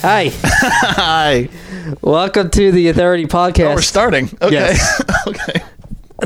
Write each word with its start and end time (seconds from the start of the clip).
Hi, 0.00 0.30
Hi. 0.42 1.48
welcome 2.02 2.50
to 2.50 2.70
the 2.72 2.88
Authority 2.88 3.26
Oh, 3.32 3.74
we're 3.74 3.82
starting. 3.82 4.26
Okay. 4.40 4.52
Yes. 4.54 5.02
okay. 5.26 5.60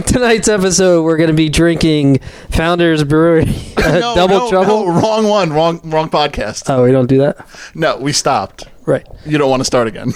Tonight's 0.07 0.49
episode, 0.49 1.03
we're 1.05 1.17
going 1.17 1.29
to 1.31 1.35
be 1.35 1.49
drinking 1.49 2.19
Founders 2.51 3.03
Brewery 3.05 3.43
uh, 3.79 3.99
No, 3.99 4.15
Double 4.15 4.39
no, 4.41 4.51
Trouble. 4.51 4.87
no, 4.87 5.01
wrong 5.01 5.27
one. 5.27 5.53
Wrong 5.53 5.81
wrong 5.85 6.11
podcast. 6.11 6.65
Oh, 6.69 6.85
we 6.85 6.93
don't 6.93 7.07
do 7.07 7.19
that. 7.19 7.47
no, 7.75 7.97
we 7.97 8.13
stopped. 8.13 8.65
Right, 8.85 9.07
You 9.25 9.39
don't 9.39 9.49
want 9.51 9.61
to 9.61 9.65
start 9.65 9.87
again. 9.87 10.13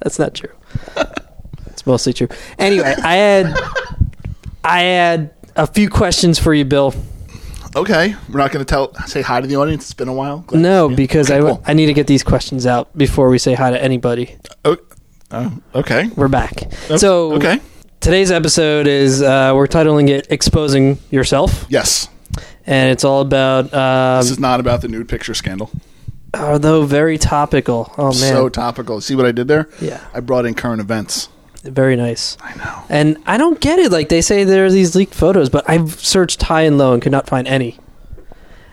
that's 0.00 0.18
not 0.18 0.34
true. 0.34 0.50
it's 1.66 1.86
mostly 1.86 2.12
true. 2.12 2.28
Anyway, 2.58 2.94
I 3.02 3.14
had 3.14 3.54
I 4.64 4.80
had 4.80 5.30
a 5.56 5.66
few 5.66 5.88
questions 5.88 6.38
for 6.38 6.52
you, 6.52 6.64
Bill. 6.64 6.92
Okay. 7.80 8.14
We're 8.30 8.38
not 8.38 8.52
going 8.52 8.64
to 8.64 8.68
tell 8.68 8.94
say 9.06 9.22
hi 9.22 9.40
to 9.40 9.46
the 9.46 9.56
audience. 9.56 9.84
It's 9.84 9.94
been 9.94 10.08
a 10.08 10.12
while. 10.12 10.38
Glad 10.46 10.60
No, 10.62 10.88
to 10.88 10.94
see 10.94 11.02
you. 11.02 11.06
because 11.06 11.30
Okay, 11.30 11.38
I 11.38 11.40
cool. 11.40 11.62
I 11.66 11.72
need 11.74 11.86
to 11.86 11.94
get 11.94 12.06
these 12.06 12.22
questions 12.22 12.66
out 12.66 12.96
before 12.96 13.28
we 13.30 13.38
say 13.38 13.54
hi 13.54 13.70
to 13.70 13.82
anybody. 13.82 14.36
Oh, 14.64 14.76
oh, 15.30 15.58
okay. 15.74 16.08
We're 16.16 16.28
back. 16.28 16.72
So 16.96 17.32
okay. 17.34 17.60
today's 18.00 18.30
episode 18.30 18.86
is 18.86 19.22
uh, 19.22 19.52
we're 19.54 19.66
titling 19.66 20.08
it 20.08 20.26
"Exposing 20.30 20.98
Yourself," 21.10 21.66
Yes. 21.68 22.08
and 22.66 22.90
it's 22.90 23.04
all 23.04 23.20
about 23.22 23.72
um, 23.74 24.20
This 24.22 24.30
is 24.30 24.38
not 24.40 24.60
about 24.60 24.80
the 24.82 24.88
nude 24.88 25.08
picture 25.08 25.34
scandal. 25.34 25.70
although 26.34 26.84
very 26.84 27.16
topical. 27.18 27.92
Oh 27.98 28.06
man, 28.06 28.14
So 28.14 28.48
topical. 28.48 29.00
See 29.00 29.14
what 29.14 29.26
I 29.26 29.32
did 29.32 29.48
there? 29.48 29.68
yeah, 29.80 30.00
I 30.14 30.20
brought 30.20 30.44
in 30.46 30.54
current 30.54 30.80
events. 30.80 31.28
Very 31.62 31.96
nice. 31.96 32.36
I 32.40 32.54
know. 32.56 32.84
And 32.88 33.18
I 33.26 33.36
don't 33.36 33.60
get 33.60 33.78
it. 33.78 33.90
Like 33.92 34.08
they 34.08 34.20
say 34.20 34.44
there 34.44 34.64
are 34.64 34.70
these 34.70 34.94
leaked 34.94 35.14
photos, 35.14 35.48
but 35.48 35.68
I've 35.68 35.98
searched 36.00 36.42
high 36.42 36.62
and 36.62 36.78
low 36.78 36.92
and 36.92 37.02
could 37.02 37.12
not 37.12 37.26
find 37.26 37.48
any. 37.48 37.78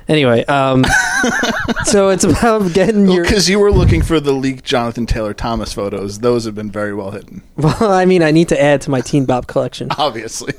Anyway, 0.08 0.46
um, 0.46 0.86
so 1.86 2.10
it's 2.10 2.24
about 2.24 2.74
getting 2.74 3.08
your. 3.08 3.24
Because 3.24 3.50
you 3.50 3.58
were 3.58 3.72
looking 3.72 4.04
for 4.04 4.20
the 4.20 4.34
leaked 4.34 4.64
Jonathan 4.64 5.08
Taylor 5.08 5.34
Thomas 5.34 5.74
photos. 5.74 6.20
Those 6.20 6.46
have 6.46 6.54
been 6.54 6.70
very 6.70 6.94
well 6.94 7.12
hidden. 7.12 7.42
Well, 7.58 7.92
I 7.92 8.06
mean, 8.06 8.22
I 8.22 8.30
need 8.30 8.50
to 8.50 8.62
add 8.62 8.82
to 8.82 8.92
my 8.92 9.02
Teen 9.02 9.26
Bop 9.26 9.48
collection. 9.48 9.88
Obviously. 9.98 10.54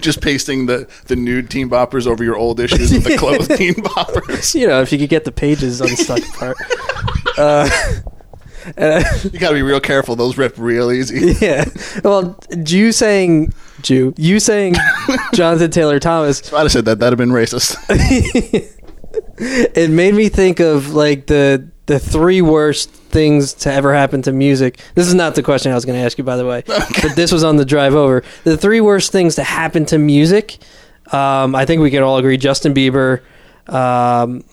Just 0.00 0.20
pasting 0.20 0.66
the, 0.66 0.86
the 1.06 1.16
nude 1.16 1.48
teen 1.48 1.70
boppers 1.70 2.06
over 2.06 2.22
your 2.22 2.36
old 2.36 2.60
issues 2.60 2.92
with 2.92 3.04
the 3.04 3.16
clothed 3.16 3.56
teen 3.56 3.74
boppers. 3.74 4.54
You 4.54 4.66
know, 4.66 4.82
if 4.82 4.92
you 4.92 4.98
could 4.98 5.08
get 5.08 5.24
the 5.24 5.32
pages 5.32 5.80
unstuck 5.80 6.18
apart. 6.28 6.58
Uh, 7.38 7.70
uh, 8.76 9.02
You 9.32 9.38
gotta 9.38 9.54
be 9.54 9.62
real 9.62 9.80
careful. 9.80 10.16
Those 10.16 10.36
rip 10.36 10.54
real 10.58 10.90
easy. 10.92 11.34
yeah. 11.40 11.64
Well, 12.04 12.38
Jew 12.62 12.92
saying 12.92 13.52
Jew, 13.82 14.14
you 14.16 14.40
saying 14.40 14.74
Jonathan 15.34 15.70
Taylor 15.70 15.98
Thomas 15.98 16.40
If 16.40 16.54
I'd 16.54 16.62
have 16.62 16.72
said 16.72 16.84
that, 16.86 16.98
that'd 16.98 17.18
have 17.18 17.28
been 17.28 17.34
racist. 17.34 17.76
it 19.38 19.90
made 19.90 20.14
me 20.14 20.28
think 20.28 20.60
of 20.60 20.94
like 20.94 21.26
the 21.26 21.68
the 21.86 21.98
three 21.98 22.42
worst 22.42 22.90
things 22.90 23.54
to 23.54 23.72
ever 23.72 23.94
happen 23.94 24.20
to 24.22 24.32
music. 24.32 24.78
This 24.94 25.06
is 25.06 25.14
not 25.14 25.34
the 25.34 25.42
question 25.42 25.72
I 25.72 25.74
was 25.74 25.86
going 25.86 25.98
to 25.98 26.04
ask 26.04 26.18
you, 26.18 26.24
by 26.24 26.36
the 26.36 26.44
way, 26.44 26.62
but 26.66 27.16
this 27.16 27.32
was 27.32 27.42
on 27.42 27.56
the 27.56 27.64
drive 27.64 27.94
over. 27.94 28.22
The 28.44 28.58
three 28.58 28.82
worst 28.82 29.10
things 29.10 29.36
to 29.36 29.42
happen 29.42 29.86
to 29.86 29.98
music. 29.98 30.58
Um, 31.12 31.54
I 31.54 31.64
think 31.64 31.80
we 31.80 31.90
can 31.90 32.02
all 32.02 32.18
agree: 32.18 32.36
Justin 32.36 32.74
Bieber, 32.74 33.22
um, 33.66 34.44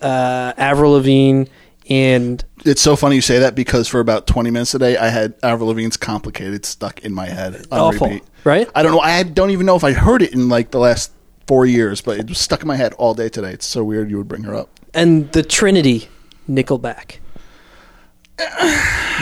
uh, 0.00 0.54
Avril 0.56 0.92
Lavigne, 0.92 1.44
and 1.88 2.44
It's 2.64 2.80
so 2.82 2.96
funny 2.96 3.16
you 3.16 3.22
say 3.22 3.38
that 3.38 3.54
because 3.54 3.88
for 3.88 4.00
about 4.00 4.26
20 4.26 4.50
minutes 4.50 4.72
today, 4.72 4.96
I 4.96 5.08
had 5.08 5.34
Avril 5.42 5.68
Lavigne's 5.72 5.96
"Complicated" 5.96 6.64
stuck 6.66 7.00
in 7.00 7.12
my 7.14 7.26
head 7.26 7.66
on 7.70 7.80
awful, 7.80 8.08
repeat. 8.08 8.24
right? 8.44 8.68
I 8.74 8.82
don't 8.82 8.92
know. 8.92 9.00
I 9.00 9.22
don't 9.22 9.50
even 9.50 9.66
know 9.66 9.76
if 9.76 9.84
I 9.84 9.92
heard 9.92 10.22
it 10.22 10.32
in 10.32 10.48
like 10.48 10.70
the 10.70 10.78
last 10.78 11.12
four 11.46 11.64
years, 11.66 12.00
but 12.00 12.18
it 12.18 12.28
was 12.28 12.38
stuck 12.38 12.60
in 12.62 12.68
my 12.68 12.76
head 12.76 12.92
all 12.94 13.14
day 13.14 13.28
today. 13.28 13.52
It's 13.52 13.66
so 13.66 13.82
weird 13.84 14.10
you 14.10 14.18
would 14.18 14.28
bring 14.28 14.42
her 14.42 14.54
up. 14.54 14.68
And 14.92 15.30
the 15.32 15.42
Trinity, 15.42 16.08
Nickelback. 16.48 17.16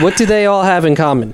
what 0.01 0.17
do 0.17 0.25
they 0.25 0.45
all 0.45 0.63
have 0.63 0.85
in 0.85 0.95
common? 0.95 1.33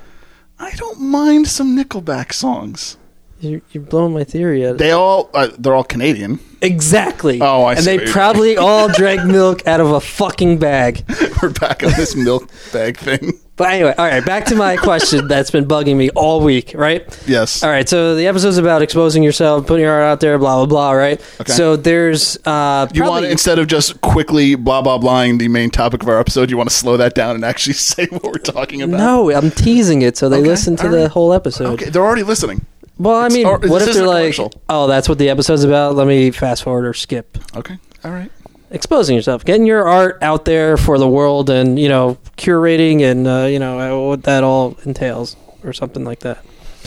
I 0.59 0.71
don't 0.71 1.01
mind 1.01 1.47
some 1.47 1.75
Nickelback 1.75 2.31
songs. 2.33 2.97
You're, 3.43 3.61
you're 3.71 3.83
blowing 3.83 4.13
my 4.13 4.23
theory 4.23 4.65
out. 4.65 4.77
They 4.77 4.91
all 4.91 5.29
uh, 5.33 5.49
they're 5.57 5.75
all 5.75 5.83
Canadian. 5.83 6.39
Exactly. 6.61 7.41
Oh, 7.41 7.63
I 7.63 7.73
And 7.73 7.83
see 7.83 7.97
they 7.97 8.05
probably 8.05 8.55
all 8.57 8.87
drank 8.87 9.25
milk 9.25 9.67
out 9.67 9.81
of 9.81 9.91
a 9.91 9.99
fucking 9.99 10.59
bag. 10.59 11.03
We're 11.41 11.49
back 11.51 11.83
on 11.83 11.91
this 11.91 12.15
milk 12.15 12.49
bag 12.71 12.97
thing. 12.97 13.33
But 13.55 13.69
anyway, 13.71 13.93
all 13.97 14.05
right, 14.07 14.25
back 14.25 14.45
to 14.45 14.55
my 14.55 14.77
question 14.77 15.27
that's 15.27 15.51
been 15.51 15.65
bugging 15.65 15.95
me 15.95 16.09
all 16.11 16.41
week, 16.41 16.71
right? 16.73 17.03
Yes. 17.27 17.61
All 17.61 17.69
right, 17.69 17.87
so 17.87 18.15
the 18.15 18.25
episode's 18.25 18.57
about 18.57 18.81
exposing 18.81 19.21
yourself, 19.21 19.67
putting 19.67 19.83
your 19.83 19.93
art 19.93 20.03
out 20.05 20.19
there, 20.21 20.39
blah, 20.39 20.55
blah, 20.55 20.65
blah, 20.65 20.91
right? 20.93 21.21
Okay. 21.41 21.51
So 21.51 21.75
there's. 21.75 22.35
Uh, 22.45 22.87
You 22.93 23.03
want 23.03 23.25
instead 23.25 23.59
of 23.59 23.67
just 23.67 24.01
quickly 24.01 24.55
blah 24.55 24.81
blah 24.81 24.97
blahing 24.97 25.37
the 25.37 25.49
main 25.49 25.69
topic 25.69 26.01
of 26.01 26.07
our 26.09 26.17
episode, 26.19 26.49
you 26.49 26.57
want 26.57 26.69
to 26.69 26.75
slow 26.75 26.97
that 26.97 27.13
down 27.13 27.35
and 27.35 27.43
actually 27.45 27.73
say 27.91 28.07
what 28.07 28.23
we're 28.23 28.33
talking 28.39 28.81
about. 28.81 28.97
No, 28.97 29.31
I'm 29.31 29.51
teasing 29.51 30.01
it 30.01 30.17
so 30.17 30.29
they 30.29 30.37
Okay, 30.39 30.47
listen 30.47 30.75
to 30.77 30.87
the 30.87 31.01
right. 31.01 31.11
whole 31.11 31.31
episode. 31.33 31.73
Okay, 31.73 31.89
they're 31.89 32.03
already 32.05 32.23
listening. 32.23 32.65
Well, 32.97 33.15
I 33.19 33.29
mean, 33.29 33.45
or- 33.45 33.57
what 33.59 33.61
this 33.61 33.71
if 33.71 33.79
they're 33.85 33.89
isn't 33.89 34.05
like, 34.05 34.21
commercial. 34.35 34.51
oh, 34.69 34.87
that's 34.87 35.09
what 35.09 35.17
the 35.17 35.29
episode's 35.29 35.63
about? 35.63 35.95
Let 35.95 36.07
me 36.07 36.31
fast 36.31 36.63
forward 36.63 36.85
or 36.85 36.93
skip. 36.93 37.37
Okay. 37.55 37.77
All 38.03 38.11
right. 38.11 38.31
exposing 38.71 39.15
yourself, 39.15 39.45
getting 39.45 39.65
your 39.65 39.87
art 39.87 40.17
out 40.21 40.45
there 40.45 40.77
for 40.77 40.97
the 40.97 41.07
world, 41.07 41.49
and 41.49 41.79
you 41.79 41.87
know, 41.89 42.17
curating, 42.37 43.01
and 43.01 43.27
uh, 43.27 43.45
you 43.49 43.59
know 43.59 44.07
what 44.07 44.23
that 44.23 44.43
all 44.43 44.77
entails, 44.85 45.35
or 45.63 45.73
something 45.73 46.03
like 46.03 46.19
that. 46.19 46.43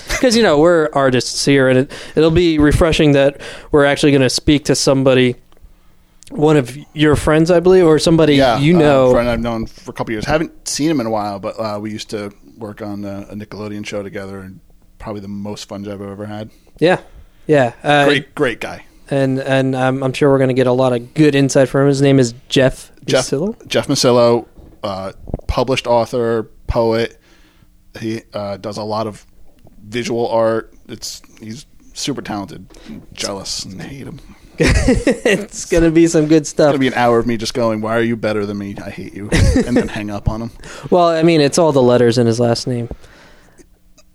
Because 0.08 0.36
you 0.36 0.42
know 0.42 0.58
we're 0.58 0.88
artists 0.92 1.44
here, 1.44 1.68
and 1.68 1.78
it 1.80 1.92
it'll 2.14 2.30
be 2.30 2.58
refreshing 2.58 3.12
that 3.12 3.40
we're 3.72 3.84
actually 3.84 4.12
going 4.12 4.22
to 4.22 4.30
speak 4.30 4.64
to 4.66 4.74
somebody, 4.74 5.36
one 6.30 6.56
of 6.56 6.76
your 6.92 7.16
friends, 7.16 7.50
I 7.50 7.60
believe, 7.60 7.84
or 7.86 7.98
somebody 7.98 8.34
Yeah. 8.36 8.58
you 8.58 8.76
uh, 8.76 8.80
know. 8.80 9.12
friend 9.12 9.28
I've 9.28 9.40
known 9.40 9.66
for 9.66 9.90
a 9.90 9.94
couple 9.94 10.12
years. 10.12 10.24
Haven't 10.26 10.68
seen 10.68 10.90
him 10.90 11.00
in 11.00 11.06
a 11.06 11.10
while, 11.10 11.38
but 11.38 11.58
uh, 11.58 11.78
we 11.80 11.90
used 11.90 12.10
to 12.10 12.32
work 12.58 12.82
on 12.82 13.04
uh, 13.04 13.26
a 13.30 13.34
Nickelodeon 13.34 13.86
show 13.86 14.02
together, 14.02 14.40
and 14.40 14.60
probably 15.06 15.20
the 15.20 15.28
most 15.28 15.68
fun 15.68 15.84
job 15.84 16.02
I've 16.02 16.08
ever 16.08 16.26
had. 16.26 16.50
yeah, 16.80 17.00
yeah, 17.46 17.74
uh, 17.84 18.06
Great, 18.06 18.34
great 18.34 18.60
guy. 18.60 18.84
and 19.08 19.38
and 19.38 19.76
I'm, 19.76 20.02
I'm 20.02 20.12
sure 20.12 20.28
we're 20.28 20.38
going 20.38 20.48
to 20.48 20.54
get 20.54 20.66
a 20.66 20.72
lot 20.72 20.92
of 20.92 21.14
good 21.14 21.36
insight 21.36 21.68
from 21.68 21.82
him. 21.82 21.86
His 21.86 22.02
name 22.02 22.18
is 22.18 22.34
Jeff. 22.48 22.90
Jeff 23.04 23.26
Musillo? 23.26 23.68
Jeff 23.68 23.86
Musillo, 23.86 24.48
uh, 24.82 25.12
published 25.46 25.86
author, 25.86 26.50
poet. 26.66 27.20
He 28.00 28.22
uh, 28.34 28.56
does 28.56 28.78
a 28.78 28.82
lot 28.82 29.06
of 29.06 29.24
visual 29.80 30.26
art. 30.26 30.74
It's 30.88 31.22
he's 31.40 31.66
super 31.94 32.20
talented. 32.20 32.66
Jealous 33.12 33.64
and 33.64 33.80
hate 33.80 34.08
him. 34.08 34.18
it's 34.58 35.66
going 35.66 35.84
to 35.84 35.92
be 35.92 36.08
some 36.08 36.26
good 36.26 36.48
stuff. 36.48 36.70
It's 36.70 36.78
gonna 36.78 36.78
be 36.80 36.88
an 36.88 36.94
hour 36.94 37.20
of 37.20 37.28
me 37.28 37.36
just 37.36 37.54
going, 37.54 37.80
"Why 37.80 37.96
are 37.96 38.02
you 38.02 38.16
better 38.16 38.44
than 38.44 38.58
me? 38.58 38.74
I 38.84 38.90
hate 38.90 39.14
you," 39.14 39.28
and 39.30 39.76
then 39.76 39.86
hang 39.98 40.10
up 40.10 40.28
on 40.28 40.42
him. 40.42 40.50
Well, 40.90 41.06
I 41.06 41.22
mean, 41.22 41.40
it's 41.40 41.58
all 41.58 41.70
the 41.70 41.80
letters 41.80 42.18
in 42.18 42.26
his 42.26 42.40
last 42.40 42.66
name. 42.66 42.88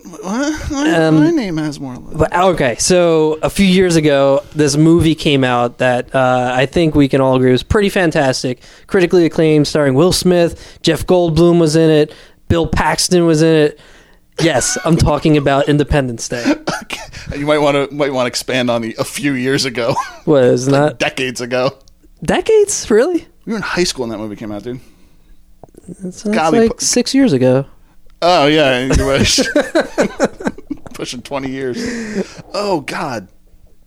What? 0.04 0.70
My, 0.70 0.90
Um, 0.90 1.16
my 1.16 1.30
name 1.30 1.56
has 1.58 1.78
more. 1.78 1.96
But 1.96 2.34
okay, 2.34 2.76
so 2.76 3.38
a 3.42 3.50
few 3.50 3.66
years 3.66 3.96
ago, 3.96 4.42
this 4.54 4.76
movie 4.76 5.14
came 5.14 5.44
out 5.44 5.78
that 5.78 6.14
uh, 6.14 6.52
I 6.54 6.66
think 6.66 6.94
we 6.94 7.08
can 7.08 7.20
all 7.20 7.36
agree 7.36 7.52
was 7.52 7.62
pretty 7.62 7.88
fantastic, 7.88 8.60
critically 8.86 9.24
acclaimed, 9.26 9.68
starring 9.68 9.94
Will 9.94 10.12
Smith, 10.12 10.78
Jeff 10.82 11.06
Goldblum 11.06 11.60
was 11.60 11.76
in 11.76 11.88
it, 11.90 12.12
Bill 12.48 12.66
Paxton 12.66 13.26
was 13.26 13.42
in 13.42 13.54
it. 13.54 13.80
Yes, 14.40 14.76
I'm 14.84 14.96
talking 14.96 15.36
about 15.36 15.68
Independence 15.68 16.28
Day. 16.28 16.44
you 17.36 17.46
might 17.46 17.58
want 17.58 17.76
to 17.90 17.94
might 17.94 18.12
want 18.12 18.24
to 18.24 18.28
expand 18.28 18.70
on 18.70 18.82
the 18.82 18.96
a 18.98 19.04
few 19.04 19.34
years 19.34 19.64
ago, 19.64 19.94
Was 20.26 20.66
not 20.66 20.98
decades 20.98 21.40
ago. 21.40 21.78
decades 22.22 22.90
really? 22.90 23.26
We 23.44 23.52
were 23.52 23.58
in 23.58 23.62
high 23.62 23.84
school 23.84 24.02
when 24.04 24.10
that 24.10 24.18
movie 24.18 24.36
came 24.36 24.50
out, 24.50 24.62
dude. 24.62 24.80
It's, 26.04 26.24
like 26.24 26.80
six 26.80 27.14
years 27.14 27.32
ago. 27.32 27.66
Oh 28.22 28.46
yeah, 28.46 28.92
you 28.94 29.06
wish. 29.06 29.40
Pushing 30.94 31.22
twenty 31.22 31.50
years. 31.50 31.76
Oh 32.54 32.80
God. 32.82 33.28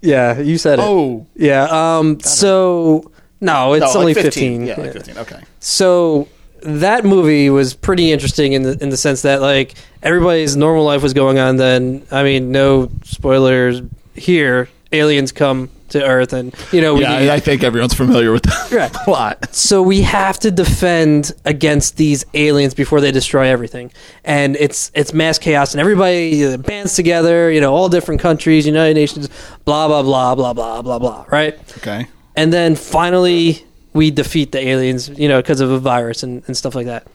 Yeah, 0.01 0.39
you 0.39 0.57
said 0.57 0.79
it. 0.79 0.85
Oh. 0.85 1.25
Yeah. 1.35 1.67
Um. 1.71 2.19
So 2.19 3.11
no, 3.41 3.73
it's 3.73 3.81
No, 3.81 3.87
like 3.87 3.95
only 3.97 4.13
fifteen. 4.13 4.65
Yeah, 4.65 4.79
like 4.79 4.93
fifteen. 4.93 5.17
Okay. 5.17 5.41
So 5.59 6.27
that 6.61 7.05
movie 7.05 7.49
was 7.49 7.73
pretty 7.73 8.11
interesting 8.11 8.53
in 8.53 8.63
the 8.63 8.77
in 8.81 8.89
the 8.89 8.97
sense 8.97 9.21
that 9.21 9.41
like 9.41 9.75
everybody's 10.03 10.55
normal 10.57 10.83
life 10.83 11.01
was 11.01 11.13
going 11.13 11.39
on 11.39 11.55
then. 11.55 12.05
I 12.11 12.23
mean, 12.23 12.51
no 12.51 12.89
spoilers 13.03 13.81
here. 14.13 14.67
Aliens 14.91 15.31
come 15.31 15.69
to 15.89 16.03
Earth, 16.03 16.33
and 16.33 16.53
you 16.71 16.81
know 16.81 16.95
we 16.95 17.01
Yeah, 17.01 17.13
I, 17.13 17.35
I 17.35 17.39
think 17.39 17.63
everyone's 17.63 17.93
familiar 17.93 18.31
with 18.31 18.43
the 18.43 18.75
Right. 18.75 18.91
plot. 19.05 19.53
so 19.55 19.81
we 19.81 20.01
have 20.01 20.39
to 20.39 20.51
defend 20.51 21.31
against 21.45 21.97
these 21.97 22.25
aliens 22.33 22.73
before 22.73 23.01
they 23.01 23.11
destroy 23.11 23.47
everything 23.47 23.91
and 24.23 24.55
it's 24.57 24.91
it's 24.95 25.13
mass 25.13 25.37
chaos 25.37 25.73
and 25.73 25.79
everybody 25.81 26.57
bands 26.57 26.95
together 26.95 27.51
you 27.51 27.61
know 27.61 27.73
all 27.73 27.87
different 27.89 28.19
countries 28.19 28.65
united 28.65 28.95
nations 28.95 29.29
blah 29.65 29.87
blah 29.87 30.01
blah 30.01 30.33
blah 30.35 30.53
blah 30.53 30.81
blah 30.81 30.97
blah 30.99 31.25
right 31.29 31.53
Okay. 31.77 32.07
and 32.35 32.51
then 32.51 32.75
finally 32.75 33.63
we 33.93 34.11
defeat 34.11 34.51
the 34.51 34.59
aliens 34.59 35.09
you 35.09 35.27
know 35.29 35.39
because 35.41 35.61
of 35.61 35.69
a 35.71 35.79
virus 35.79 36.23
and, 36.23 36.43
and 36.47 36.57
stuff 36.57 36.73
like 36.75 36.87
that 36.87 37.05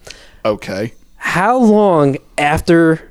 Okay. 0.45 0.93
how 1.17 1.57
long 1.59 2.17
after 2.39 3.11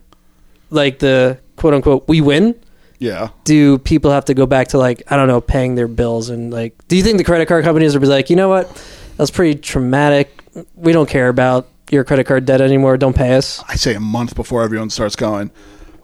like 0.72 1.00
the 1.00 1.38
quote 1.58 1.74
unquote 1.74 2.08
we 2.08 2.22
win 2.22 2.56
Yeah. 3.00 3.30
do 3.46 3.78
people 3.80 4.12
have 4.12 4.26
to 4.26 4.34
go 4.34 4.46
back 4.46 4.68
to 4.70 4.78
like 4.78 5.04
I 5.10 5.16
don't 5.16 5.28
know 5.28 5.42
paying 5.42 5.76
their 5.76 5.88
bills 5.88 6.30
and 6.30 6.52
like 6.52 6.76
do 6.88 6.96
you 6.98 7.04
think 7.04 7.18
the 7.18 7.24
credit 7.24 7.48
card 7.48 7.64
companies 7.64 7.94
will 7.94 8.02
be 8.02 8.08
like 8.08 8.30
you 8.30 8.36
know 8.36 8.50
what 8.50 8.68
that 8.76 9.18
was 9.20 9.32
pretty 9.32 9.58
traumatic 9.60 10.44
we 10.76 10.92
don't 10.92 11.10
care 11.10 11.30
about 11.30 11.68
your 11.92 12.04
credit 12.04 12.26
card 12.26 12.46
debt 12.46 12.62
anymore. 12.62 12.98
Don't 12.98 13.16
pay 13.16 13.34
us. 13.36 13.64
I 13.68 13.76
say 13.76 13.96
a 13.96 14.00
month 14.00 14.36
before 14.36 14.62
everyone 14.62 14.90
starts 14.92 15.16
going, 15.16 15.50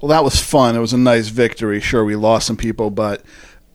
well, 0.01 0.09
that 0.09 0.24
was 0.24 0.42
fun. 0.42 0.75
It 0.75 0.80
was 0.80 0.94
a 0.94 0.97
nice 0.97 1.27
victory. 1.27 1.80
Sure, 1.80 2.03
we 2.03 2.15
lost 2.15 2.47
some 2.47 2.57
people, 2.57 2.89
but 2.89 3.21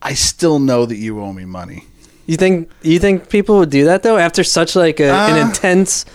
I 0.01 0.13
still 0.13 0.59
know 0.59 0.85
that 0.85 0.97
you 0.97 1.21
owe 1.21 1.31
me 1.31 1.45
money. 1.45 1.85
You 2.25 2.35
think 2.37 2.69
you 2.81 2.99
think 2.99 3.29
people 3.29 3.57
would 3.59 3.69
do 3.69 3.85
that 3.85 4.03
though 4.03 4.17
after 4.17 4.43
such 4.43 4.75
like 4.75 4.99
a, 4.99 5.09
an 5.11 5.37
Uh, 5.41 5.47
intense 5.47 6.05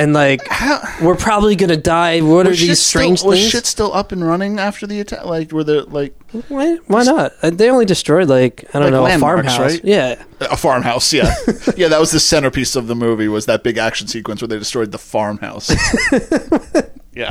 and 0.00 0.12
like 0.12 0.46
How, 0.48 0.80
we're 1.02 1.16
probably 1.16 1.56
gonna 1.56 1.76
die. 1.76 2.20
What 2.20 2.46
are 2.46 2.50
was 2.50 2.60
these 2.60 2.82
strange 2.82 3.18
still, 3.18 3.30
Was 3.30 3.38
things? 3.40 3.50
shit 3.50 3.66
still 3.66 3.92
up 3.92 4.12
and 4.12 4.24
running 4.26 4.58
after 4.58 4.86
the 4.86 5.00
attack? 5.00 5.24
Like, 5.24 5.52
were 5.52 5.64
there 5.64 5.82
like 5.82 6.14
Why, 6.48 6.76
why 6.86 7.02
not? 7.04 7.32
Uh, 7.42 7.50
They 7.50 7.70
only 7.70 7.84
destroyed 7.84 8.28
like 8.28 8.64
I 8.74 8.78
don't 8.80 8.92
Like 8.92 9.10
know 9.10 9.16
a 9.16 9.18
farmhouse, 9.18 9.58
right? 9.58 9.84
Yeah, 9.84 10.22
a 10.40 10.56
farmhouse? 10.56 11.12
Yeah, 11.12 11.34
yeah. 11.76 11.88
That 11.88 12.00
was 12.00 12.10
the 12.12 12.20
centerpiece 12.20 12.76
of 12.76 12.86
the 12.86 12.94
movie. 12.96 13.28
Was 13.28 13.46
that 13.46 13.62
big 13.62 13.78
action 13.78 14.06
sequence 14.08 14.40
where 14.40 14.48
they 14.48 14.58
destroyed 14.58 14.90
the 14.92 14.98
farmhouse? 14.98 15.70
yeah, 17.12 17.30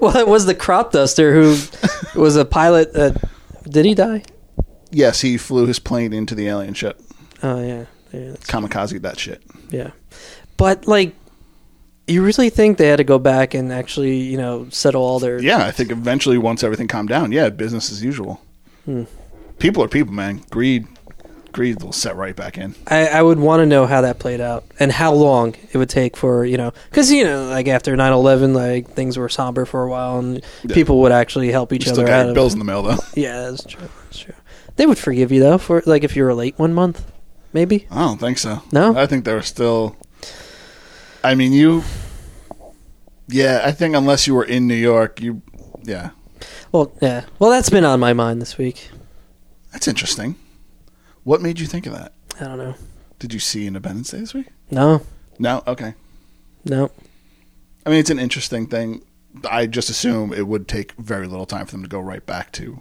well, 0.00 0.16
it 0.16 0.28
was 0.28 0.46
the 0.46 0.54
crop 0.54 0.92
duster 0.92 1.34
who 1.34 1.56
was 2.20 2.36
a 2.36 2.44
pilot. 2.44 2.90
Uh, 2.94 3.12
did 3.68 3.84
he 3.84 3.94
die? 3.94 4.22
yes. 4.90 5.20
He 5.20 5.36
flew 5.36 5.66
his 5.66 5.78
plane 5.78 6.12
into 6.12 6.34
the 6.34 6.48
alien 6.48 6.74
ship. 6.74 7.00
Oh 7.42 7.60
yeah, 7.60 7.84
yeah, 8.12 8.34
Kamikaze 8.48 9.00
that 9.02 9.18
shit. 9.18 9.42
yeah. 9.70 9.90
But 10.56 10.86
like, 10.86 11.14
you 12.06 12.22
really 12.22 12.50
think 12.50 12.78
they 12.78 12.88
had 12.88 12.96
to 12.96 13.04
go 13.04 13.18
back 13.18 13.54
and 13.54 13.72
actually, 13.72 14.16
you 14.18 14.36
know, 14.36 14.68
settle 14.70 15.02
all 15.02 15.18
their? 15.18 15.40
Yeah, 15.40 15.64
I 15.64 15.70
think 15.70 15.90
eventually 15.90 16.38
once 16.38 16.62
everything 16.62 16.88
calmed 16.88 17.08
down, 17.08 17.32
yeah, 17.32 17.48
business 17.50 17.90
as 17.90 18.02
usual. 18.02 18.40
Hmm. 18.84 19.04
People 19.58 19.82
are 19.82 19.88
people, 19.88 20.12
man. 20.12 20.42
Greed, 20.50 20.86
greed 21.52 21.82
will 21.82 21.92
set 21.92 22.14
right 22.16 22.36
back 22.36 22.58
in. 22.58 22.74
I, 22.86 23.06
I 23.08 23.22
would 23.22 23.38
want 23.38 23.60
to 23.60 23.66
know 23.66 23.86
how 23.86 24.02
that 24.02 24.18
played 24.18 24.40
out 24.40 24.64
and 24.78 24.92
how 24.92 25.12
long 25.14 25.54
it 25.72 25.78
would 25.78 25.88
take 25.88 26.16
for 26.16 26.44
you 26.44 26.58
know 26.58 26.72
because 26.90 27.10
you 27.10 27.24
know 27.24 27.46
like 27.48 27.66
after 27.66 27.96
9-11 27.96 28.54
like 28.54 28.90
things 28.90 29.16
were 29.16 29.30
somber 29.30 29.64
for 29.64 29.82
a 29.84 29.88
while 29.88 30.18
and 30.18 30.42
Yeah. 30.64 30.74
people 30.74 31.00
would 31.00 31.12
actually 31.12 31.50
help 31.50 31.72
each 31.72 31.86
You 31.86 31.92
still 31.92 32.02
other 32.04 32.12
got 32.12 32.28
out 32.28 32.34
bills 32.34 32.52
in 32.52 32.58
the 32.58 32.64
mail 32.66 32.82
though. 32.82 32.98
yeah 33.14 33.48
that's 33.50 33.64
true 33.64 33.88
that's 34.04 34.18
true 34.18 34.34
they 34.76 34.84
would 34.84 34.98
forgive 34.98 35.32
you 35.32 35.40
though 35.40 35.56
for 35.56 35.82
like 35.86 36.04
if 36.04 36.14
you 36.14 36.24
were 36.24 36.34
late 36.34 36.58
one 36.58 36.74
month 36.74 37.10
maybe 37.54 37.86
I 37.90 38.00
don't 38.00 38.18
think 38.18 38.36
so. 38.36 38.62
No? 38.70 38.94
I 38.94 39.06
think 39.06 39.24
they 39.24 39.32
were 39.32 39.40
still. 39.40 39.96
I 41.26 41.34
mean, 41.34 41.52
you. 41.52 41.82
Yeah, 43.28 43.62
I 43.64 43.72
think 43.72 43.96
unless 43.96 44.26
you 44.26 44.34
were 44.34 44.44
in 44.44 44.66
New 44.68 44.74
York, 44.74 45.20
you. 45.20 45.42
Yeah, 45.82 46.10
well 46.72 46.92
yeah 47.00 47.24
well 47.38 47.50
that's 47.50 47.70
been 47.70 47.84
on 47.84 48.00
my 48.00 48.12
mind 48.12 48.42
this 48.42 48.58
week 48.58 48.88
that's 49.72 49.86
interesting. 49.86 50.34
What 51.22 51.40
made 51.40 51.60
you 51.60 51.66
think 51.66 51.86
of 51.86 51.92
that? 51.92 52.12
I 52.40 52.44
don't 52.44 52.58
know 52.58 52.74
Did 53.20 53.32
you 53.32 53.38
see 53.40 53.66
Independence 53.66 54.10
Day 54.10 54.18
this 54.18 54.34
week? 54.34 54.48
no 54.70 55.02
No. 55.38 55.62
Okay. 55.66 55.94
no 56.64 56.90
I 57.84 57.90
mean, 57.90 58.00
it's 58.00 58.10
an 58.10 58.18
interesting 58.18 58.66
thing. 58.66 59.02
I 59.48 59.66
just 59.66 59.90
assume 59.90 60.32
it 60.32 60.48
would 60.48 60.66
take 60.66 60.92
very 60.94 61.28
little 61.28 61.46
time 61.46 61.66
for 61.66 61.72
them 61.72 61.82
to 61.84 61.88
go 61.88 62.00
right 62.00 62.24
back 62.26 62.50
to 62.52 62.80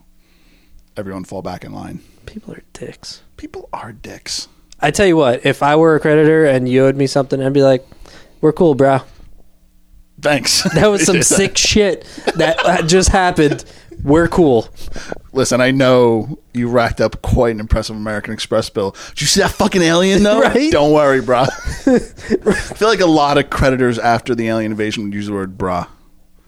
everyone 0.98 1.26
fall 1.26 1.44
back 1.44 1.64
in 1.64 1.72
line. 1.72 2.00
people 2.26 2.54
are 2.54 2.64
dicks 2.74 3.22
People 3.38 3.70
are 3.72 3.92
dicks. 3.92 4.48
I 4.80 4.90
tell 4.92 5.06
you 5.06 5.18
what 5.18 5.46
if 5.46 5.62
I 5.62 5.76
were 5.76 5.96
a 5.96 6.00
creditor 6.00 6.46
and 6.46 6.68
you 6.68 6.86
owed 6.86 6.96
me 6.96 7.06
something 7.08 7.42
I'd 7.42 7.54
be 7.54 7.62
like 7.64 7.86
we're 8.42 8.54
cool 8.54 8.76
bro 8.76 9.00
Thanks. 10.22 10.64
that 10.74 10.88
was 10.88 11.06
some 11.06 11.22
sick 11.24 11.58
shit 11.58 12.04
that 12.36 12.58
uh, 12.66 12.82
just 12.82 13.10
happened 13.10 13.66
we're 14.04 14.28
cool 14.28 14.70
Listen, 15.36 15.60
I 15.60 15.72
know 15.72 16.40
you 16.54 16.70
racked 16.70 17.02
up 17.02 17.22
quite 17.22 17.54
an 17.54 17.60
impressive 17.60 17.98
American 17.98 18.34
Express 18.34 18.70
bill. 18.70 18.96
Did 19.10 19.22
you 19.22 19.28
see 19.28 19.42
that 19.42 19.52
fucking 19.52 19.82
alien 19.82 20.24
though? 20.24 20.40
Right? 20.46 20.72
Don't 20.72 20.94
worry, 20.94 21.20
brah. 21.20 21.50
I 22.48 22.54
feel 22.76 22.88
like 22.88 23.02
a 23.02 23.06
lot 23.06 23.38
of 23.38 23.50
creditors 23.50 24.00
after 24.00 24.34
the 24.34 24.48
alien 24.48 24.72
invasion 24.72 25.04
would 25.04 25.14
use 25.14 25.28
the 25.28 25.34
word 25.34 25.58
brah. 25.58 25.90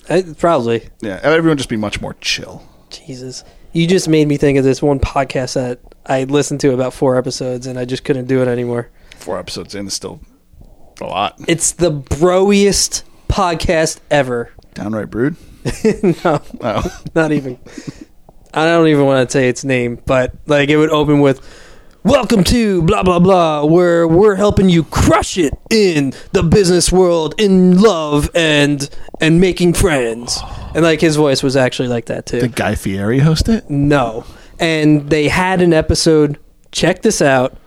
I, 0.10 0.20
uh, 0.20 0.34
probably 0.36 0.88
Yeah, 1.02 1.20
everyone 1.22 1.50
would 1.50 1.58
just 1.58 1.70
be 1.70 1.76
much 1.76 2.00
more 2.00 2.16
chill. 2.22 2.64
Jesus. 2.90 3.44
You 3.74 3.88
just 3.88 4.08
made 4.08 4.30
me 4.30 4.38
think 4.38 4.58
of 4.58 4.64
this 4.64 4.82
one 4.82 5.02
podcast 5.02 5.56
that 5.56 5.80
I 6.06 6.24
listened 6.24 6.62
to 6.62 6.72
about 6.74 6.94
four 6.94 7.18
episodes 7.18 7.68
and 7.68 7.78
I 7.78 7.84
just 7.84 8.06
couldn't 8.06 8.28
do 8.28 8.42
it 8.42 8.48
anymore. 8.48 8.90
Four 9.18 9.38
episodes 9.38 9.76
in 9.76 9.88
is 9.88 9.94
still 9.94 10.22
a 11.02 11.06
lot. 11.06 11.40
It's 11.48 11.72
the 11.74 11.92
broiest 11.92 13.04
podcast 13.28 14.00
ever. 14.10 14.52
Downright 14.74 15.10
brood. 15.10 15.36
no, 16.24 16.42
Oh, 16.62 17.02
not 17.16 17.32
even. 17.32 17.60
I 18.54 18.66
don't 18.66 18.88
even 18.88 19.06
want 19.06 19.30
to 19.30 19.32
say 19.32 19.50
its 19.50 19.64
name, 19.64 20.00
but 20.06 20.34
like 20.46 20.70
it 20.70 20.78
would 20.78 20.90
open 20.90 21.20
with 21.20 21.42
Welcome 22.04 22.46
to 22.46 22.82
blah 22.84 23.04
blah 23.04 23.20
blah 23.20 23.66
where 23.66 24.08
we're 24.08 24.36
helping 24.36 24.70
you 24.70 24.86
crush 24.86 25.38
it 25.38 25.54
in 25.70 26.14
the 26.32 26.42
business 26.42 26.90
world 26.90 27.36
in 27.38 27.82
love 27.82 28.30
and 28.34 28.90
and 29.20 29.42
making 29.42 29.74
friends. 29.74 30.40
And 30.74 30.84
like 30.86 31.02
his 31.02 31.18
voice 31.18 31.44
was 31.44 31.58
actually 31.58 31.90
like 31.90 32.06
that 32.06 32.26
too. 32.26 32.40
did 32.40 32.56
Guy 32.56 32.76
Fieri 32.76 33.20
host 33.20 33.50
it? 33.50 33.70
No. 33.70 34.24
And 34.58 35.10
they 35.10 35.28
had 35.28 35.62
an 35.62 35.74
episode, 35.74 36.40
check 36.72 37.02
this 37.02 37.22
out, 37.22 37.58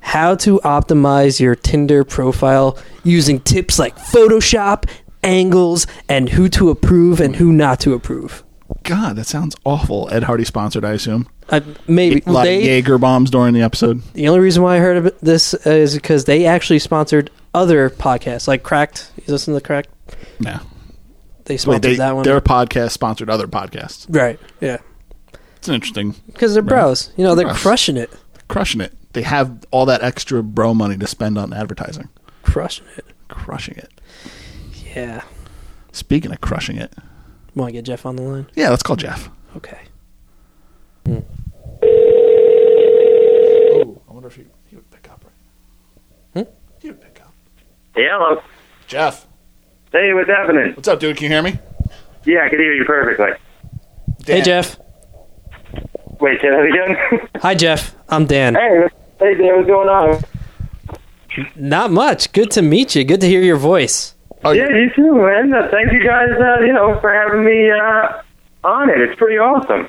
how 0.00 0.34
to 0.36 0.58
optimize 0.64 1.40
your 1.40 1.54
Tinder 1.54 2.04
profile 2.04 2.78
using 3.04 3.40
tips 3.40 3.78
like 3.78 3.96
Photoshop, 3.96 4.88
angles, 5.22 5.86
and 6.08 6.28
who 6.30 6.48
to 6.50 6.70
approve 6.70 7.20
and 7.20 7.36
who 7.36 7.52
not 7.52 7.80
to 7.80 7.92
approve. 7.94 8.42
God, 8.84 9.16
that 9.16 9.26
sounds 9.26 9.56
awful. 9.64 10.08
Ed 10.12 10.22
Hardy 10.24 10.44
sponsored, 10.44 10.84
I 10.84 10.92
assume. 10.92 11.28
I, 11.50 11.62
maybe 11.88 12.22
A 12.26 12.30
lot 12.32 12.44
they, 12.44 12.58
of 12.58 12.64
Jaeger 12.64 12.98
bombs 12.98 13.28
during 13.30 13.52
the 13.52 13.62
episode. 13.62 14.02
the 14.14 14.28
only 14.28 14.40
reason 14.40 14.62
why 14.62 14.76
I 14.76 14.78
heard 14.78 14.96
of 15.06 15.20
this 15.20 15.52
is 15.54 15.94
because 15.96 16.24
they 16.24 16.46
actually 16.46 16.78
sponsored 16.78 17.30
other 17.52 17.90
podcasts 17.90 18.46
like 18.46 18.62
Cracked. 18.62 19.10
You 19.16 19.24
listen 19.32 19.52
to 19.54 19.60
Cracked? 19.60 19.90
No. 20.38 20.60
They 21.46 21.54
Wait, 21.54 21.60
sponsored 21.60 21.82
they, 21.82 21.96
that 21.96 22.14
one. 22.14 22.22
their 22.22 22.40
podcast 22.40 22.92
sponsored 22.92 23.28
other 23.28 23.48
podcasts. 23.48 24.06
right. 24.08 24.38
Yeah. 24.60 24.78
It's 25.56 25.68
an 25.68 25.74
interesting, 25.74 26.14
Because 26.26 26.54
they're 26.54 26.62
bros. 26.62 27.12
You 27.16 27.24
know, 27.24 27.34
they're 27.34 27.46
Bros. 27.46 27.60
crushing 27.60 27.96
it. 27.96 28.10
crushing 28.48 28.80
it. 28.80 28.94
They 29.12 29.22
have 29.22 29.64
all 29.70 29.86
that 29.86 30.02
extra 30.02 30.42
bro 30.42 30.74
money 30.74 30.96
to 30.96 31.06
spend 31.06 31.38
on 31.38 31.52
advertising. 31.52 32.08
Crushing 32.42 32.86
it. 32.96 33.04
Crushing 33.28 33.76
it. 33.76 33.90
Yeah. 34.94 35.22
Speaking 35.92 36.30
of 36.32 36.40
crushing 36.40 36.76
it, 36.76 36.92
Want 37.56 37.70
to 37.70 37.72
get 37.72 37.84
Jeff 37.84 38.06
on 38.06 38.14
the 38.16 38.22
line? 38.22 38.46
yeah, 38.54 38.70
let's 38.70 38.82
call 38.84 38.94
Jeff. 38.96 39.28
Okay. 39.56 39.78
Oh, 41.82 44.00
I 44.08 44.12
wonder 44.12 44.28
if 44.28 44.36
he, 44.36 44.44
he 44.68 44.76
would 44.76 44.88
pick 44.90 45.10
up. 45.10 45.24
Right? 46.34 46.46
Hmm? 46.46 46.52
He 46.80 46.88
would 46.90 47.00
pick 47.00 47.20
up. 47.20 47.32
Hey, 47.94 48.06
hello. 48.10 48.40
Jeff, 48.86 49.26
Hey, 49.92 50.12
what's 50.14 50.28
happening? 50.30 50.72
what's 50.74 50.86
up, 50.88 51.00
dude? 51.00 51.16
Can 51.16 51.24
you 51.24 51.30
hear 51.30 51.42
me? 51.42 51.58
Yeah, 52.24 52.44
I 52.44 52.48
can 52.48 52.58
hear 52.60 52.72
you 52.72 52.84
perfectly. 52.84 53.30
Hey, 54.24 54.40
Dan. 54.40 54.44
Jeff. 54.44 54.78
Wait, 56.20 56.40
say 56.40 56.48
that 56.50 56.64
again? 56.64 57.28
Hi, 57.42 57.54
Jeff. 57.56 57.96
I'm 58.08 58.26
Dan. 58.26 58.54
hey, 58.54 58.86
hey, 59.20 59.34
Dan, 59.34 59.56
what's 59.56 59.66
going 59.68 59.88
on? 59.88 60.22
Not 61.56 61.90
much. 61.92 62.32
Good 62.32 62.50
to 62.52 62.62
meet 62.62 62.94
you. 62.94 63.04
Good 63.04 63.20
to 63.20 63.28
hear 63.28 63.40
your 63.42 63.56
voice. 63.56 64.14
Oh, 64.44 64.50
Yeah, 64.52 64.68
you 64.68 64.90
too, 64.94 65.14
man. 65.14 65.52
Uh, 65.54 65.68
thank 65.70 65.92
you 65.92 66.02
guys, 66.04 66.30
uh, 66.30 66.60
you 66.60 66.72
know, 66.72 66.98
for 67.00 67.12
having 67.12 67.44
me 67.44 67.70
uh, 67.70 68.22
on 68.66 68.90
it. 68.90 69.00
It's 69.00 69.16
pretty 69.18 69.38
awesome. 69.38 69.88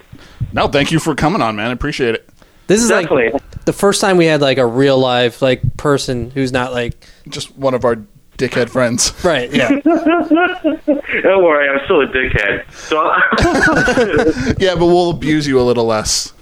No, 0.53 0.67
thank 0.67 0.91
you 0.91 1.00
for 1.00 1.15
coming 1.15 1.41
on, 1.41 1.55
man. 1.55 1.69
I 1.69 1.73
appreciate 1.73 2.13
it. 2.15 2.29
This 2.67 2.83
is 2.83 2.89
Definitely. 2.89 3.31
like 3.31 3.65
the 3.65 3.73
first 3.73 4.01
time 4.01 4.17
we 4.17 4.25
had 4.25 4.39
like 4.41 4.57
a 4.57 4.65
real 4.65 4.97
live 4.97 5.41
like 5.41 5.61
person 5.77 6.29
who's 6.31 6.51
not 6.53 6.71
like 6.71 7.05
Just 7.27 7.57
one 7.57 7.73
of 7.73 7.83
our 7.83 7.97
dickhead 8.38 8.69
friends. 8.69 9.13
right. 9.25 9.51
Yeah. 9.53 9.69
Don't 9.83 11.43
worry, 11.43 11.67
I'm 11.69 11.83
still 11.85 12.01
a 12.01 12.07
dickhead. 12.07 12.71
So, 12.71 14.55
yeah, 14.59 14.75
but 14.75 14.85
we'll 14.85 15.09
abuse 15.09 15.47
you 15.47 15.59
a 15.59 15.63
little 15.63 15.85
less. 15.85 16.33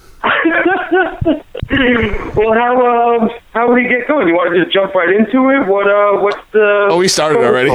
Well, 1.71 2.53
how 2.53 3.19
um, 3.21 3.29
how 3.53 3.69
would 3.69 3.81
he 3.81 3.87
get 3.87 4.07
going? 4.07 4.27
You 4.27 4.33
want 4.33 4.53
to 4.53 4.63
just 4.63 4.73
jump 4.73 4.95
right 4.95 5.09
into 5.09 5.49
it? 5.53 5.67
What 5.67 5.87
uh, 5.87 6.19
what's 6.21 6.37
the? 6.51 6.87
Oh, 6.89 6.97
we 6.97 7.07
started 7.07 7.39
already. 7.39 7.71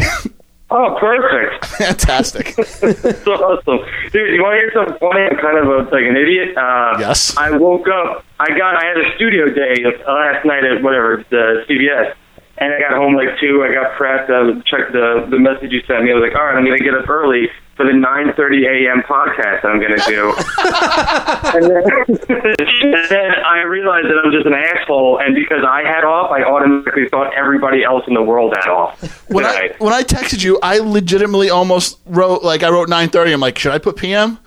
Oh, 0.70 0.96
perfect. 0.98 1.64
Fantastic. 1.78 2.56
That's 2.56 3.26
awesome. 3.26 3.78
Dude, 4.10 4.34
you 4.34 4.42
want 4.42 4.56
to 4.56 4.58
hear 4.58 4.72
something 4.74 4.98
funny? 4.98 5.22
I'm 5.30 5.36
kind 5.38 5.58
of 5.58 5.66
a, 5.68 5.78
like 5.94 6.02
an 6.02 6.16
idiot. 6.16 6.56
Uh, 6.56 6.96
Yes. 6.98 7.36
I 7.36 7.56
woke 7.56 7.86
up. 7.86 8.24
I 8.40 8.48
got. 8.58 8.82
I 8.82 8.84
had 8.86 8.98
a 8.98 9.14
studio 9.14 9.46
day 9.54 9.84
last 10.08 10.44
night 10.44 10.64
at 10.64 10.82
whatever 10.82 11.24
the 11.30 11.62
CBS, 11.68 12.14
and 12.58 12.74
I 12.74 12.80
got 12.80 12.96
home 12.98 13.14
like 13.14 13.38
two. 13.38 13.62
I 13.62 13.72
got 13.72 13.92
prepped. 13.94 14.26
I 14.30 14.58
checked 14.66 14.90
the 14.92 15.26
the 15.30 15.38
message 15.38 15.70
you 15.70 15.82
sent 15.86 16.02
me. 16.02 16.10
I 16.10 16.14
was 16.14 16.22
like, 16.26 16.34
all 16.34 16.44
right, 16.46 16.56
I'm 16.56 16.64
gonna 16.64 16.78
get 16.78 16.94
up 16.94 17.08
early 17.08 17.46
for 17.76 17.84
the 17.84 17.92
9:30 17.92 18.86
a.m. 18.86 19.02
podcast 19.02 19.64
I'm 19.64 19.80
gonna 19.80 19.98
do. 20.06 20.34
and, 21.54 21.64
then, 21.70 22.44
and 22.82 23.10
then 23.10 23.30
I 23.44 23.62
realized 23.62 24.06
that 24.06 24.22
I'm 24.24 24.32
just 24.32 24.46
an 24.46 24.54
asshole, 24.54 25.18
and 25.18 25.34
because 25.34 25.64
I 25.68 25.82
had 25.82 26.04
off, 26.04 26.30
I 26.30 26.42
automatically 26.42 27.08
thought 27.08 27.34
everybody 27.34 27.82
else 27.82 28.04
in 28.06 28.14
the 28.14 28.22
world 28.22 28.54
had 28.56 28.70
off. 28.70 29.00
When 29.28 29.44
I 29.44 29.74
when 29.78 29.92
I 29.92 30.02
texted 30.02 30.44
you, 30.44 30.58
I 30.62 30.78
legitimately 30.78 31.50
almost 31.50 31.98
wrote 32.06 32.42
like 32.42 32.62
I 32.62 32.70
wrote 32.70 32.88
9:30. 32.88 33.32
I'm 33.32 33.40
like, 33.40 33.58
should 33.58 33.72
I 33.72 33.78
put 33.78 33.96
PM? 33.96 34.38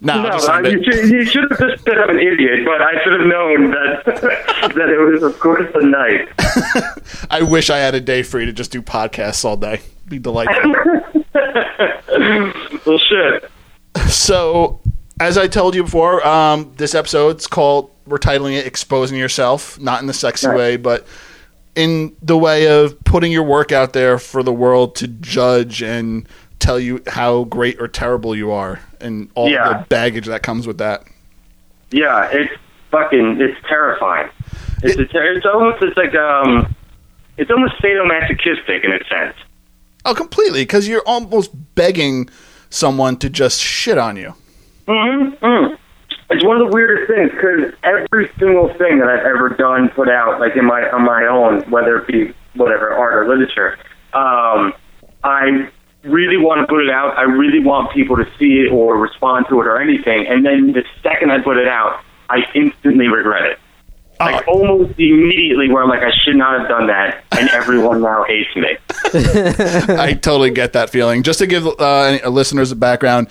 No, 0.00 0.22
No, 0.22 0.28
I 0.28 0.32
just 0.32 0.48
I, 0.48 0.60
you, 0.68 0.84
should, 0.84 1.10
you 1.10 1.24
should 1.24 1.50
have 1.50 1.58
just 1.58 1.84
said 1.84 1.96
I'm 1.98 2.10
an 2.10 2.18
idiot, 2.18 2.66
but 2.66 2.82
I 2.82 3.02
should 3.02 3.12
have 3.18 3.26
known 3.26 3.70
that 3.70 4.04
that 4.74 4.88
it 4.90 4.98
was, 4.98 5.22
of 5.22 5.38
course, 5.40 5.70
a 5.74 5.82
night. 5.84 6.28
I 7.30 7.42
wish 7.42 7.70
I 7.70 7.78
had 7.78 7.94
a 7.94 8.00
day 8.00 8.22
free 8.22 8.44
to 8.46 8.52
just 8.52 8.70
do 8.72 8.82
podcasts 8.82 9.44
all 9.44 9.56
day. 9.56 9.80
Be 10.08 10.18
delightful. 10.18 10.74
well, 12.86 12.98
shit. 12.98 13.50
so, 14.08 14.80
as 15.20 15.38
I 15.38 15.46
told 15.48 15.74
you 15.74 15.82
before, 15.84 16.26
um, 16.26 16.72
this 16.76 16.94
episode's 16.94 17.46
called. 17.46 17.90
We're 18.06 18.18
titling 18.18 18.56
it 18.56 18.66
"Exposing 18.66 19.18
Yourself," 19.18 19.80
not 19.80 20.00
in 20.00 20.06
the 20.06 20.12
sexy 20.14 20.46
Right. 20.46 20.56
way, 20.56 20.76
but 20.76 21.06
in 21.74 22.14
the 22.22 22.38
way 22.38 22.68
of 22.68 23.02
putting 23.04 23.32
your 23.32 23.42
work 23.42 23.72
out 23.72 23.92
there 23.94 24.18
for 24.18 24.42
the 24.42 24.52
world 24.52 24.94
to 24.96 25.08
judge 25.08 25.82
and 25.82 26.28
tell 26.66 26.80
you 26.80 27.00
how 27.06 27.44
great 27.44 27.80
or 27.80 27.86
terrible 27.86 28.34
you 28.34 28.50
are, 28.50 28.80
and 29.00 29.30
all 29.34 29.48
Yeah. 29.48 29.68
the 29.68 29.86
baggage 29.88 30.26
that 30.26 30.42
comes 30.42 30.66
with 30.66 30.78
that. 30.78 31.04
Yeah, 31.92 32.28
it's 32.32 32.52
fucking, 32.90 33.40
it's 33.40 33.56
terrifying. 33.68 34.28
It's, 34.82 34.96
it's, 34.98 35.12
it's 35.14 35.46
almost, 35.46 35.82
it's 35.82 35.96
like, 35.96 36.14
um, 36.16 36.74
it's 37.36 37.50
almost 37.50 37.74
sadomasochistic 37.80 38.84
in 38.84 38.92
a 38.92 39.04
sense. 39.08 39.36
Oh, 40.04 40.14
completely, 40.14 40.62
because 40.62 40.88
you're 40.88 41.06
almost 41.06 41.52
begging 41.74 42.28
someone 42.70 43.16
to 43.18 43.30
just 43.30 43.60
shit 43.60 43.96
on 43.98 44.16
you. 44.16 44.34
Mm-hmm. 44.88 45.44
mm 45.44 45.78
It's 46.30 46.44
one 46.44 46.60
of 46.60 46.68
the 46.68 46.74
weirdest 46.74 47.08
things 47.12 47.30
because 47.30 47.74
every 47.84 48.28
single 48.38 48.68
thing 48.74 48.98
that 48.98 49.08
I've 49.08 49.24
ever 49.24 49.50
done, 49.50 49.88
put 49.90 50.08
out, 50.08 50.40
like 50.40 50.56
in 50.56 50.64
my 50.64 50.82
on 50.90 51.04
my 51.04 51.26
own, 51.26 51.62
whether 51.70 51.98
it 51.98 52.08
be 52.08 52.34
whatever 52.54 52.92
art 52.92 53.14
or 53.14 53.28
literature, 53.28 53.78
um, 54.12 54.72
I 55.22 55.68
really 56.06 56.36
want 56.36 56.60
to 56.60 56.66
put 56.66 56.82
it 56.84 56.90
out. 56.90 57.16
I 57.18 57.22
really 57.22 57.60
want 57.60 57.92
people 57.92 58.16
to 58.16 58.24
see 58.38 58.60
it 58.60 58.72
or 58.72 58.96
respond 58.98 59.46
to 59.50 59.60
it 59.60 59.66
or 59.66 59.80
anything. 59.80 60.26
And 60.28 60.44
then 60.44 60.72
the 60.72 60.84
second 61.02 61.30
I 61.30 61.40
put 61.40 61.56
it 61.56 61.68
out, 61.68 62.00
I 62.30 62.38
instantly 62.54 63.08
regret 63.08 63.44
it. 63.44 63.58
Like 64.18 64.44
Oh. 64.48 64.52
almost 64.52 64.98
immediately, 64.98 65.68
where 65.70 65.82
I'm 65.82 65.90
like, 65.90 66.02
I 66.02 66.10
should 66.24 66.36
not 66.36 66.58
have 66.60 66.68
done 66.68 66.86
that, 66.86 67.22
and 67.32 67.50
everyone 67.52 68.00
now 68.00 68.24
hates 68.24 68.48
me. 68.56 68.76
I 69.94 70.14
totally 70.14 70.50
get 70.50 70.72
that 70.72 70.88
feeling. 70.90 71.22
Just 71.22 71.38
to 71.40 71.46
give 71.46 71.66
uh, 71.66 72.18
listeners 72.28 72.72
a 72.72 72.76
background, 72.76 73.28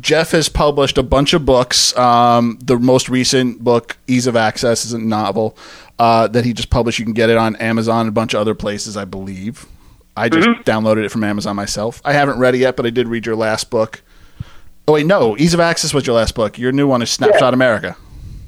Jeff 0.00 0.30
has 0.30 0.48
published 0.48 0.96
a 0.96 1.02
bunch 1.02 1.34
of 1.34 1.44
books. 1.44 1.94
Um, 1.98 2.58
the 2.64 2.78
most 2.78 3.10
recent 3.10 3.62
book, 3.62 3.98
Ease 4.06 4.26
of 4.26 4.34
Access, 4.34 4.86
is 4.86 4.94
a 4.94 4.98
novel 4.98 5.54
uh, 5.98 6.28
that 6.28 6.46
he 6.46 6.54
just 6.54 6.70
published. 6.70 6.98
You 6.98 7.04
can 7.04 7.12
get 7.14 7.28
it 7.28 7.36
on 7.36 7.54
Amazon 7.56 8.00
and 8.00 8.08
a 8.08 8.12
bunch 8.12 8.32
of 8.32 8.40
other 8.40 8.54
places, 8.54 8.96
I 8.96 9.04
believe. 9.04 9.66
I 10.16 10.28
just 10.28 10.48
downloaded 10.66 11.04
it 11.04 11.10
from 11.10 11.24
Amazon 11.24 11.56
myself. 11.56 12.00
I 12.04 12.12
haven't 12.12 12.38
read 12.38 12.54
it 12.54 12.58
yet, 12.58 12.76
but 12.76 12.84
I 12.86 12.90
did 12.90 13.08
read 13.08 13.24
your 13.26 13.36
last 13.36 13.70
book. 13.70 14.02
Oh 14.86 14.92
wait, 14.94 15.06
no, 15.06 15.36
Ease 15.38 15.54
of 15.54 15.60
Access 15.60 15.94
was 15.94 16.06
your 16.06 16.16
last 16.16 16.34
book. 16.34 16.58
Your 16.58 16.72
new 16.72 16.86
one 16.86 17.02
is 17.02 17.10
Snapshot 17.10 17.54
America. 17.54 17.96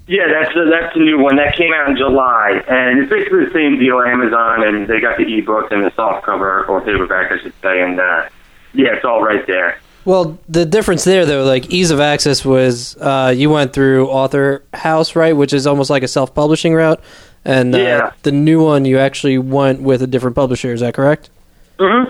Yeah, 0.07 0.25
that's 0.29 0.53
the, 0.55 0.67
that's 0.71 0.93
the 0.95 1.01
new 1.01 1.19
one 1.19 1.37
that 1.37 1.57
came 1.57 1.73
out 1.73 1.89
in 1.89 1.97
July, 1.97 2.63
and 2.69 2.99
it's 3.01 3.09
basically 3.11 3.47
the 3.47 3.53
same 3.53 3.79
deal. 3.79 4.01
Amazon, 4.03 4.63
and 4.63 4.87
they 4.87 5.01
got 5.01 5.17
the 5.17 5.39
ebook 5.39 5.71
and 5.71 5.83
the 5.83 5.91
soft 5.95 6.27
cover 6.27 6.65
or 6.67 6.81
paperback, 6.83 7.33
I 7.33 7.39
should 7.39 7.55
say, 7.63 7.81
and 7.81 7.99
uh, 7.99 8.29
yeah, 8.75 8.95
it's 8.97 9.05
all 9.05 9.23
right 9.23 9.47
there. 9.47 9.79
Well, 10.05 10.39
the 10.47 10.67
difference 10.67 11.05
there, 11.05 11.25
though, 11.25 11.45
like 11.45 11.71
ease 11.71 11.91
of 11.91 12.01
access 12.01 12.45
was 12.45 12.95
uh, 12.99 13.33
you 13.35 13.49
went 13.49 13.73
through 13.73 14.09
Author 14.09 14.63
House, 14.75 15.17
right, 15.17 15.35
which 15.35 15.55
is 15.55 15.67
almost 15.67 15.89
like 15.89 16.03
a 16.03 16.09
self-publishing 16.09 16.75
route, 16.75 17.01
and 17.47 17.75
uh, 17.75 17.79
Yeah. 17.79 18.11
the 18.25 18.33
new 18.33 18.63
one 18.63 18.85
you 18.85 18.99
actually 18.99 19.39
went 19.39 19.81
with 19.81 20.03
a 20.03 20.07
different 20.07 20.37
publisher. 20.37 20.75
Is 20.75 20.81
that 20.81 20.93
correct? 20.93 21.31
Hmm 21.79 22.05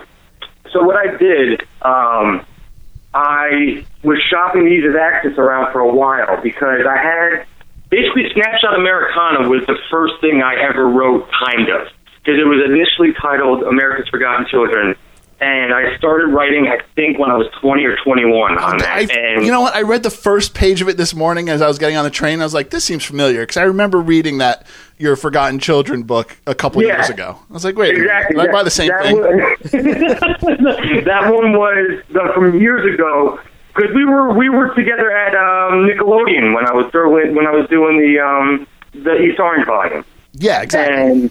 So 0.72 0.82
what 0.82 0.96
I 0.96 1.16
did, 1.16 1.62
um, 1.82 2.44
I 3.14 3.84
was 4.02 4.18
shopping 4.30 4.64
these 4.64 4.84
of 4.84 4.96
Access 4.96 5.38
around 5.38 5.72
for 5.72 5.80
a 5.80 5.92
while 5.92 6.42
because 6.42 6.86
I 6.88 6.96
had 6.96 7.46
basically 7.88 8.24
Snapshot 8.32 8.74
Americana 8.74 9.48
was 9.48 9.64
the 9.66 9.78
first 9.90 10.14
thing 10.20 10.42
I 10.42 10.56
ever 10.68 10.86
wrote, 10.86 11.28
kind 11.30 11.68
of, 11.68 11.88
because 12.18 12.40
it 12.40 12.46
was 12.46 12.64
initially 12.66 13.14
titled 13.20 13.62
America's 13.62 14.08
Forgotten 14.08 14.46
Children. 14.50 14.96
And 15.40 15.74
I 15.74 15.96
started 15.98 16.28
writing, 16.28 16.68
I 16.68 16.78
think, 16.94 17.18
when 17.18 17.30
I 17.30 17.36
was 17.36 17.46
20 17.60 17.84
or 17.84 17.96
21 18.04 18.56
on 18.58 18.78
that. 18.78 18.88
I, 18.88 19.00
and 19.18 19.44
you 19.44 19.50
know 19.50 19.60
what? 19.60 19.74
I 19.74 19.82
read 19.82 20.02
the 20.02 20.10
first 20.10 20.54
page 20.54 20.80
of 20.80 20.88
it 20.88 20.96
this 20.96 21.14
morning 21.14 21.48
as 21.48 21.60
I 21.60 21.66
was 21.68 21.78
getting 21.78 21.96
on 21.96 22.04
the 22.04 22.10
train. 22.10 22.40
I 22.40 22.44
was 22.44 22.54
like, 22.54 22.70
"This 22.70 22.84
seems 22.84 23.04
familiar," 23.04 23.40
because 23.42 23.56
I 23.56 23.64
remember 23.64 23.98
reading 24.00 24.38
that 24.38 24.66
your 24.96 25.16
Forgotten 25.16 25.58
Children 25.58 26.04
book 26.04 26.36
a 26.46 26.54
couple 26.54 26.82
Yeah. 26.82 26.94
years 26.96 27.10
ago. 27.10 27.38
I 27.50 27.52
was 27.52 27.64
like, 27.64 27.76
"Wait, 27.76 27.94
Exactly. 27.96 28.36
did 28.36 28.48
I 28.48 28.52
buy 28.52 28.62
the 28.62 28.70
same 28.70 28.88
that 28.88 29.02
thing?" 29.02 29.16
Was, 29.20 29.34
that 31.04 31.32
one 31.32 31.52
was 31.52 32.02
uh, 32.14 32.32
from 32.32 32.58
years 32.60 32.94
ago 32.94 33.38
because 33.74 33.94
we 33.94 34.04
were 34.04 34.32
we 34.32 34.48
were 34.48 34.74
together 34.74 35.10
at 35.10 35.34
um, 35.34 35.86
Nickelodeon 35.88 36.54
when 36.54 36.66
I 36.66 36.72
was 36.72 36.90
doing 36.92 37.34
when 37.34 37.46
I 37.46 37.50
was 37.50 37.68
doing 37.68 37.98
the 37.98 38.20
um, 38.20 38.66
the 38.94 39.20
East 39.20 39.40
Orange 39.40 39.66
volume. 39.66 40.04
yeah, 40.32 40.62
exactly. 40.62 40.96
And 40.96 41.30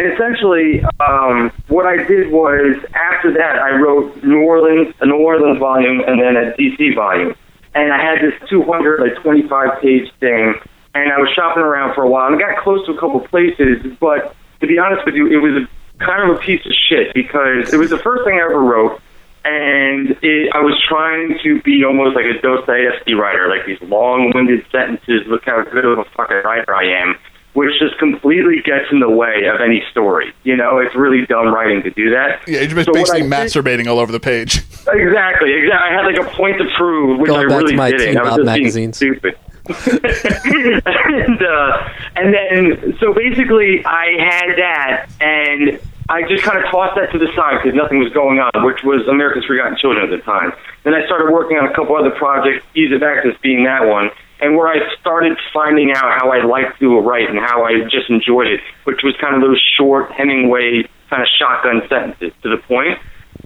and 0.00 0.14
essentially, 0.14 0.80
um, 0.98 1.52
what 1.68 1.84
I 1.84 1.98
did 2.08 2.32
was 2.32 2.80
after 2.94 3.34
that, 3.34 3.60
I 3.60 3.76
wrote 3.76 4.24
New 4.24 4.40
Orleans, 4.40 4.94
a 5.00 5.04
New 5.04 5.20
Orleans 5.20 5.58
volume, 5.58 6.00
and 6.00 6.18
then 6.18 6.36
a 6.40 6.56
DC 6.56 6.94
volume. 6.94 7.34
And 7.74 7.92
I 7.92 8.00
had 8.00 8.24
this 8.24 8.32
200, 8.48 9.00
like 9.00 9.22
25 9.22 9.82
page 9.82 10.10
thing, 10.18 10.54
and 10.94 11.12
I 11.12 11.18
was 11.18 11.28
shopping 11.36 11.62
around 11.62 11.94
for 11.94 12.02
a 12.02 12.08
while, 12.08 12.32
and 12.32 12.36
I 12.36 12.38
got 12.38 12.64
close 12.64 12.84
to 12.86 12.92
a 12.92 12.98
couple 12.98 13.20
places. 13.28 13.84
But 14.00 14.34
to 14.60 14.66
be 14.66 14.78
honest 14.78 15.04
with 15.04 15.16
you, 15.16 15.26
it 15.26 15.36
was 15.36 15.68
kind 15.98 16.30
of 16.30 16.36
a 16.36 16.40
piece 16.40 16.64
of 16.64 16.72
shit 16.72 17.12
because 17.12 17.70
it 17.70 17.76
was 17.76 17.90
the 17.90 17.98
first 17.98 18.24
thing 18.24 18.40
I 18.40 18.44
ever 18.44 18.58
wrote. 18.58 19.02
And 19.44 20.16
it, 20.22 20.48
I 20.54 20.60
was 20.64 20.80
trying 20.88 21.38
to 21.42 21.60
be 21.60 21.84
almost 21.84 22.16
like 22.16 22.24
a 22.24 22.40
Dostoevsky 22.40 23.12
writer, 23.12 23.48
like 23.48 23.66
these 23.66 23.80
long-winded 23.82 24.64
sentences. 24.72 25.28
Look 25.28 25.44
how 25.44 25.62
good 25.62 25.84
of 25.84 25.98
a 25.98 26.04
fucking 26.16 26.40
writer 26.42 26.74
I 26.74 27.04
am 27.04 27.16
which 27.54 27.70
just 27.80 27.98
completely 27.98 28.56
gets 28.64 28.86
in 28.92 29.00
the 29.00 29.10
way 29.10 29.44
of 29.52 29.60
any 29.60 29.82
story. 29.90 30.32
You 30.44 30.56
know, 30.56 30.78
it's 30.78 30.94
really 30.94 31.26
dumb 31.26 31.52
writing 31.52 31.82
to 31.82 31.90
do 31.90 32.10
that. 32.10 32.40
yeah, 32.46 32.60
you're 32.60 32.68
just 32.68 32.86
So 32.86 32.92
basically 32.92 33.20
I 33.20 33.22
did- 33.24 33.30
masturbating 33.32 33.86
all 33.88 33.98
over 33.98 34.12
the 34.12 34.20
page. 34.20 34.58
Exactly, 34.88 35.52
exactly. 35.52 35.70
I 35.72 35.92
had 35.92 36.06
like 36.06 36.16
a 36.18 36.24
point 36.36 36.58
to 36.58 36.64
prove, 36.76 37.18
which 37.20 37.28
Going 37.28 37.46
I 37.46 37.48
back 37.48 37.58
to 37.58 37.64
really 37.64 37.76
my 37.76 37.90
didn't. 37.90 38.06
Teen 38.08 38.18
I 38.18 38.22
was 38.22 38.36
just 38.36 38.46
magazines. 38.46 38.98
being 38.98 39.14
stupid. 39.14 39.36
and 39.70 41.42
uh, 41.42 41.88
and 42.16 42.34
then 42.34 42.96
so 42.98 43.12
basically, 43.12 43.84
I 43.84 44.16
had 44.18 44.56
that, 44.56 45.06
and 45.20 45.78
I 46.10 46.26
just 46.26 46.42
kind 46.42 46.58
of 46.58 46.66
tossed 46.74 46.98
that 46.98 47.14
to 47.14 47.18
the 47.22 47.30
side 47.38 47.62
because 47.62 47.78
nothing 47.78 48.02
was 48.02 48.10
going 48.10 48.42
on, 48.42 48.50
which 48.66 48.82
was 48.82 49.06
America's 49.06 49.46
Forgotten 49.46 49.78
Children 49.78 50.02
at 50.02 50.10
the 50.10 50.18
time. 50.26 50.50
Then 50.82 50.92
I 50.92 51.06
started 51.06 51.30
working 51.30 51.56
on 51.56 51.70
a 51.70 51.74
couple 51.74 51.94
other 51.94 52.10
projects, 52.10 52.66
Ease 52.74 52.90
of 52.90 53.00
Access 53.06 53.38
being 53.46 53.62
that 53.70 53.86
one, 53.86 54.10
and 54.42 54.58
where 54.58 54.66
I 54.66 54.82
started 54.98 55.38
finding 55.54 55.94
out 55.94 56.18
how 56.18 56.34
I 56.34 56.42
liked 56.42 56.80
to 56.80 56.98
write 56.98 57.30
and 57.30 57.38
how 57.38 57.62
I 57.62 57.86
just 57.86 58.10
enjoyed 58.10 58.48
it, 58.50 58.58
which 58.90 59.06
was 59.06 59.14
kind 59.22 59.38
of 59.38 59.40
those 59.40 59.62
short 59.78 60.10
Hemingway 60.10 60.90
kind 61.14 61.22
of 61.22 61.28
shotgun 61.30 61.86
sentences 61.86 62.34
to 62.42 62.50
the 62.50 62.58
point. 62.66 62.98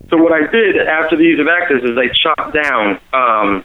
So 0.08 0.16
what 0.16 0.32
I 0.32 0.48
did 0.48 0.80
after 0.80 1.20
the 1.20 1.22
Ease 1.22 1.40
of 1.40 1.48
Access 1.52 1.84
is 1.84 2.00
I 2.00 2.08
chopped 2.16 2.56
down 2.56 2.96
um, 3.12 3.64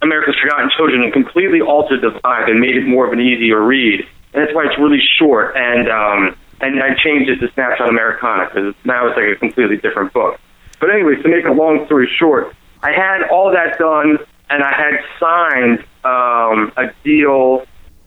America's 0.00 0.38
Forgotten 0.38 0.70
Children 0.78 1.02
and 1.02 1.12
completely 1.12 1.60
altered 1.60 2.06
the 2.06 2.14
vibe 2.22 2.46
and 2.46 2.60
made 2.60 2.78
it 2.78 2.86
more 2.86 3.06
of 3.06 3.12
an 3.12 3.20
easier 3.20 3.58
read. 3.58 4.06
And 4.32 4.46
that's 4.46 4.54
why 4.54 4.70
it's 4.70 4.78
really 4.78 5.02
short. 5.18 5.56
And 5.56 5.90
um, 5.90 6.36
and 6.60 6.82
I 6.82 6.94
changed 7.02 7.30
it 7.30 7.38
to 7.40 7.52
Snapshot 7.54 7.88
Americana 7.88 8.48
because 8.48 8.74
now 8.84 9.08
it's 9.08 9.16
like 9.16 9.36
a 9.36 9.38
completely 9.38 9.76
different 9.76 10.12
book. 10.12 10.40
But 10.80 10.90
anyways, 10.90 11.22
to 11.22 11.28
make 11.28 11.44
a 11.44 11.52
long 11.52 11.84
story 11.86 12.08
short, 12.18 12.54
I 12.82 12.92
had 12.92 13.28
all 13.30 13.52
that 13.52 13.78
done 13.78 14.18
and 14.50 14.62
I 14.62 14.72
had 14.72 14.94
signed 15.18 15.78
um, 16.04 16.72
a 16.76 16.92
deal 17.04 17.66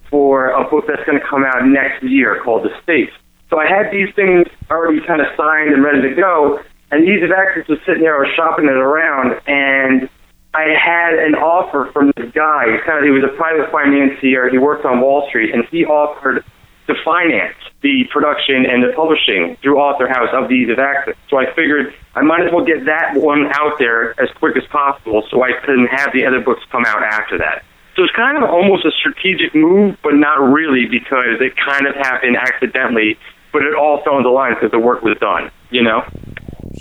for 0.10 0.51
a 0.51 0.70
book 0.70 0.86
that's 0.88 1.03
going 1.05 1.20
to 1.20 1.25
come 1.27 1.43
out 1.43 1.65
next 1.65 2.03
year 2.03 2.41
called 2.43 2.63
The 2.63 2.72
State. 2.84 3.10
So 3.50 3.60
I 3.60 3.67
had 3.67 3.91
these 3.91 4.13
things 4.15 4.48
already 4.70 5.05
kind 5.05 5.22
of 5.22 5.27
signed 5.36 5.74
and 5.74 5.84
ready 5.84 6.01
to 6.01 6.15
go, 6.15 6.60
and 6.91 7.08
of 7.08 7.31
Access 7.31 7.67
was 7.70 7.79
sitting 7.86 8.03
there, 8.03 8.15
I 8.15 8.27
was 8.27 8.36
shopping 8.36 8.65
it 8.65 8.75
around, 8.75 9.39
and 9.48 10.10
I 10.53 10.75
had 10.75 11.15
an 11.15 11.36
offer 11.36 11.89
from 11.93 12.12
this 12.17 12.31
guy. 12.36 12.65
Kind 12.86 13.00
of, 13.00 13.03
he 13.05 13.12
was 13.12 13.24
a 13.24 13.36
private 13.38 13.72
financier. 13.72 14.50
He 14.50 14.58
worked 14.58 14.84
on 14.84 15.00
Wall 15.00 15.25
Street, 15.29 15.53
and 15.53 15.63
he 15.72 15.86
offered 15.86 16.43
to 16.88 16.96
finance 17.04 17.56
the 17.82 18.06
production 18.12 18.66
and 18.66 18.84
the 18.84 18.94
publishing 18.96 19.58
through 19.62 19.78
Author 19.78 20.08
House 20.08 20.30
of 20.34 20.50
the 20.50 20.56
Ease 20.56 20.70
of 20.70 20.80
Access. 20.80 21.16
So 21.30 21.38
I 21.38 21.46
figured 21.54 21.94
I 22.16 22.22
might 22.22 22.46
as 22.46 22.52
well 22.52 22.66
get 22.66 22.86
that 22.86 23.16
one 23.16 23.48
out 23.54 23.80
there 23.80 24.20
as 24.22 24.30
quick 24.38 24.56
as 24.58 24.64
possible 24.72 25.24
so 25.32 25.44
I 25.44 25.52
couldn't 25.66 25.88
have 25.88 26.14
the 26.14 26.26
other 26.26 26.42
books 26.42 26.62
come 26.72 26.86
out 26.86 27.04
after 27.04 27.38
that. 27.40 27.64
So 27.96 28.04
it's 28.04 28.14
kind 28.16 28.42
of 28.42 28.50
almost 28.50 28.86
a 28.86 28.92
strategic 28.92 29.54
move, 29.54 29.98
but 30.04 30.14
not 30.16 30.40
really 30.40 30.86
because 30.86 31.42
it 31.42 31.54
kind 31.58 31.88
of 31.88 31.96
happened 31.96 32.38
accidentally, 32.38 33.18
but 33.52 33.64
it 33.64 33.76
all 33.76 34.02
fell 34.04 34.18
into 34.18 34.32
line 34.32 34.54
because 34.54 34.72
the 34.72 34.80
work 34.80 35.02
was 35.02 35.18
done, 35.20 35.52
you 35.72 35.84
know? 35.84 36.04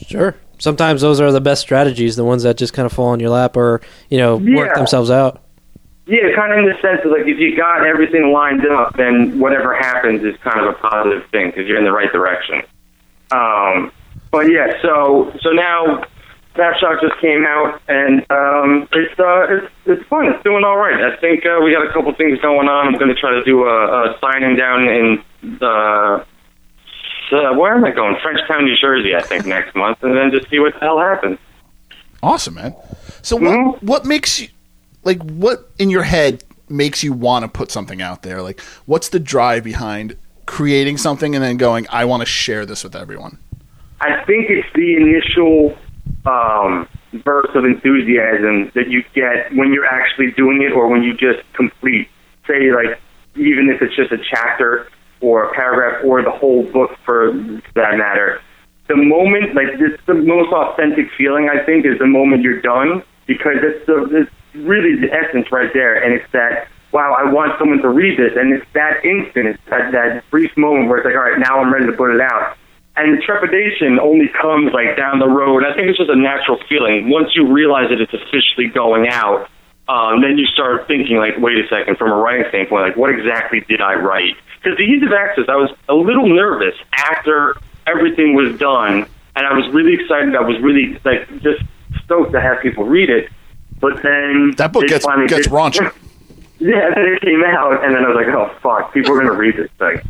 Sure. 0.07 0.37
Sometimes 0.59 1.01
those 1.01 1.21
are 1.21 1.33
the 1.33 1.41
best 1.41 1.63
strategies, 1.63 2.17
the 2.17 2.25
ones 2.25 2.43
that 2.43 2.59
just 2.59 2.75
kind 2.75 2.87
of 2.87 2.93
fall 2.93 3.09
on 3.09 3.21
your 3.21 3.31
lap 3.31 3.57
or 3.57 3.81
you 4.11 4.19
know 4.19 4.37
work 4.37 4.75
themselves 4.75 5.11
out. 5.11 5.43
Yeah, 6.11 6.35
kind 6.35 6.51
of 6.53 6.59
in 6.59 6.65
the 6.67 6.75
sense 6.83 7.01
of 7.05 7.13
like 7.13 7.23
if 7.31 7.39
you 7.39 7.57
got 7.57 7.87
everything 7.87 8.33
lined 8.33 8.67
up, 8.67 8.97
then 8.97 9.39
whatever 9.39 9.77
happens 9.77 10.25
is 10.25 10.35
kind 10.43 10.59
of 10.59 10.75
a 10.75 10.79
positive 10.79 11.23
thing 11.31 11.51
because 11.51 11.69
you're 11.69 11.79
in 11.79 11.85
the 11.85 11.93
right 11.93 12.11
direction. 12.11 12.63
Um, 13.31 13.93
but 14.33 14.51
yeah, 14.51 14.73
so 14.83 15.31
so 15.41 15.51
now 15.51 16.03
Snapshot 16.57 17.01
just 17.01 17.15
came 17.21 17.45
out, 17.47 17.81
and 17.87 18.27
um, 18.29 18.89
it's 18.91 19.15
uh, 19.21 19.47
it's 19.55 19.73
it's 19.87 20.09
fun. 20.09 20.27
It's 20.35 20.43
doing 20.43 20.65
all 20.65 20.77
right. 20.77 20.99
I 21.01 21.15
think 21.21 21.47
uh, 21.47 21.61
we 21.63 21.71
got 21.71 21.87
a 21.89 21.93
couple 21.93 22.13
things 22.15 22.41
going 22.41 22.67
on. 22.67 22.89
I'm 22.89 22.99
going 22.99 23.15
to 23.15 23.21
try 23.21 23.31
to 23.31 23.45
do 23.45 23.63
a, 23.65 24.11
a 24.11 24.19
signing 24.21 24.57
down 24.57 24.89
in 24.89 25.23
the 25.61 26.27
uh, 27.33 27.55
where 27.55 27.73
am 27.77 27.85
I 27.85 27.93
going? 27.93 28.17
Frenchtown, 28.17 28.65
New 28.65 28.75
Jersey, 28.81 29.15
I 29.15 29.21
think 29.23 29.47
next 29.47 29.77
month, 29.77 30.03
and 30.03 30.17
then 30.17 30.33
just 30.33 30.51
see 30.51 30.59
what 30.59 30.75
the 30.75 30.81
hell 30.81 30.99
happens. 30.99 31.39
Awesome, 32.21 32.55
man. 32.55 32.75
So 33.23 33.37
what 33.37 33.53
Mhm. 33.55 33.83
what 33.85 34.05
makes 34.05 34.41
you 34.41 34.49
like 35.05 35.23
what 35.23 35.71
in 35.79 35.91
your 35.91 36.03
head 36.03 36.45
makes 36.69 37.03
you 37.03 37.13
want 37.13 37.45
to 37.45 37.49
put 37.49 37.71
something 37.71 38.01
out 38.01 38.23
there? 38.23 38.43
Like 38.43 38.61
what's 38.87 39.09
the 39.11 39.21
drive 39.21 39.65
behind 39.65 40.17
creating 40.47 40.97
something 40.97 41.35
and 41.35 41.45
then 41.45 41.57
going 41.57 41.87
I 41.91 42.05
want 42.05 42.23
to 42.23 42.27
share 42.27 42.67
this 42.67 42.85
with 42.85 42.97
everyone? 42.97 43.39
I 44.01 44.25
think 44.25 44.49
it's 44.49 44.69
the 44.75 44.97
initial 44.97 45.77
um, 46.27 46.89
burst 47.25 47.55
of 47.55 47.65
enthusiasm 47.65 48.71
that 48.75 48.89
you 48.89 49.03
get 49.15 49.55
when 49.55 49.73
you're 49.73 49.87
actually 49.87 50.31
doing 50.33 50.63
it, 50.63 50.73
or 50.73 50.89
when 50.89 51.03
you 51.03 51.13
just 51.13 51.41
complete, 51.53 52.09
say, 52.47 52.73
like 52.73 52.99
even 53.37 53.69
if 53.69 53.83
it's 53.83 53.95
just 53.95 54.11
a 54.13 54.19
chapter 54.19 54.89
or 55.21 55.45
a 55.45 55.55
paragraph 55.55 56.05
or 56.05 56.23
the 56.23 56.31
whole 56.31 56.65
book 56.73 56.91
for 57.05 57.33
that 57.75 57.97
matter. 57.97 58.41
The 58.89 58.97
moment, 58.97 59.55
like 59.55 59.79
this, 59.79 60.01
the 60.07 60.15
most 60.15 60.53
authentic 60.53 61.07
feeling 61.17 61.49
I 61.49 61.65
think 61.65 61.85
is 61.85 61.99
the 61.99 62.07
moment 62.07 62.43
you're 62.43 62.61
done 62.61 63.03
because 63.27 63.59
it's 63.63 63.87
the 63.87 64.09
it's 64.13 64.31
really 64.61 65.01
the 65.01 65.13
essence 65.13 65.51
right 65.53 65.71
there, 65.73 66.03
and 66.03 66.15
it's 66.15 66.31
that 66.33 66.69
wow, 66.93 67.15
I 67.15 67.31
want 67.31 67.59
someone 67.59 67.79
to 67.83 67.89
read 67.89 68.19
this, 68.19 68.33
and 68.37 68.53
it's 68.53 68.67
that 68.75 69.05
instant, 69.05 69.55
it's 69.55 69.63
that 69.71 69.93
that 69.93 70.25
brief 70.31 70.51
moment 70.57 70.89
where 70.89 70.99
it's 70.99 71.07
like, 71.07 71.15
all 71.15 71.23
right, 71.23 71.39
now 71.39 71.61
I'm 71.61 71.73
ready 71.73 71.87
to 71.87 71.93
put 71.93 72.15
it 72.15 72.21
out. 72.21 72.57
And 72.97 73.23
trepidation 73.23 73.99
only 74.01 74.29
comes 74.29 74.73
like 74.75 74.97
down 74.97 75.21
the 75.21 75.29
road. 75.29 75.65
I 75.65 75.75
think 75.75 75.89
it's 75.89 75.99
just 75.99 76.11
a 76.11 76.19
natural 76.19 76.59
feeling. 76.69 77.09
Once 77.09 77.31
you 77.35 77.47
realize 77.47 77.89
that 77.89 78.01
it's 78.01 78.13
officially 78.13 78.67
going 78.75 79.09
out, 79.09 79.49
um, 79.89 80.21
then 80.21 80.37
you 80.37 80.47
start 80.47 80.87
thinking 80.87 81.17
like, 81.17 81.39
wait 81.39 81.57
a 81.59 81.67
second, 81.69 81.97
from 81.97 82.11
a 82.11 82.17
writing 82.17 82.47
standpoint, 82.51 82.83
like 82.83 82.97
what 82.97 83.11
exactly 83.11 83.61
did 83.69 83.81
I 83.81 83.95
write? 83.95 84.35
Because 84.59 84.77
the 84.77 84.85
ease 84.85 85.03
of 85.03 85.13
access, 85.13 85.47
I 85.49 85.57
was 85.57 85.71
a 85.89 85.95
little 85.95 86.29
nervous 86.29 86.75
after 86.93 87.57
everything 87.87 88.35
was 88.35 88.59
done, 88.59 89.07
and 89.35 89.47
I 89.47 89.55
was 89.55 89.67
really 89.73 89.95
excited. 89.95 90.35
I 90.37 90.43
was 90.43 90.61
really 90.61 91.01
like 91.05 91.29
just 91.41 91.63
stoked 92.05 92.33
to 92.33 92.41
have 92.41 92.61
people 92.61 92.85
read 92.85 93.09
it. 93.09 93.31
But 93.81 94.03
then 94.03 94.55
That 94.57 94.73
book 94.73 94.87
gets 94.87 95.05
finally 95.05 95.27
gets 95.29 95.45
did- 95.47 95.53
raunchy. 95.53 95.91
Yeah, 96.63 96.91
then 96.95 97.07
it 97.07 97.23
came 97.23 97.43
out, 97.43 97.83
and 97.83 97.95
then 97.95 98.05
I 98.05 98.09
was 98.09 98.17
like, 98.17 98.35
oh 98.35 98.55
fuck, 98.63 98.93
people 98.93 99.13
are 99.15 99.19
gonna 99.19 99.33
read 99.33 99.57
this 99.57 99.71
thing. 99.79 100.03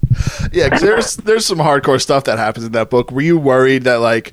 Yeah, 0.52 0.64
because 0.68 0.80
there's 0.82 1.16
there's 1.18 1.46
some 1.46 1.58
hardcore 1.58 2.00
stuff 2.02 2.24
that 2.24 2.38
happens 2.38 2.66
in 2.66 2.72
that 2.72 2.90
book. 2.90 3.12
Were 3.12 3.20
you 3.20 3.38
worried 3.38 3.84
that 3.84 4.00
like, 4.00 4.32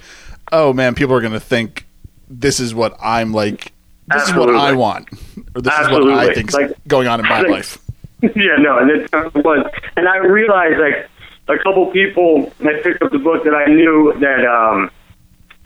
oh 0.51 0.73
man, 0.73 0.95
people 0.95 1.13
are 1.13 1.21
gonna 1.21 1.39
think 1.39 1.85
this 2.27 2.59
is 2.59 2.73
what 2.73 2.97
I'm 2.99 3.33
like, 3.33 3.71
this 4.07 4.27
is 4.29 4.33
what 4.33 4.49
I 4.55 4.71
want, 4.71 5.07
or 5.53 5.61
this 5.61 5.71
is 5.71 5.79
what 5.91 6.01
I 6.01 6.23
Absolutely. 6.23 6.33
think's 6.33 6.53
Like- 6.55 6.71
going 6.87 7.07
on 7.07 7.19
in 7.19 7.27
my 7.27 7.41
life? 7.41 7.77
yeah, 8.23 8.55
no, 8.57 8.79
and 8.79 8.89
it 8.89 9.11
was. 9.35 9.71
And 9.95 10.07
I 10.07 10.17
realized 10.17 10.79
like 10.79 11.07
a 11.49 11.61
couple 11.63 11.85
people 11.91 12.51
that 12.61 12.81
picked 12.81 13.03
up 13.03 13.11
the 13.11 13.19
book 13.19 13.43
that 13.43 13.53
I 13.53 13.67
knew 13.67 14.11
that 14.21 14.43
um, 14.43 14.89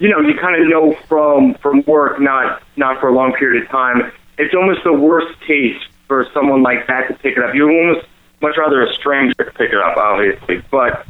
you 0.01 0.09
know, 0.09 0.19
you 0.19 0.33
kind 0.33 0.59
of 0.59 0.67
know 0.67 0.95
from 1.07 1.53
from 1.61 1.83
work, 1.85 2.19
not 2.19 2.63
not 2.75 2.99
for 2.99 3.07
a 3.07 3.13
long 3.13 3.33
period 3.33 3.63
of 3.63 3.69
time. 3.69 4.11
It's 4.39 4.53
almost 4.55 4.83
the 4.83 4.93
worst 4.93 5.39
case 5.41 5.79
for 6.07 6.25
someone 6.33 6.63
like 6.63 6.87
that 6.87 7.07
to 7.07 7.13
pick 7.13 7.37
it 7.37 7.43
up. 7.43 7.53
You 7.53 7.69
almost 7.69 8.07
much 8.41 8.57
rather 8.57 8.83
a 8.83 8.91
stranger 8.95 9.35
to 9.37 9.51
pick 9.51 9.71
it 9.71 9.77
up, 9.77 9.97
obviously. 9.97 10.63
But 10.71 11.05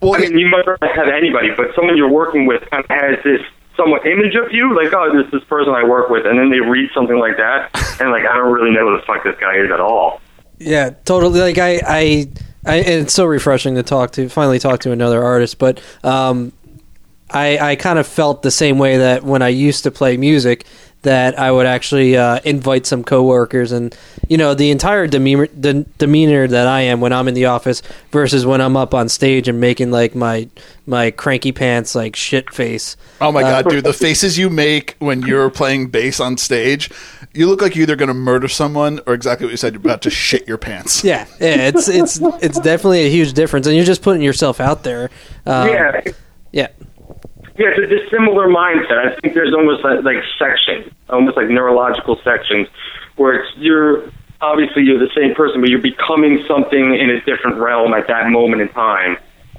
Well, 0.00 0.14
I 0.14 0.18
mean, 0.18 0.38
you 0.38 0.48
might 0.48 0.64
not 0.64 0.80
have 0.80 1.08
anybody, 1.08 1.48
but 1.56 1.74
someone 1.74 1.96
you're 1.96 2.08
working 2.08 2.46
with 2.46 2.62
kind 2.70 2.84
of 2.84 2.88
has 2.88 3.18
this 3.24 3.40
somewhat 3.76 4.06
image 4.06 4.36
of 4.36 4.52
you, 4.52 4.76
like, 4.76 4.92
oh, 4.94 5.10
this 5.12 5.28
this 5.32 5.42
person 5.48 5.74
I 5.74 5.82
work 5.82 6.08
with, 6.08 6.24
and 6.24 6.38
then 6.38 6.48
they 6.48 6.60
read 6.60 6.88
something 6.94 7.18
like 7.18 7.38
that, 7.38 7.74
and 8.00 8.12
like, 8.12 8.24
I 8.24 8.36
don't 8.36 8.52
really 8.52 8.70
know 8.70 8.88
who 8.88 8.96
the 8.96 9.02
fuck 9.02 9.24
this 9.24 9.36
guy 9.40 9.56
is 9.56 9.72
at 9.72 9.80
all. 9.80 10.20
Yeah, 10.58 10.90
totally. 11.04 11.40
Like 11.40 11.58
I, 11.58 11.80
I, 11.84 12.28
I 12.64 12.76
it's 12.76 13.12
so 13.12 13.24
refreshing 13.24 13.74
to 13.74 13.82
talk 13.82 14.12
to 14.12 14.28
finally 14.28 14.60
talk 14.60 14.80
to 14.80 14.92
another 14.92 15.24
artist. 15.24 15.58
But 15.58 15.82
um, 16.04 16.52
I, 17.30 17.58
I 17.72 17.76
kind 17.76 17.98
of 17.98 18.06
felt 18.06 18.42
the 18.42 18.50
same 18.50 18.78
way 18.78 18.98
that 18.98 19.22
when 19.24 19.42
I 19.42 19.48
used 19.48 19.84
to 19.84 19.90
play 19.90 20.16
music, 20.16 20.64
that 21.02 21.38
I 21.38 21.52
would 21.52 21.66
actually 21.66 22.16
uh, 22.16 22.40
invite 22.44 22.84
some 22.86 23.04
coworkers, 23.04 23.70
and 23.70 23.96
you 24.28 24.36
know, 24.36 24.54
the 24.54 24.70
entire 24.72 25.06
demeanor, 25.06 25.46
the 25.48 25.86
demeanor 25.98 26.48
that 26.48 26.66
I 26.66 26.80
am 26.82 27.00
when 27.00 27.12
I'm 27.12 27.28
in 27.28 27.34
the 27.34 27.44
office 27.46 27.80
versus 28.10 28.44
when 28.44 28.60
I'm 28.60 28.76
up 28.76 28.92
on 28.92 29.08
stage 29.08 29.46
and 29.46 29.60
making 29.60 29.92
like 29.92 30.16
my 30.16 30.48
my 30.84 31.12
cranky 31.12 31.52
pants 31.52 31.94
like 31.94 32.16
shit 32.16 32.52
face. 32.52 32.96
Oh 33.20 33.30
my 33.30 33.42
Uh, 33.42 33.62
god, 33.62 33.70
dude! 33.70 33.84
The 33.84 33.92
faces 33.92 34.36
you 34.36 34.50
make 34.50 34.96
when 34.98 35.22
you're 35.22 35.48
playing 35.50 35.88
bass 35.88 36.18
on 36.18 36.36
stage, 36.38 36.90
you 37.32 37.46
look 37.46 37.62
like 37.62 37.76
you're 37.76 37.84
either 37.84 37.94
going 37.96 38.08
to 38.08 38.14
murder 38.14 38.48
someone 38.48 38.98
or 39.06 39.14
exactly 39.14 39.46
what 39.46 39.52
you 39.52 39.58
said. 39.58 39.74
You're 39.74 39.80
about 39.82 40.02
to 40.02 40.10
shit 40.10 40.48
your 40.48 40.58
pants. 40.58 41.04
Yeah, 41.04 41.26
yeah, 41.40 41.68
it's 41.68 41.88
it's 41.88 42.18
it's 42.42 42.58
definitely 42.58 43.06
a 43.06 43.10
huge 43.10 43.32
difference, 43.34 43.68
and 43.68 43.76
you're 43.76 43.84
just 43.84 44.02
putting 44.02 44.22
yourself 44.22 44.58
out 44.60 44.82
there. 44.82 45.10
Um, 45.44 45.68
yeah, 45.68 46.00
yeah. 46.50 46.68
Yeah, 47.58 47.72
it's 47.72 47.80
a 47.80 47.88
dissimilar 47.88 48.48
mindset. 48.48 49.16
I 49.16 49.20
think 49.20 49.32
there's 49.32 49.54
almost 49.54 49.82
like, 49.82 50.04
like 50.04 50.20
sections, 50.38 50.92
almost 51.08 51.36
like 51.36 51.48
neurological 51.48 52.20
sections, 52.22 52.68
where 53.16 53.40
it's 53.40 53.48
you're 53.56 54.12
obviously 54.40 54.82
you're 54.82 54.98
the 54.98 55.12
same 55.16 55.34
person, 55.34 55.60
but 55.60 55.70
you're 55.70 55.80
becoming 55.80 56.44
something 56.46 56.94
in 56.94 57.08
a 57.08 57.20
different 57.24 57.56
realm 57.56 57.94
at 57.94 58.06
that 58.08 58.28
moment 58.28 58.60
in 58.60 58.68
time. 58.68 59.16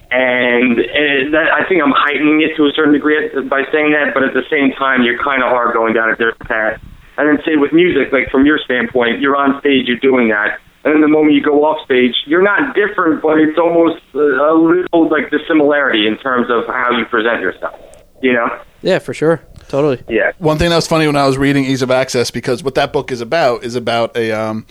And, 0.10 0.79
and 0.79 1.33
that, 1.33 1.51
I 1.51 1.67
think 1.67 1.83
I'm 1.83 1.91
heightening 1.91 2.41
it 2.41 2.55
to 2.55 2.69
a 2.69 2.71
certain 2.71 2.93
degree 2.93 3.17
by 3.49 3.65
saying 3.73 3.91
that, 3.91 4.13
but 4.13 4.23
at 4.23 4.33
the 4.33 4.45
same 4.49 4.71
time, 4.77 5.01
you 5.03 5.17
kind 5.17 5.43
of 5.43 5.51
are 5.51 5.73
going 5.73 5.93
down 5.93 6.10
a 6.10 6.15
different 6.15 6.47
path. 6.47 6.79
And 7.17 7.27
then 7.27 7.43
say 7.43 7.57
with 7.57 7.73
music, 7.73 8.13
like 8.13 8.29
from 8.29 8.45
your 8.45 8.60
standpoint, 8.63 9.19
you're 9.19 9.36
on 9.36 9.60
stage, 9.60 9.88
you're 9.88 9.97
doing 9.97 10.29
that. 10.29 10.60
And 10.88 10.95
then 10.95 11.02
the 11.02 11.10
moment 11.10 11.34
you 11.34 11.43
go 11.43 11.65
off 11.65 11.84
stage, 11.84 12.15
you're 12.28 12.41
not 12.41 12.73
different, 12.73 13.21
but 13.21 13.38
it's 13.39 13.58
almost 13.58 14.02
a, 14.13 14.19
a 14.19 14.56
little 14.56 15.10
like 15.10 15.30
the 15.32 15.39
similarity 15.45 16.08
in 16.08 16.17
terms 16.17 16.47
of 16.50 16.65
how 16.67 16.97
you 16.97 17.04
present 17.04 17.41
yourself. 17.41 17.76
You 18.21 18.32
know? 18.32 18.47
Yeah, 18.82 19.00
for 19.00 19.13
sure. 19.13 19.43
Totally. 19.67 20.02
Yeah. 20.08 20.32
One 20.38 20.58
thing 20.58 20.69
that 20.69 20.78
was 20.78 20.88
funny 20.88 21.06
when 21.06 21.17
I 21.17 21.28
was 21.28 21.38
reading 21.38 21.65
Ease 21.65 21.82
of 21.82 21.91
Access 21.91 22.32
because 22.32 22.63
what 22.63 22.76
that 22.76 22.93
book 22.93 23.12
is 23.12 23.19
about 23.19 23.65
is 23.65 23.76
about 23.76 24.15
a 24.15 24.32
um, 24.32 24.65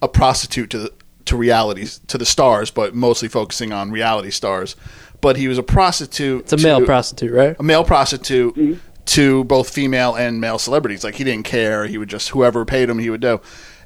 a 0.00 0.08
prostitute 0.08 0.70
to 0.70 0.78
the, 0.78 0.92
to 1.26 1.36
realities 1.36 2.00
to 2.06 2.16
the 2.16 2.24
stars, 2.24 2.70
but 2.70 2.94
mostly 2.94 3.28
focusing 3.28 3.70
on 3.70 3.90
reality 3.90 4.30
stars. 4.30 4.74
But 5.20 5.36
he 5.36 5.48
was 5.48 5.58
a 5.58 5.62
prostitute. 5.62 6.44
It's 6.44 6.54
a 6.54 6.56
male 6.56 6.80
to- 6.80 6.86
prostitute, 6.86 7.32
right? 7.32 7.56
a 7.58 7.62
male 7.62 7.84
prostitute 7.84 8.80
to 9.04 9.44
both 9.44 9.68
female 9.68 10.14
and 10.14 10.40
male 10.40 10.58
celebrities. 10.58 11.04
Like 11.04 11.16
he 11.16 11.24
didn't 11.24 11.44
care; 11.44 11.86
he 11.86 11.98
would 11.98 12.08
just 12.08 12.30
whoever 12.30 12.64
paid 12.64 12.88
him, 12.88 12.98
he 12.98 13.10
would 13.10 13.20
do. 13.20 13.42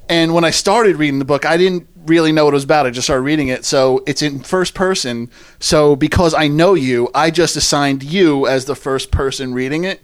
And 0.09 0.33
when 0.33 0.43
I 0.43 0.49
started 0.51 0.97
reading 0.97 1.19
the 1.19 1.25
book, 1.25 1.45
I 1.45 1.57
didn't 1.57 1.87
really 2.05 2.31
know 2.31 2.45
what 2.45 2.53
it 2.53 2.55
was 2.55 2.63
about. 2.65 2.85
I 2.85 2.89
just 2.89 3.07
started 3.07 3.23
reading 3.23 3.47
it, 3.47 3.63
so 3.65 4.03
it's 4.05 4.21
in 4.21 4.39
first 4.41 4.73
person. 4.73 5.29
So 5.59 5.95
because 5.95 6.33
I 6.33 6.47
know 6.47 6.73
you, 6.73 7.09
I 7.15 7.31
just 7.31 7.55
assigned 7.55 8.03
you 8.03 8.45
as 8.45 8.65
the 8.65 8.75
first 8.75 9.11
person 9.11 9.53
reading 9.53 9.85
it. 9.85 10.01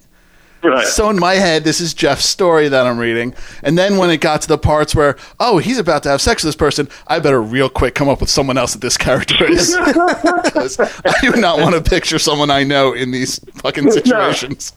Right. 0.61 0.85
So 0.87 1.09
in 1.09 1.17
my 1.19 1.35
head, 1.35 1.63
this 1.63 1.79
is 1.79 1.93
Jeff's 1.93 2.25
story 2.25 2.67
that 2.67 2.85
I'm 2.85 2.97
reading. 2.97 3.33
And 3.63 3.77
then 3.77 3.95
when 3.95 4.09
it 4.09 4.17
got 4.19 4.41
to 4.41 4.47
the 4.49 4.57
parts 4.57 4.93
where, 4.93 5.15
oh, 5.39 5.57
he's 5.57 5.77
about 5.77 6.03
to 6.03 6.09
have 6.09 6.19
sex 6.21 6.43
with 6.43 6.49
this 6.49 6.55
person, 6.57 6.89
I 7.07 7.19
better 7.19 7.41
real 7.41 7.69
quick 7.69 7.95
come 7.95 8.09
up 8.09 8.19
with 8.19 8.29
someone 8.29 8.57
else 8.57 8.73
that 8.73 8.81
this 8.81 8.97
character 8.97 9.45
is. 9.49 9.73
'Cause 9.75 10.77
I 10.79 11.13
do 11.21 11.31
not 11.39 11.59
want 11.59 11.75
to 11.75 11.81
picture 11.89 12.19
someone 12.19 12.51
I 12.51 12.63
know 12.63 12.91
in 12.93 13.11
these 13.11 13.39
fucking 13.55 13.89
situations. 13.91 14.73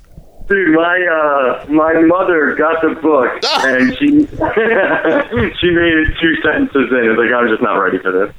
Dude, 0.52 0.74
my 0.74 0.98
uh, 1.00 1.64
my 1.72 1.94
mother 2.02 2.54
got 2.54 2.82
the 2.82 2.90
book 3.00 3.40
and 3.64 3.96
she 3.96 4.06
she 5.56 5.70
made 5.70 5.96
it 5.96 6.12
two 6.20 6.36
sentences 6.42 6.92
in. 6.92 7.08
It's 7.08 7.16
like 7.16 7.32
I'm 7.32 7.48
just 7.48 7.62
not 7.62 7.76
ready 7.76 7.96
for 7.96 8.12
this. 8.12 8.34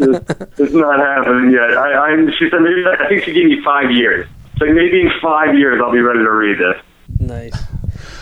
it's, 0.00 0.58
it's 0.58 0.72
not 0.72 0.98
happening 0.98 1.52
yet. 1.52 1.76
I, 1.76 2.08
I'm. 2.08 2.30
She 2.32 2.48
said 2.48 2.62
maybe 2.62 2.82
I 2.86 3.08
think 3.10 3.24
she 3.24 3.32
gave 3.34 3.44
me 3.44 3.60
five 3.62 3.90
years. 3.90 4.26
So 4.56 4.64
maybe 4.64 5.02
in 5.02 5.10
five 5.20 5.54
years 5.54 5.82
I'll 5.84 5.92
be 5.92 6.00
ready 6.00 6.20
to 6.20 6.30
read 6.30 6.56
this. 6.56 6.82
Nice. 7.18 7.62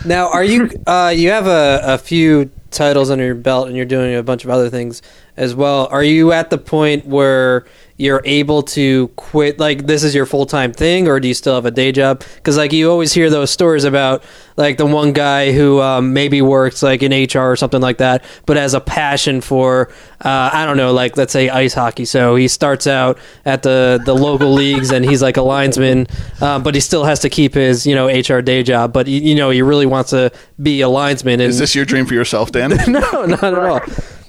Now, 0.05 0.29
are 0.29 0.43
you 0.43 0.69
uh, 0.85 1.13
you 1.15 1.29
have 1.29 1.47
a, 1.47 1.79
a 1.93 1.97
few 1.97 2.51
titles 2.71 3.09
under 3.09 3.23
your 3.23 3.35
belt, 3.35 3.67
and 3.67 3.77
you're 3.77 3.85
doing 3.85 4.15
a 4.15 4.23
bunch 4.23 4.43
of 4.43 4.49
other 4.49 4.69
things 4.69 5.01
as 5.39 5.55
well. 5.55 5.87
Are 5.89 6.03
you 6.03 6.33
at 6.33 6.49
the 6.49 6.57
point 6.57 7.05
where 7.05 7.65
you're 7.95 8.21
able 8.25 8.61
to 8.61 9.07
quit? 9.15 9.57
Like 9.57 9.87
this 9.87 10.03
is 10.03 10.13
your 10.13 10.25
full 10.25 10.45
time 10.45 10.73
thing, 10.73 11.07
or 11.07 11.19
do 11.21 11.29
you 11.29 11.33
still 11.33 11.55
have 11.55 11.65
a 11.65 11.71
day 11.71 11.93
job? 11.93 12.23
Because 12.35 12.57
like 12.57 12.73
you 12.73 12.91
always 12.91 13.13
hear 13.13 13.29
those 13.29 13.49
stories 13.49 13.85
about 13.85 14.21
like 14.57 14.77
the 14.77 14.85
one 14.85 15.13
guy 15.13 15.53
who 15.53 15.81
um, 15.81 16.11
maybe 16.11 16.41
works 16.41 16.83
like 16.83 17.01
in 17.01 17.11
HR 17.13 17.51
or 17.51 17.55
something 17.55 17.79
like 17.79 17.99
that, 17.99 18.25
but 18.45 18.57
has 18.57 18.73
a 18.73 18.81
passion 18.81 19.39
for 19.39 19.89
uh, 20.25 20.49
I 20.51 20.65
don't 20.65 20.75
know, 20.75 20.91
like 20.91 21.15
let's 21.15 21.31
say 21.31 21.47
ice 21.47 21.73
hockey. 21.73 22.03
So 22.03 22.35
he 22.35 22.49
starts 22.49 22.85
out 22.85 23.17
at 23.45 23.63
the 23.63 24.01
the 24.03 24.13
local 24.13 24.51
leagues, 24.61 24.91
and 24.91 25.05
he's 25.05 25.21
like 25.21 25.37
a 25.37 25.41
linesman, 25.41 26.07
uh, 26.41 26.59
but 26.59 26.75
he 26.75 26.81
still 26.81 27.05
has 27.05 27.21
to 27.21 27.29
keep 27.29 27.53
his 27.53 27.87
you 27.87 27.95
know 27.95 28.07
HR 28.07 28.41
day 28.41 28.61
job. 28.61 28.91
But 28.91 29.07
you, 29.07 29.21
you 29.21 29.35
know 29.35 29.51
he 29.51 29.61
really 29.61 29.85
wants 29.85 30.09
to 30.09 30.33
be 30.61 30.81
a 30.81 30.89
linesman. 30.89 31.39
And 31.39 31.49
Is 31.49 31.59
this 31.59 31.75
your 31.75 31.85
dream 31.85 32.05
for 32.05 32.13
yourself, 32.13 32.51
Dan? 32.51 32.71
no, 32.87 33.25
not 33.25 33.43
at 33.43 33.53
all. 33.53 33.79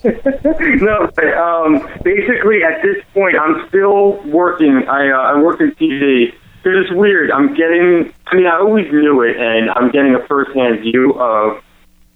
no, 0.04 1.10
but, 1.14 1.34
um, 1.34 1.86
basically 2.02 2.62
at 2.62 2.82
this 2.82 3.04
point, 3.12 3.36
I'm 3.38 3.68
still 3.68 4.22
working. 4.26 4.88
I 4.88 5.10
uh, 5.10 5.34
I 5.34 5.42
work 5.42 5.60
in 5.60 5.72
TV, 5.72 6.32
it's 6.64 6.92
weird. 6.92 7.30
I'm 7.30 7.54
getting. 7.54 8.12
I 8.26 8.36
mean, 8.36 8.46
I 8.46 8.58
always 8.58 8.90
knew 8.92 9.22
it, 9.22 9.36
and 9.36 9.70
I'm 9.70 9.90
getting 9.90 10.14
a 10.14 10.26
first-hand 10.26 10.80
view 10.80 11.14
of. 11.14 11.62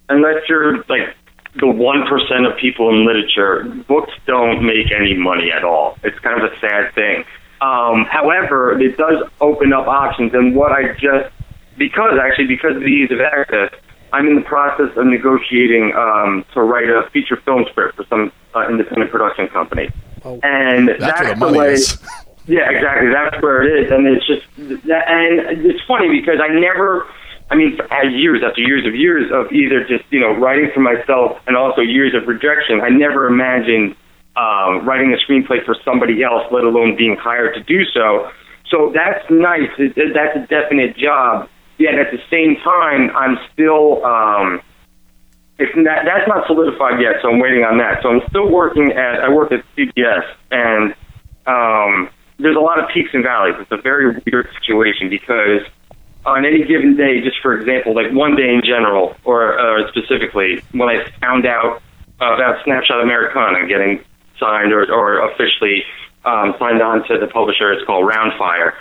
Unless 0.07 0.47
you're 0.47 0.77
like 0.87 1.15
the 1.59 1.67
one 1.67 2.05
percent 2.07 2.45
of 2.45 2.57
people 2.57 2.89
in 2.89 3.05
literature, 3.05 3.63
books 3.87 4.13
don't 4.27 4.63
make 4.63 4.91
any 4.91 5.17
money 5.17 5.51
at 5.51 5.63
all. 5.63 5.97
It's 6.03 6.17
kind 6.19 6.41
of 6.41 6.51
a 6.51 6.59
sad 6.59 6.93
thing. 6.93 7.23
Um, 7.61 8.05
however, 8.05 8.79
it 8.79 8.97
does 8.97 9.23
open 9.41 9.73
up 9.73 9.87
options, 9.87 10.33
and 10.33 10.55
what 10.55 10.71
I 10.71 10.93
just 10.93 11.33
because 11.77 12.19
actually 12.21 12.47
because 12.47 12.75
of 12.75 12.81
the 12.81 12.87
ease 12.87 13.09
of 13.11 13.19
access, 13.19 13.71
I'm 14.13 14.27
in 14.27 14.35
the 14.35 14.41
process 14.41 14.95
of 14.95 15.05
negotiating 15.07 15.93
um, 15.95 16.45
to 16.53 16.61
write 16.61 16.89
a 16.89 17.09
feature 17.11 17.37
film 17.43 17.65
script 17.71 17.95
for 17.97 18.05
some 18.09 18.31
uh, 18.55 18.67
independent 18.69 19.11
production 19.11 19.47
company, 19.49 19.89
Oh. 20.23 20.39
and 20.43 20.87
That's 20.89 20.99
that's, 20.99 21.39
the 21.39 21.51
way. 21.53 21.73
is. 21.73 21.97
Yeah, 22.47 22.69
exactly. 22.69 23.09
That's 23.11 23.41
where 23.41 23.63
it 23.63 23.85
is, 23.85 23.91
and 23.91 24.05
it's 24.05 24.27
just 24.27 24.45
and 24.55 25.65
it's 25.65 25.81
funny 25.87 26.09
because 26.19 26.37
I 26.39 26.47
never. 26.53 27.07
I 27.49 27.55
mean, 27.55 27.75
had 27.89 28.13
years 28.13 28.43
after 28.47 28.61
years 28.61 28.85
of 28.85 28.93
years 28.95 29.31
of 29.33 29.51
either 29.51 29.83
just 29.83 30.03
you 30.11 30.19
know 30.19 30.31
writing 30.37 30.69
for 30.71 30.79
myself 30.79 31.39
and 31.47 31.57
also 31.57 31.81
years 31.81 32.13
of 32.13 32.27
rejection. 32.27 32.81
I 32.81 32.89
never 32.89 33.25
imagined 33.25 33.95
um, 34.35 34.85
writing 34.85 35.11
a 35.11 35.17
screenplay 35.25 35.65
for 35.65 35.75
somebody 35.83 36.21
else, 36.21 36.43
let 36.51 36.63
alone 36.65 36.95
being 36.95 37.15
hired 37.15 37.55
to 37.55 37.63
do 37.63 37.83
so. 37.85 38.29
So 38.69 38.91
that's 38.93 39.25
nice. 39.31 39.69
It, 39.79 39.95
that's 40.13 40.37
a 40.37 40.45
definite 40.45 40.95
job. 40.97 41.49
Yet 41.77 41.95
at 41.95 42.11
the 42.11 42.19
same 42.29 42.55
time, 42.63 43.15
I'm 43.15 43.37
still. 43.51 44.05
Um, 44.05 44.61
it's 45.57 45.71
not, 45.75 46.03
that's 46.03 46.27
not 46.27 46.47
solidified 46.47 46.99
yet, 46.99 47.21
so 47.21 47.31
I'm 47.31 47.39
waiting 47.39 47.63
on 47.63 47.77
that. 47.77 48.03
So 48.03 48.09
I'm 48.09 48.21
still 48.29 48.49
working 48.49 48.91
at. 48.91 49.21
I 49.21 49.29
work 49.29 49.51
at 49.51 49.63
CBS, 49.77 50.23
and 50.51 50.93
um, 51.47 52.09
there's 52.39 52.57
a 52.57 52.59
lot 52.59 52.79
of 52.79 52.89
peaks 52.93 53.09
and 53.13 53.23
valleys. 53.23 53.55
It's 53.59 53.71
a 53.71 53.81
very 53.81 54.21
weird 54.25 54.49
situation 54.59 55.09
because 55.09 55.61
on 56.25 56.45
any 56.45 56.63
given 56.65 56.97
day, 56.97 57.21
just 57.21 57.37
for 57.41 57.57
example, 57.57 57.93
like 57.93 58.11
one 58.11 58.35
day 58.35 58.53
in 58.53 58.61
general, 58.63 59.15
or 59.23 59.57
uh, 59.59 59.87
specifically, 59.89 60.61
when 60.71 60.89
I 60.89 61.09
found 61.21 61.45
out 61.45 61.81
about 62.17 62.63
Snapshot 62.63 63.01
Americana 63.01 63.67
getting 63.67 64.03
signed 64.39 64.73
or, 64.73 64.91
or 64.91 65.29
officially 65.29 65.83
um, 66.25 66.55
signed 66.59 66.81
on 66.81 67.07
to 67.07 67.17
the 67.19 67.27
publisher, 67.27 67.71
it's 67.71 67.85
called 67.85 68.09
Roundfire. 68.09 68.73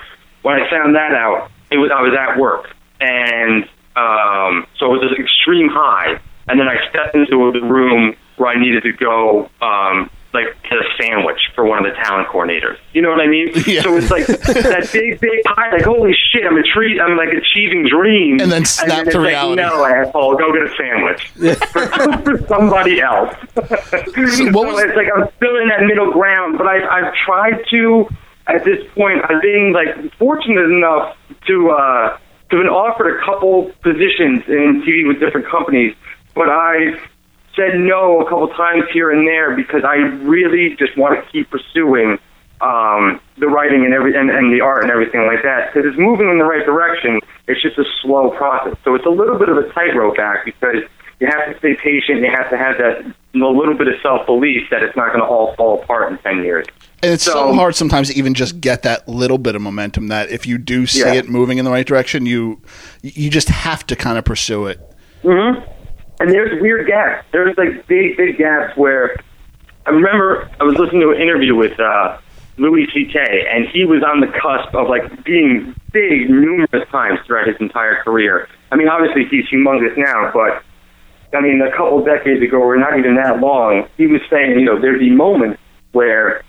When 0.43 0.61
I 0.61 0.69
found 0.71 0.97
that 0.97 1.13
out, 1.13 1.51
it 1.71 1.77
was 1.77 1.91
I 1.95 2.03
was 2.03 2.15
at 2.19 2.39
work, 2.39 2.74
and 3.01 3.65
um, 3.97 4.67
so 4.79 4.95
it 4.95 4.99
was 5.03 5.13
an 5.17 5.23
extreme 5.25 5.69
high. 5.69 6.21
And 6.49 6.61
then 6.61 6.69
I 6.69 6.77
stepped 6.91 7.15
into 7.15 7.53
the 7.53 7.61
room 7.67 8.15
where 8.37 8.51
I 8.51 8.61
needed 8.61 8.83
to 8.83 8.93
go, 8.93 9.49
um, 9.63 10.11
like 10.35 10.47
get 10.65 10.73
a 10.73 10.85
sandwich 11.01 11.39
for 11.55 11.65
one 11.65 11.79
of 11.79 11.85
the 11.85 11.97
talent 12.03 12.27
coordinators. 12.29 12.77
You 12.93 13.03
know 13.03 13.11
what 13.11 13.21
I 13.21 13.29
mean? 13.29 13.51
Yeah. 13.67 13.83
So 13.83 13.97
it's 13.97 14.11
like 14.11 14.27
that 14.27 14.91
big, 14.93 15.21
big 15.21 15.41
high. 15.47 15.71
Like 15.71 15.85
holy 15.85 16.13
shit, 16.13 16.45
I'm 16.45 16.57
a 16.59 16.63
treat. 16.65 17.01
I'm 17.01 17.17
like 17.17 17.29
achieving 17.33 17.87
dreams. 17.89 18.43
And 18.43 18.51
then 18.51 18.65
snap 18.65 19.07
it's 19.07 19.13
to 19.15 19.21
like, 19.21 19.29
reality. 19.29 19.63
no, 19.63 19.85
asshole, 19.87 20.37
go 20.37 20.53
get 20.53 20.63
a 20.65 20.75
sandwich 20.77 21.29
for, 21.71 21.87
for 22.25 22.47
somebody 22.49 23.01
else. 23.01 23.33
what 23.55 23.71
so 23.75 24.51
was- 24.51 24.83
it's 24.83 24.97
like 24.97 25.09
I'm 25.15 25.29
still 25.37 25.57
in 25.63 25.69
that 25.69 25.83
middle 25.87 26.13
ground, 26.13 26.59
but 26.59 26.67
I, 26.67 26.79
I've 26.85 27.15
tried 27.25 27.63
to. 27.71 28.09
At 28.47 28.63
this 28.65 28.85
point, 28.95 29.23
I've 29.25 29.41
been 29.41 29.73
like 29.73 30.13
fortunate 30.19 30.65
enough 30.71 31.17
to 31.47 31.71
uh, 31.71 32.19
have 32.51 32.61
been 32.61 32.69
offered 32.69 33.19
a 33.19 33.25
couple 33.25 33.73
positions 33.83 34.45
in 34.49 34.83
TV 34.87 35.07
with 35.07 35.21
different 35.21 35.47
companies, 35.49 35.95
but 36.35 36.49
I've 36.49 37.01
said 37.57 37.79
no 37.79 38.21
a 38.21 38.25
couple 38.25 38.49
times 38.49 38.85
here 38.93 39.11
and 39.11 39.27
there 39.27 39.57
because 39.57 39.85
I 39.85 39.97
really 40.27 40.77
just 40.77 40.97
want 40.97 41.15
to 41.23 41.31
keep 41.31 41.51
pursuing 41.51 42.19
um, 42.61 43.21
the 43.39 43.47
writing 43.47 43.85
and 43.85 43.95
every 43.95 44.17
and, 44.17 44.31
and 44.31 44.53
the 44.53 44.61
art 44.61 44.83
and 44.83 44.91
everything 44.91 45.27
like 45.27 45.43
that 45.43 45.73
because 45.73 45.89
it's 45.89 45.99
moving 45.99 46.29
in 46.29 46.39
the 46.39 46.45
right 46.45 46.65
direction. 46.65 47.21
It's 47.47 47.61
just 47.61 47.79
a 47.79 47.85
slow 48.03 48.31
process, 48.31 48.77
so 48.85 48.95
it's 48.95 49.07
a 49.07 49.11
little 49.11 49.39
bit 49.39 49.49
of 49.49 49.59
a 49.59 49.69
tightrope 49.73 50.19
act 50.19 50.47
because 50.47 50.83
you 51.25 51.31
have 51.31 51.53
to 51.53 51.59
stay 51.59 51.75
patient. 51.75 52.21
You 52.21 52.31
have 52.31 52.51
to 52.51 52.57
have 52.57 52.77
that 52.79 53.05
a 53.35 53.39
little 53.39 53.75
bit 53.75 53.89
of 53.89 53.95
self 54.03 54.27
belief 54.27 54.69
that 54.71 54.83
it's 54.83 54.97
not 54.97 55.09
going 55.09 55.21
to 55.21 55.27
all 55.27 55.55
fall 55.57 55.83
apart 55.83 56.13
in 56.13 56.19
ten 56.19 56.45
years. 56.45 56.67
And 57.03 57.13
it's 57.13 57.25
so, 57.25 57.33
So- 57.33 57.53
hard 57.55 57.75
sometimes 57.75 58.09
to 58.11 58.19
even 58.19 58.35
just 58.35 58.61
get 58.61 58.83
that 58.83 59.09
little 59.09 59.39
bit 59.39 59.55
of 59.57 59.63
momentum 59.63 60.09
that 60.09 60.31
if 60.31 60.47
you 60.47 60.59
do 60.59 60.87
see 60.87 61.01
Yeah. 61.01 61.15
it 61.15 61.29
moving 61.29 61.59
in 61.59 61.65
the 61.65 61.71
right 61.71 61.87
direction, 61.87 62.27
you 62.27 62.61
you 63.03 63.31
just 63.31 63.49
have 63.49 63.87
to 63.89 63.97
kind 63.97 64.19
of 64.19 64.25
pursue 64.25 64.67
it. 64.67 64.79
hmm 65.23 65.59
And 66.21 66.31
there's 66.31 66.61
weird 66.61 66.87
gaps. 66.87 67.27
There's 67.33 67.57
like 67.59 67.87
big, 67.87 68.17
big 68.17 68.39
gaps 68.39 68.77
where 68.77 69.17
I 69.87 69.91
remember 69.91 70.49
I 70.61 70.65
was 70.65 70.77
listening 70.79 71.03
to 71.03 71.11
an 71.11 71.21
interview 71.21 71.55
with 71.57 71.79
uh, 71.81 72.17
Louis 72.57 72.87
C.K. 72.95 73.19
and 73.53 73.67
he 73.69 73.85
was 73.85 74.03
on 74.05 74.21
the 74.21 74.29
cusp 74.29 74.75
of 74.75 74.89
like 74.89 75.25
being 75.25 75.75
big 75.93 76.31
numerous 76.31 76.89
times 76.91 77.19
throughout 77.27 77.49
his 77.49 77.57
entire 77.61 77.97
career. 78.03 78.49
I 78.73 78.77
mean, 78.77 78.89
obviously 78.89 79.25
he's 79.31 79.45
humongous 79.47 79.97
now, 79.99 80.31
but 80.33 80.63
I 81.35 81.41
mean, 81.41 81.61
a 81.61 81.71
couple 81.71 82.05
decades 82.05 82.43
ago, 82.43 82.59
or 82.59 82.77
not 82.77 82.99
even 82.99 83.17
that 83.17 83.41
long, 83.41 83.89
he 83.97 84.07
was 84.07 84.21
saying, 84.31 84.59
you 84.59 84.65
know, 84.65 84.81
there'd 84.81 85.01
be 85.01 85.11
moments 85.11 85.61
where 85.93 86.43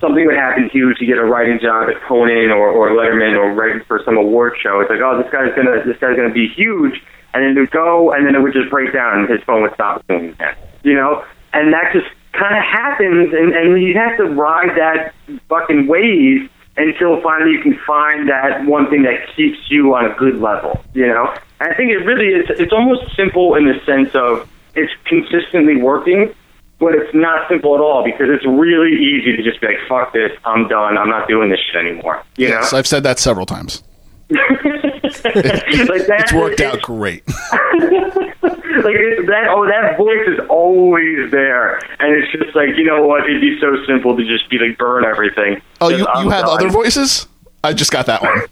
something 0.00 0.26
would 0.26 0.36
happen 0.36 0.68
huge. 0.72 0.96
You 1.00 1.06
get 1.06 1.18
a 1.18 1.24
writing 1.24 1.58
job 1.60 1.88
at 1.88 2.00
Conan 2.08 2.50
or, 2.50 2.68
or 2.68 2.90
Letterman 2.90 3.36
or 3.36 3.52
writing 3.52 3.82
for 3.86 4.00
some 4.04 4.16
award 4.16 4.54
show. 4.62 4.80
It's 4.80 4.90
like, 4.90 5.00
oh, 5.00 5.20
this 5.22 5.30
guy's 5.32 5.54
gonna 5.54 5.84
this 5.84 5.96
guy's 5.98 6.16
gonna 6.16 6.32
be 6.32 6.48
huge, 6.48 7.00
and 7.34 7.42
then 7.42 7.56
it 7.56 7.60
would 7.60 7.70
go, 7.70 8.12
and 8.12 8.26
then 8.26 8.34
it 8.34 8.40
would 8.42 8.52
just 8.52 8.70
break 8.70 8.92
down, 8.92 9.20
and 9.20 9.28
his 9.28 9.42
phone 9.44 9.62
would 9.62 9.74
stop 9.74 10.06
doing 10.06 10.34
that. 10.38 10.58
You 10.82 10.94
know, 10.94 11.24
and 11.52 11.72
that 11.72 11.92
just 11.92 12.06
kind 12.32 12.56
of 12.56 12.64
happens, 12.64 13.32
and 13.32 13.52
and 13.54 13.82
you 13.82 13.94
have 13.94 14.16
to 14.18 14.24
ride 14.24 14.76
that 14.76 15.14
fucking 15.48 15.86
wave 15.86 16.50
until 16.76 17.20
finally 17.22 17.52
you 17.52 17.62
can 17.62 17.78
find 17.86 18.28
that 18.28 18.66
one 18.66 18.90
thing 18.90 19.02
that 19.02 19.34
keeps 19.34 19.58
you 19.70 19.94
on 19.94 20.04
a 20.04 20.14
good 20.14 20.40
level. 20.40 20.84
You 20.92 21.06
know, 21.06 21.34
I 21.60 21.74
think 21.74 21.90
it 21.90 22.04
really 22.04 22.28
is. 22.28 22.46
It's 22.60 22.72
almost 22.72 23.14
simple 23.16 23.54
in 23.54 23.66
the 23.66 23.80
sense 23.84 24.14
of 24.14 24.48
it's 24.74 24.92
consistently 25.06 25.76
working 25.76 26.34
but 26.78 26.94
it's 26.94 27.14
not 27.14 27.48
simple 27.48 27.74
at 27.74 27.80
all 27.80 28.04
because 28.04 28.28
it's 28.28 28.44
really 28.44 28.92
easy 28.92 29.36
to 29.36 29.42
just 29.42 29.60
be 29.60 29.68
like, 29.68 29.78
"Fuck 29.88 30.12
this, 30.12 30.32
I'm 30.44 30.68
done. 30.68 30.98
I'm 30.98 31.08
not 31.08 31.28
doing 31.28 31.50
this 31.50 31.60
shit 31.60 31.76
anymore." 31.76 32.22
You 32.36 32.48
Yes, 32.48 32.72
I've 32.72 32.86
said 32.86 33.02
that 33.04 33.18
several 33.18 33.46
times. 33.46 33.82
know, 34.30 34.40
like 34.40 36.06
that. 36.06 36.22
It's 36.24 36.32
worked 36.32 36.60
out 36.60 36.82
great. 36.82 37.26
like 37.62 38.94
it, 38.94 39.26
that. 39.26 39.46
Oh, 39.48 39.66
that 39.66 39.96
voice 39.96 40.26
is 40.26 40.40
always 40.50 41.30
there, 41.30 41.76
and 42.00 42.14
it's 42.14 42.32
just 42.32 42.54
like 42.54 42.76
you 42.76 42.84
know 42.84 43.06
what? 43.06 43.24
It'd 43.24 43.40
be 43.40 43.58
so 43.60 43.76
simple 43.86 44.16
to 44.16 44.24
just 44.24 44.50
be 44.50 44.58
like 44.58 44.76
burn 44.76 45.04
everything. 45.04 45.62
Oh, 45.80 45.88
you, 45.88 45.98
you 45.98 46.30
have 46.30 46.44
done. 46.44 46.60
other 46.60 46.68
voices? 46.68 47.26
I 47.64 47.72
just 47.72 47.90
got 47.90 48.06
that 48.06 48.22
one. 48.22 48.42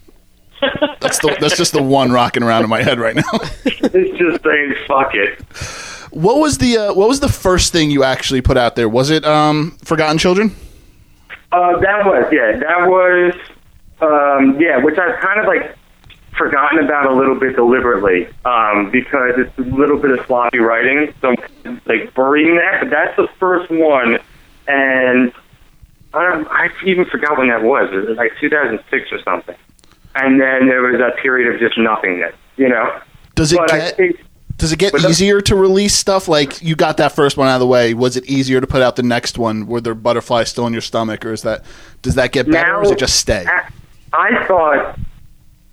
That's 1.00 1.18
the 1.18 1.36
that's 1.40 1.56
just 1.56 1.72
the 1.72 1.82
one 1.82 2.12
rocking 2.12 2.42
around 2.42 2.64
in 2.64 2.70
my 2.70 2.82
head 2.82 2.98
right 2.98 3.14
now. 3.14 3.22
It's 3.66 4.18
just 4.18 4.42
saying, 4.42 4.74
"Fuck 4.88 5.14
it." 5.14 5.40
What 6.10 6.38
was 6.38 6.58
the 6.58 6.78
uh, 6.78 6.94
what 6.94 7.08
was 7.08 7.20
the 7.20 7.28
first 7.28 7.72
thing 7.72 7.90
you 7.90 8.02
actually 8.02 8.40
put 8.40 8.56
out 8.56 8.76
there? 8.76 8.88
Was 8.88 9.10
it 9.10 9.24
um, 9.24 9.76
Forgotten 9.84 10.18
Children? 10.18 10.54
Uh, 11.52 11.78
that 11.78 12.04
was 12.04 12.26
yeah, 12.32 12.58
that 12.58 12.88
was 12.88 13.34
um, 14.00 14.60
yeah, 14.60 14.82
which 14.82 14.98
I've 14.98 15.20
kind 15.20 15.40
of 15.40 15.46
like 15.46 15.76
forgotten 16.36 16.78
about 16.84 17.06
a 17.06 17.14
little 17.14 17.38
bit 17.38 17.56
deliberately 17.56 18.26
um, 18.44 18.90
because 18.90 19.34
it's 19.36 19.58
a 19.58 19.62
little 19.62 19.98
bit 19.98 20.18
of 20.18 20.24
sloppy 20.26 20.58
writing, 20.58 21.14
so 21.20 21.34
I'm 21.64 21.80
like 21.86 22.12
burying 22.14 22.56
that. 22.56 22.80
But 22.80 22.90
that's 22.90 23.16
the 23.16 23.28
first 23.38 23.70
one, 23.70 24.18
and 24.66 25.32
I 26.12 26.30
don't, 26.30 26.48
I 26.48 26.70
even 26.84 27.04
forgot 27.06 27.38
when 27.38 27.48
that 27.48 27.62
was. 27.62 27.90
It 27.92 28.08
was 28.08 28.16
like 28.16 28.32
2006 28.40 29.12
or 29.12 29.22
something, 29.22 29.56
and 30.14 30.40
then 30.40 30.68
there 30.68 30.82
was 30.82 30.98
that 30.98 31.16
period 31.22 31.52
of 31.52 31.60
just 31.60 31.76
nothingness, 31.78 32.34
you 32.56 32.68
know. 32.68 33.00
Does 33.34 33.52
it 33.52 33.58
But 33.58 33.68
get 33.70 33.96
think 33.96 34.20
does 34.56 34.72
it 34.72 34.78
get 34.78 34.92
But 34.92 35.02
the- 35.02 35.08
easier 35.08 35.40
to 35.40 35.56
release 35.56 35.94
stuff? 35.96 36.28
Like 36.28 36.62
you 36.62 36.76
got 36.76 36.96
that 36.98 37.12
first 37.12 37.36
one 37.36 37.48
out 37.48 37.54
of 37.54 37.60
the 37.60 37.66
way. 37.66 37.92
Was 37.94 38.16
it 38.16 38.24
easier 38.26 38.60
to 38.60 38.66
put 38.66 38.82
out 38.82 38.94
the 38.96 39.02
next 39.02 39.36
one? 39.38 39.66
Were 39.66 39.80
there 39.80 39.94
butterflies 39.96 40.48
still 40.48 40.66
in 40.66 40.72
your 40.72 40.82
stomach, 40.82 41.24
or 41.26 41.32
is 41.32 41.42
that 41.42 41.64
does 42.02 42.14
that 42.14 42.30
get 42.32 42.48
better, 42.50 42.76
or 42.76 42.82
does 42.84 42.92
it 42.92 42.98
just 42.98 43.16
stay? 43.16 43.44
I, 43.46 43.68
I 44.12 44.46
thought, 44.46 44.96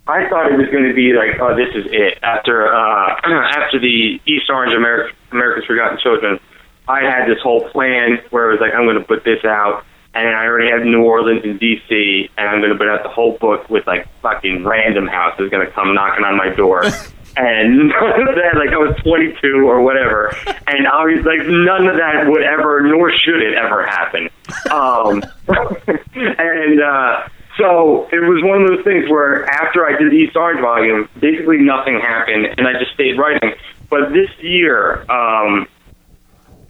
I 0.07 0.27
thought 0.29 0.51
it 0.51 0.57
was 0.57 0.67
going 0.69 0.87
to 0.87 0.95
be 0.95 1.13
like, 1.13 1.39
oh, 1.39 1.55
this 1.55 1.69
is 1.75 1.85
it. 1.91 2.17
After 2.23 2.73
uh, 2.73 3.19
after 3.23 3.79
the 3.79 4.19
East 4.25 4.49
Orange 4.49 4.73
America, 4.73 5.13
America's 5.31 5.65
Forgotten 5.65 5.99
Children, 6.01 6.39
I 6.87 7.01
had 7.01 7.27
this 7.29 7.37
whole 7.43 7.69
plan 7.69 8.19
where 8.31 8.49
it 8.49 8.53
was 8.53 8.61
like, 8.61 8.73
I'm 8.73 8.85
going 8.85 8.97
to 8.97 9.03
put 9.05 9.23
this 9.23 9.45
out, 9.45 9.85
and 10.13 10.27
I 10.27 10.45
already 10.45 10.69
have 10.71 10.83
New 10.85 11.03
Orleans 11.03 11.41
and 11.43 11.59
D.C., 11.59 12.29
and 12.37 12.49
I'm 12.49 12.59
going 12.59 12.71
to 12.71 12.77
put 12.77 12.89
out 12.89 13.03
the 13.03 13.09
whole 13.09 13.37
book 13.37 13.69
with 13.69 13.87
like 13.87 14.07
fucking 14.21 14.65
Random 14.65 15.07
House's 15.07 15.49
going 15.49 15.65
to 15.65 15.71
come 15.71 15.93
knocking 15.93 16.25
on 16.25 16.37
my 16.37 16.49
door. 16.49 16.83
And 17.37 17.87
none 17.87 18.27
of 18.27 18.35
that, 18.35 18.55
like 18.55 18.73
I 18.73 18.77
was 18.77 18.95
22 19.03 19.65
or 19.65 19.81
whatever, 19.81 20.35
and 20.67 20.87
I 20.87 21.05
was 21.05 21.23
like, 21.23 21.47
none 21.47 21.87
of 21.87 21.95
that 21.95 22.27
would 22.27 22.43
ever, 22.43 22.81
nor 22.81 23.09
should 23.09 23.41
it 23.41 23.53
ever 23.53 23.85
happen. 23.85 24.29
Um, 24.69 25.23
and 26.15 26.81
uh, 26.81 27.29
so 27.57 28.09
it 28.11 28.19
was 28.19 28.43
one 28.43 28.61
of 28.63 28.67
those 28.67 28.83
things 28.83 29.09
where 29.09 29.45
after 29.45 29.85
I 29.85 29.97
did 29.97 30.11
the 30.11 30.15
East 30.15 30.35
Orange 30.35 30.59
volume, 30.59 31.07
basically 31.19 31.59
nothing 31.59 31.99
happened, 32.01 32.47
and 32.57 32.67
I 32.67 32.73
just 32.77 32.93
stayed 32.93 33.17
writing. 33.17 33.53
But 33.89 34.11
this 34.11 34.29
year, 34.39 35.09
um, 35.09 35.67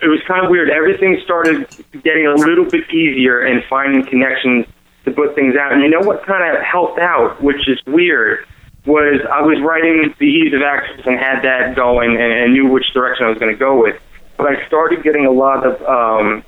it 0.02 0.08
was 0.08 0.20
kind 0.28 0.44
of 0.44 0.50
weird. 0.50 0.70
Everything 0.70 1.20
started 1.24 1.68
getting 2.04 2.26
a 2.26 2.34
little 2.34 2.66
bit 2.66 2.90
easier 2.92 3.42
and 3.42 3.64
finding 3.70 4.06
connections 4.06 4.66
to 5.06 5.12
put 5.12 5.36
things 5.36 5.56
out. 5.56 5.74
And 5.74 5.82
you 5.82 5.90
know 5.90 6.00
what 6.00 6.26
kind 6.26 6.56
of 6.56 6.62
helped 6.64 7.00
out, 7.00 7.42
which 7.42 7.68
is 7.68 7.80
weird, 7.86 8.46
was 8.86 9.22
I 9.32 9.42
was 9.42 9.62
writing 9.62 10.14
the 10.18 10.26
ease 10.26 10.54
of 10.54 10.62
access 10.62 11.06
and 11.06 11.20
had 11.20 11.44
that 11.44 11.76
going 11.76 12.12
and, 12.12 12.34
and 12.34 12.54
knew 12.54 12.68
which 12.68 12.86
direction 12.94 13.26
I 13.26 13.30
was 13.30 13.38
going 13.38 13.54
to 13.54 13.60
go 13.60 13.80
with. 13.82 14.02
But 14.38 14.48
I 14.48 14.68
started 14.68 15.04
getting 15.04 15.28
a 15.28 15.32
lot 15.32 15.66
of 15.66 15.82
um, 15.84 16.44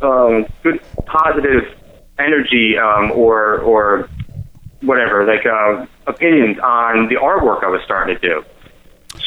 um, 0.00 0.46
good 0.62 0.80
positive 1.04 1.76
energy 2.18 2.78
um, 2.78 3.10
or 3.12 3.58
or 3.58 4.08
whatever, 4.80 5.26
like 5.26 5.44
uh, 5.44 5.84
opinions 6.06 6.58
on 6.60 7.08
the 7.08 7.16
artwork 7.16 7.62
I 7.62 7.68
was 7.68 7.82
starting 7.84 8.16
to 8.16 8.20
do. 8.20 8.44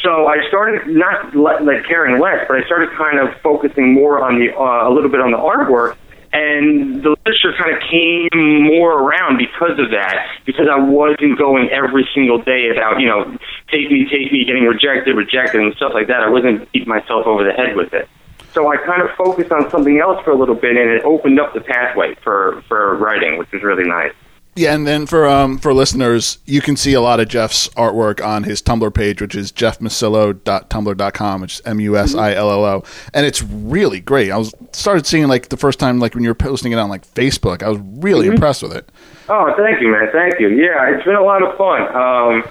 So 0.04 0.28
I 0.28 0.46
started 0.50 0.86
not 0.88 1.34
like 1.34 1.86
caring 1.88 2.20
less, 2.20 2.44
but 2.48 2.58
I 2.58 2.66
started 2.66 2.90
kind 2.98 3.20
of 3.20 3.40
focusing 3.42 3.94
more 3.94 4.22
on 4.22 4.38
the 4.38 4.52
uh, 4.52 4.90
a 4.90 4.92
little 4.92 5.10
bit 5.10 5.22
on 5.22 5.32
the 5.32 5.40
artwork, 5.40 5.96
and 6.34 7.02
the 7.02 7.16
literature 7.16 7.56
kind 7.58 7.72
of 7.72 7.82
came 7.88 8.68
more 8.68 9.00
around 9.00 9.38
because 9.38 9.80
of 9.80 9.92
that. 9.92 10.28
Because 10.46 10.68
I 10.68 10.78
wasn't 10.78 11.38
going 11.38 11.70
every 11.72 12.08
single 12.14 12.42
day 12.44 12.68
about 12.68 13.00
you 13.00 13.08
know 13.08 13.32
take 13.72 13.90
me, 13.90 14.04
take 14.12 14.28
me, 14.32 14.44
getting 14.44 14.68
rejected, 14.68 15.16
rejected, 15.16 15.62
and 15.62 15.74
stuff 15.76 15.94
like 15.94 16.08
that. 16.08 16.20
I 16.20 16.30
wasn't 16.30 16.70
beating 16.74 16.90
myself 16.90 17.26
over 17.26 17.46
the 17.46 17.54
head 17.54 17.78
with 17.78 17.94
it. 17.94 18.10
So 18.52 18.68
I 18.68 18.78
kind 18.78 19.02
of 19.02 19.10
focused 19.18 19.54
on 19.54 19.70
something 19.72 20.00
else 20.00 20.22
for 20.26 20.32
a 20.32 20.38
little 20.38 20.54
bit, 20.54 20.76
and 20.76 20.92
it 20.92 21.04
opened 21.06 21.40
up 21.40 21.54
the 21.54 21.62
pathway 21.62 22.16
for 22.24 22.62
for 22.68 22.98
writing, 22.98 23.38
which 23.38 23.52
was 23.54 23.64
really 23.64 23.88
nice. 23.88 24.12
Yeah, 24.56 24.76
and 24.76 24.86
then 24.86 25.08
for 25.08 25.28
um 25.28 25.58
for 25.58 25.74
listeners, 25.74 26.38
you 26.46 26.62
can 26.62 26.76
see 26.78 26.94
a 26.94 27.02
lot 27.02 27.20
of 27.20 27.28
Jeff's 27.28 27.68
artwork 27.70 28.24
on 28.24 28.44
his 28.44 28.62
Tumblr 28.62 28.94
page, 28.94 29.20
which 29.22 29.34
is 29.36 29.52
jeffmusillo.tumblr.com, 29.52 31.42
which 31.42 31.56
is 31.56 31.62
M 31.66 31.80
U 31.80 31.98
S 31.98 32.14
I 32.14 32.34
L 32.34 32.52
L 32.52 32.64
O, 32.64 32.84
and 33.14 33.26
it's 33.26 33.42
really 33.42 34.00
great. 34.00 34.30
I 34.32 34.38
was 34.38 34.54
started 34.72 35.08
seeing 35.08 35.28
like 35.28 35.50
the 35.50 35.58
first 35.58 35.80
time 35.80 36.00
like 36.00 36.14
when 36.14 36.24
you 36.24 36.30
were 36.30 36.36
posting 36.36 36.72
it 36.72 36.78
on 36.78 36.90
like 36.90 37.06
Facebook, 37.16 37.64
I 37.64 37.70
was 37.70 37.80
really 37.80 38.28
impressed 38.28 38.62
with 38.62 38.74
it. 38.74 38.90
Oh, 39.30 39.54
thank 39.58 39.82
you, 39.82 39.88
man. 39.90 40.10
Thank 40.12 40.40
you. 40.40 40.50
Yeah, 40.50 40.94
it's 40.94 41.04
been 41.06 41.16
a 41.16 41.24
lot 41.24 41.42
of 41.42 41.58
fun. 41.58 41.82
Um, 41.96 42.44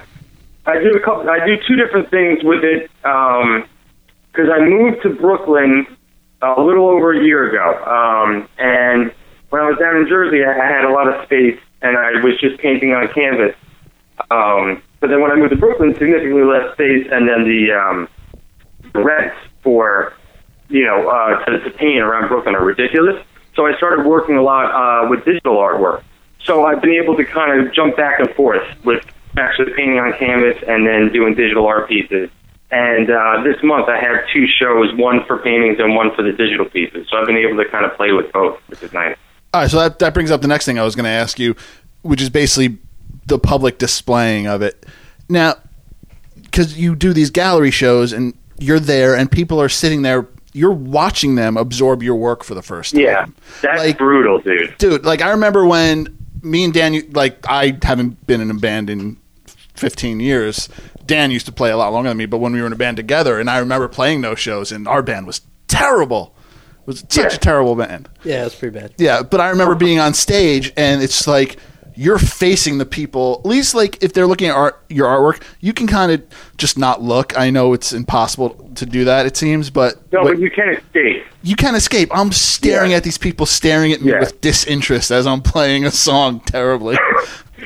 I 0.66 0.80
do 0.82 0.90
a 0.96 1.00
couple. 1.00 1.28
I 1.28 1.44
do 1.46 1.56
two 1.68 1.76
different 1.76 2.10
things 2.10 2.42
with 2.42 2.64
it 2.64 2.90
because 3.02 4.48
I 4.52 4.58
moved 4.60 5.02
to 5.02 5.10
Brooklyn 5.10 5.86
a 6.40 6.60
little 6.60 6.88
over 6.88 7.12
a 7.12 7.22
year 7.22 7.48
ago, 7.48 7.84
um, 7.84 8.48
and 8.58 9.12
when 9.50 9.62
I 9.62 9.68
was 9.68 9.78
down 9.78 9.96
in 9.98 10.08
Jersey, 10.08 10.42
I 10.44 10.50
I 10.50 10.66
had 10.66 10.84
a 10.84 10.92
lot 10.92 11.06
of 11.06 11.24
space, 11.26 11.60
and 11.82 11.96
I 11.96 12.22
was 12.24 12.38
just 12.40 12.58
painting 12.60 12.92
on 12.92 13.08
canvas. 13.12 13.54
Um, 14.30 14.82
but 15.00 15.10
then 15.10 15.20
when 15.20 15.30
I 15.30 15.36
moved 15.36 15.50
to 15.50 15.56
Brooklyn, 15.56 15.94
significantly 15.98 16.44
less 16.44 16.72
space, 16.74 17.06
and 17.10 17.28
then 17.28 17.44
the 17.44 17.72
um, 17.72 18.08
rents 18.94 19.36
for 19.62 20.14
you 20.68 20.84
know 20.84 21.08
uh, 21.08 21.44
to, 21.44 21.58
to 21.58 21.70
paint 21.70 21.98
around 21.98 22.28
Brooklyn 22.28 22.54
are 22.54 22.64
ridiculous. 22.64 23.22
So 23.54 23.66
I 23.66 23.76
started 23.76 24.06
working 24.06 24.36
a 24.36 24.42
lot 24.42 24.70
uh, 24.70 25.08
with 25.08 25.24
digital 25.24 25.56
artwork. 25.56 26.02
So 26.44 26.64
I've 26.64 26.80
been 26.80 26.94
able 26.94 27.16
to 27.16 27.24
kind 27.24 27.60
of 27.60 27.74
jump 27.74 27.96
back 27.96 28.18
and 28.18 28.30
forth 28.30 28.62
with 28.84 29.04
actually 29.36 29.72
painting 29.76 29.98
on 29.98 30.12
canvas 30.18 30.62
and 30.66 30.86
then 30.86 31.12
doing 31.12 31.34
digital 31.34 31.66
art 31.66 31.88
pieces. 31.88 32.30
And 32.70 33.10
uh, 33.10 33.42
this 33.44 33.62
month 33.62 33.88
I 33.88 34.00
have 34.00 34.24
two 34.32 34.46
shows, 34.46 34.94
one 34.94 35.24
for 35.26 35.38
paintings 35.38 35.78
and 35.78 35.94
one 35.94 36.14
for 36.14 36.22
the 36.22 36.32
digital 36.32 36.64
pieces. 36.64 37.06
So 37.10 37.18
I've 37.18 37.26
been 37.26 37.36
able 37.36 37.62
to 37.62 37.68
kind 37.68 37.84
of 37.84 37.94
play 37.96 38.12
with 38.12 38.32
both, 38.32 38.58
which 38.68 38.82
is 38.82 38.92
nice. 38.92 39.16
All 39.54 39.60
right, 39.62 39.70
so 39.70 39.78
that 39.80 39.98
that 39.98 40.14
brings 40.14 40.30
up 40.30 40.40
the 40.40 40.48
next 40.48 40.64
thing 40.64 40.78
I 40.78 40.82
was 40.84 40.94
going 40.94 41.04
to 41.04 41.10
ask 41.10 41.38
you, 41.38 41.54
which 42.02 42.22
is 42.22 42.30
basically 42.30 42.78
the 43.26 43.38
public 43.38 43.78
displaying 43.78 44.46
of 44.46 44.62
it. 44.62 44.86
Now, 45.28 45.56
because 46.42 46.78
you 46.78 46.94
do 46.96 47.12
these 47.12 47.30
gallery 47.30 47.70
shows 47.70 48.12
and 48.12 48.34
you're 48.58 48.80
there 48.80 49.14
and 49.16 49.30
people 49.30 49.60
are 49.60 49.68
sitting 49.68 50.02
there, 50.02 50.26
you're 50.52 50.70
watching 50.72 51.34
them 51.34 51.56
absorb 51.56 52.02
your 52.02 52.16
work 52.16 52.44
for 52.44 52.54
the 52.54 52.62
first 52.62 52.94
time. 52.94 53.02
Yeah, 53.02 53.26
that's 53.62 53.78
Like- 53.78 53.98
brutal, 53.98 54.38
dude. 54.40 54.74
dude 54.78 55.04
like 55.04 55.22
i 55.22 55.30
remember 55.30 55.64
when 55.66 56.08
me 56.42 56.64
and 56.64 56.74
dan 56.74 57.00
like 57.12 57.38
i 57.48 57.76
haven't 57.82 58.26
been 58.26 58.40
in 58.40 58.50
a 58.50 58.54
band 58.54 58.90
in 58.90 59.16
15 59.76 60.20
years 60.20 60.68
dan 61.06 61.30
used 61.30 61.46
to 61.46 61.52
play 61.52 61.70
a 61.70 61.76
lot 61.76 61.92
longer 61.92 62.10
than 62.10 62.16
me 62.18 62.26
but 62.26 62.38
when 62.38 62.52
we 62.52 62.60
were 62.60 62.66
in 62.66 62.72
a 62.72 62.76
band 62.76 62.96
together 62.98 63.38
and 63.40 63.48
i 63.48 63.58
remember 63.58 63.88
playing 63.88 64.20
those 64.20 64.38
shows 64.38 64.70
and 64.72 64.86
our 64.86 65.02
band 65.02 65.26
was 65.26 65.40
terrible 65.68 66.34
it 66.82 66.86
was 66.86 67.00
such 67.08 67.16
Yeah. 67.16 67.26
a 67.34 67.38
terrible 67.38 67.74
band 67.76 68.08
Yeah, 68.24 68.46
it's 68.46 68.54
pretty 68.54 68.78
bad. 68.78 68.92
yeah 68.98 69.22
but 69.22 69.40
i 69.40 69.48
remember 69.50 69.74
being 69.74 69.98
on 69.98 70.14
stage 70.14 70.72
and 70.76 71.02
it's 71.02 71.26
like 71.26 71.56
you're 71.94 72.18
facing 72.18 72.78
the 72.78 72.86
people 72.86 73.40
at 73.44 73.48
least 73.48 73.74
like 73.74 74.02
if 74.02 74.14
they're 74.14 74.26
looking 74.26 74.48
at 74.48 74.54
art, 74.56 74.82
your 74.88 75.06
artwork 75.08 75.42
you 75.60 75.72
can 75.74 75.86
kind 75.86 76.10
of 76.10 76.22
just 76.56 76.78
not 76.78 77.02
look 77.02 77.38
i 77.38 77.50
know 77.50 77.72
it's 77.74 77.92
impossible 77.92 78.50
to 78.74 78.86
do 78.86 79.04
that 79.04 79.26
it 79.26 79.36
seems 79.36 79.68
but 79.70 79.96
No, 80.12 80.22
what- 80.22 80.28
but 80.32 80.38
you 80.38 80.50
can 80.50 80.70
escape. 80.70 81.24
you 81.42 81.54
can't 81.56 81.76
escape. 81.76 82.08
I'm 82.16 82.32
staring 82.32 82.92
Yeah. 82.92 82.96
at 82.98 83.04
these 83.04 83.18
people 83.18 83.44
staring 83.46 83.92
at 83.92 84.00
me 84.00 84.12
Yeah. 84.12 84.20
with 84.20 84.40
disinterest 84.40 85.10
as 85.10 85.26
I'm 85.26 85.42
playing 85.42 85.84
a 85.84 85.90
song 85.90 86.40
terribly. 86.46 86.96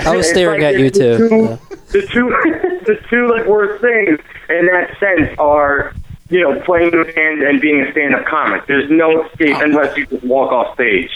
I 0.01 0.17
was 0.17 0.29
staring 0.29 0.63
like 0.63 0.75
at 0.75 0.81
you 0.81 0.91
the 0.91 0.99
too. 0.99 1.29
Two, 1.29 1.37
Yeah. 1.37 1.57
The 1.93 2.03
two, 2.07 2.29
the 2.87 2.99
two 3.11 3.29
like 3.29 3.47
worst 3.47 3.81
things 3.83 4.19
in 4.49 4.67
that 4.67 4.97
sense 4.99 5.31
are, 5.39 5.93
you 6.29 6.41
know, 6.41 6.61
playing 6.63 6.91
the 6.91 7.05
band 7.15 7.43
and 7.43 7.61
being 7.61 7.81
a 7.83 7.91
stand-up 7.93 8.25
comic. 8.27 8.67
There's 8.67 8.91
no 8.91 9.25
escape 9.27 9.57
unless 9.59 9.97
you 9.97 10.07
just 10.07 10.25
walk 10.25 10.51
off 10.53 10.75
stage. 10.75 11.11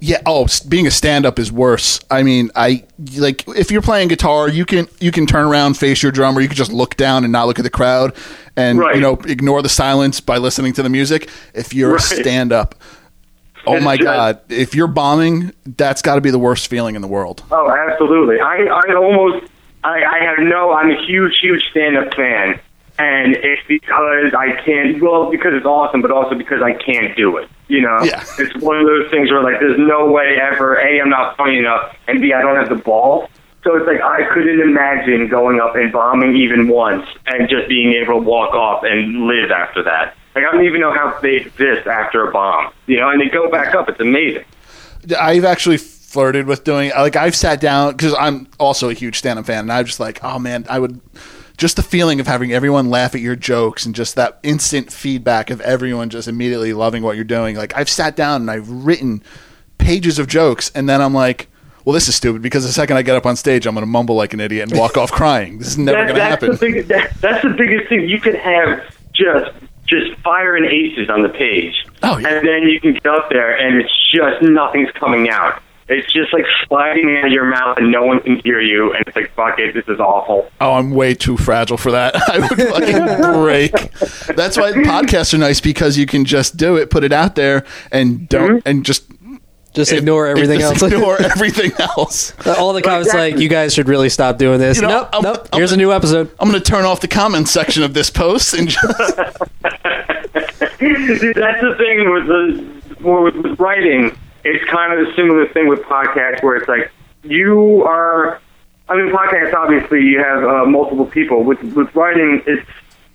yeah. 0.00 0.20
Oh, 0.26 0.46
being 0.68 0.86
a 0.86 0.90
stand-up 0.90 1.38
is 1.38 1.50
worse. 1.52 2.00
I 2.10 2.22
mean, 2.22 2.50
I 2.56 2.84
like 3.16 3.46
if 3.48 3.70
you're 3.70 3.82
playing 3.82 4.08
guitar, 4.08 4.48
you 4.48 4.64
can 4.64 4.88
you 5.00 5.10
can 5.12 5.26
turn 5.26 5.46
around, 5.46 5.74
face 5.76 6.02
your 6.02 6.12
drummer. 6.12 6.40
You 6.40 6.48
can 6.48 6.56
just 6.56 6.72
look 6.72 6.96
down 6.96 7.24
and 7.24 7.32
not 7.32 7.46
look 7.46 7.58
at 7.58 7.62
the 7.62 7.70
crowd, 7.70 8.14
and 8.56 8.78
Right. 8.78 8.94
you 8.94 9.00
know 9.00 9.14
ignore 9.26 9.62
the 9.62 9.68
silence 9.68 10.20
by 10.20 10.38
listening 10.38 10.72
to 10.74 10.82
the 10.82 10.88
music. 10.88 11.28
If 11.54 11.74
you're 11.74 11.96
a 11.96 12.00
stand-up, 12.00 12.74
oh 13.66 13.74
It's 13.76 13.84
my 13.84 13.96
just- 13.96 14.04
god, 14.06 14.40
if 14.48 14.74
you're 14.74 14.86
bombing, 14.88 15.52
that's 15.76 16.02
got 16.02 16.14
to 16.16 16.20
be 16.20 16.30
the 16.30 16.38
worst 16.38 16.68
feeling 16.68 16.94
in 16.96 17.02
the 17.02 17.08
world. 17.08 17.42
Oh, 17.50 17.70
absolutely. 17.70 18.40
I, 18.40 18.66
I 18.66 18.94
almost, 18.94 19.46
I, 19.84 20.02
I 20.04 20.18
have 20.24 20.38
no, 20.38 20.72
I'm 20.72 20.90
a 20.90 21.06
huge, 21.06 21.38
huge 21.40 21.62
stand-up 21.70 22.14
fan. 22.14 22.60
And 22.98 23.36
it's 23.36 23.62
because 23.68 24.34
I 24.34 24.60
can't, 24.64 25.00
well, 25.00 25.30
because 25.30 25.54
it's 25.54 25.66
awesome, 25.66 26.02
but 26.02 26.10
also 26.10 26.34
because 26.34 26.62
I 26.62 26.72
can't 26.72 27.16
do 27.16 27.36
it. 27.36 27.48
You 27.68 27.82
know? 27.82 28.02
Yeah. 28.02 28.24
It's 28.38 28.56
one 28.56 28.76
of 28.76 28.86
those 28.86 29.08
things 29.10 29.30
where, 29.30 29.42
like, 29.42 29.60
there's 29.60 29.78
no 29.78 30.10
way 30.10 30.38
ever, 30.40 30.74
A, 30.76 31.00
I'm 31.00 31.08
not 31.08 31.36
funny 31.36 31.58
enough, 31.58 31.94
and 32.08 32.20
B, 32.20 32.32
I 32.32 32.42
don't 32.42 32.56
have 32.56 32.68
the 32.68 32.82
balls. 32.82 33.30
So 33.64 33.76
it's 33.76 33.86
like 33.86 34.00
I 34.00 34.22
couldn't 34.32 34.60
imagine 34.60 35.28
going 35.28 35.60
up 35.60 35.74
and 35.76 35.92
bombing 35.92 36.36
even 36.36 36.68
once 36.68 37.06
and 37.26 37.48
just 37.48 37.68
being 37.68 37.92
able 37.92 38.14
to 38.14 38.24
walk 38.24 38.54
off 38.54 38.84
and 38.84 39.26
live 39.26 39.50
after 39.50 39.82
that. 39.82 40.14
Like, 40.34 40.44
I 40.44 40.52
don't 40.52 40.64
even 40.64 40.80
know 40.80 40.92
how 40.92 41.18
they 41.20 41.36
exist 41.36 41.86
after 41.86 42.28
a 42.28 42.32
bomb. 42.32 42.72
You 42.86 42.98
know, 42.98 43.10
and 43.10 43.20
they 43.20 43.28
go 43.28 43.50
back 43.50 43.74
up. 43.74 43.88
It's 43.88 44.00
amazing. 44.00 44.44
I've 45.18 45.44
actually 45.44 45.76
flirted 45.76 46.46
with 46.46 46.64
doing 46.64 46.90
like 46.96 47.16
I've 47.16 47.36
sat 47.36 47.60
down 47.60 47.92
because 47.92 48.14
I'm 48.14 48.48
also 48.58 48.88
a 48.88 48.94
huge 48.94 49.18
stand-up 49.18 49.46
fan, 49.46 49.60
and 49.60 49.72
I'm 49.72 49.84
just 49.84 50.00
like, 50.00 50.22
oh 50.22 50.38
man, 50.38 50.64
I 50.70 50.78
would 50.78 51.00
just 51.58 51.76
the 51.76 51.82
feeling 51.82 52.18
of 52.20 52.26
having 52.26 52.52
everyone 52.52 52.88
laugh 52.88 53.14
at 53.14 53.20
your 53.20 53.36
jokes 53.36 53.84
and 53.84 53.94
just 53.94 54.14
that 54.16 54.38
instant 54.42 54.90
feedback 54.92 55.50
of 55.50 55.60
everyone 55.60 56.08
just 56.08 56.26
immediately 56.28 56.72
loving 56.72 57.02
what 57.02 57.16
you're 57.16 57.24
doing. 57.24 57.54
Like 57.56 57.76
I've 57.76 57.90
sat 57.90 58.16
down 58.16 58.40
and 58.42 58.50
I've 58.50 58.70
written 58.70 59.22
pages 59.76 60.18
of 60.18 60.26
jokes, 60.26 60.70
and 60.74 60.88
then 60.88 61.00
I'm 61.02 61.12
like. 61.14 61.48
Well, 61.84 61.94
this 61.94 62.06
is 62.08 62.14
stupid 62.16 62.42
because 62.42 62.66
the 62.66 62.72
second 62.72 62.98
I 62.98 63.02
get 63.02 63.16
up 63.16 63.24
on 63.24 63.34
stage, 63.34 63.64
I'm 63.66 63.72
going 63.74 63.80
to 63.82 63.86
mumble 63.90 64.14
like 64.14 64.34
an 64.34 64.40
idiot 64.40 64.68
and 64.70 64.78
walk 64.78 64.98
off 64.98 65.10
crying. 65.10 65.56
This 65.56 65.68
is 65.68 65.78
never 65.78 65.96
That- 65.96 66.06
going 66.08 66.16
to 66.16 66.22
happen. 66.24 66.50
The 66.50 66.56
big, 66.58 66.86
that, 66.88 67.14
that's 67.22 67.42
the 67.42 67.48
biggest 67.56 67.88
thing. 67.88 68.06
You 68.06 68.20
could 68.20 68.34
have 68.34 68.82
just 69.14 69.50
just 69.86 70.20
fire 70.20 70.54
and 70.54 70.66
aces 70.66 71.08
on 71.08 71.22
the 71.22 71.30
page, 71.30 71.72
Oh, 72.02 72.18
yeah. 72.18 72.28
and 72.28 72.46
then 72.46 72.64
you 72.64 72.78
can 72.78 72.92
get 72.92 73.06
up 73.06 73.30
there 73.30 73.56
and 73.56 73.80
it's 73.80 73.90
just 74.12 74.42
nothing's 74.42 74.90
coming 75.00 75.30
out. 75.30 75.62
It's 75.90 76.12
just 76.12 76.32
like 76.32 76.44
sliding 76.66 77.16
out 77.16 77.26
of 77.26 77.32
your 77.32 77.46
mouth 77.46 77.78
and 77.78 77.90
no 77.90 78.04
one 78.04 78.20
can 78.20 78.40
hear 78.40 78.60
you, 78.60 78.92
and 78.92 79.04
it's 79.06 79.16
like 79.16 79.30
fuck 79.32 79.58
it, 79.58 79.74
this 79.74 79.88
is 79.88 80.00
awful. 80.00 80.50
Oh, 80.60 80.74
I'm 80.74 80.90
way 80.90 81.14
too 81.14 81.36
fragile 81.36 81.78
for 81.78 81.92
that. 81.92 82.14
I 82.28 82.38
would 82.40 82.58
fucking 82.58 83.42
break. 83.42 83.72
That's 84.36 84.56
why 84.56 84.72
podcasts 84.72 85.32
are 85.32 85.38
nice 85.38 85.60
because 85.60 85.96
you 85.96 86.06
can 86.06 86.24
just 86.24 86.56
do 86.56 86.76
it, 86.76 86.90
put 86.90 87.04
it 87.04 87.12
out 87.12 87.36
there, 87.36 87.64
and 87.90 88.28
don't, 88.28 88.58
mm-hmm. 88.58 88.68
and 88.68 88.84
just 88.84 89.04
Just 89.74 89.92
ignore 89.92 90.26
everything 90.26 90.60
just 90.60 90.82
else. 90.82 90.92
Ignore 90.92 91.20
everything 91.22 91.72
else. 91.78 92.32
Uh, 92.46 92.54
all 92.58 92.72
the 92.72 92.82
comments 92.82 93.12
like, 93.14 93.38
you 93.38 93.48
guys 93.48 93.74
should 93.74 93.88
really 93.88 94.08
stop 94.08 94.38
doing 94.38 94.58
this. 94.58 94.78
You 94.78 94.82
know, 94.82 94.88
nope, 94.88 95.08
I'm- 95.12 95.22
nope. 95.22 95.48
I'm- 95.52 95.60
Here's 95.60 95.72
a 95.72 95.76
new 95.76 95.92
episode. 95.92 96.30
I'm 96.40 96.48
going 96.50 96.60
to 96.60 96.70
turn 96.70 96.84
off 96.84 97.00
the 97.00 97.08
comment 97.08 97.48
section 97.48 97.82
of 97.82 97.94
this 97.94 98.10
post 98.10 98.54
and 98.54 98.68
just. 98.68 98.82
That's 98.98 99.38
the 100.80 101.74
thing 101.78 102.12
with 102.12 102.26
the 102.26 102.66
with, 103.00 103.36
with 103.36 103.60
writing. 103.60 104.16
It's 104.44 104.64
kind 104.70 104.92
of 104.92 105.08
a 105.08 105.14
similar 105.14 105.46
thing 105.48 105.68
with 105.68 105.80
podcasts, 105.82 106.42
where 106.42 106.56
it's 106.56 106.68
like 106.68 106.90
you 107.22 107.82
are. 107.84 108.40
I 108.88 108.96
mean, 108.96 109.12
podcasts 109.12 109.52
obviously 109.54 110.02
you 110.02 110.18
have 110.18 110.42
uh, 110.44 110.64
multiple 110.66 111.06
people. 111.06 111.44
With 111.44 111.62
with 111.74 111.94
writing, 111.94 112.42
it's 112.46 112.66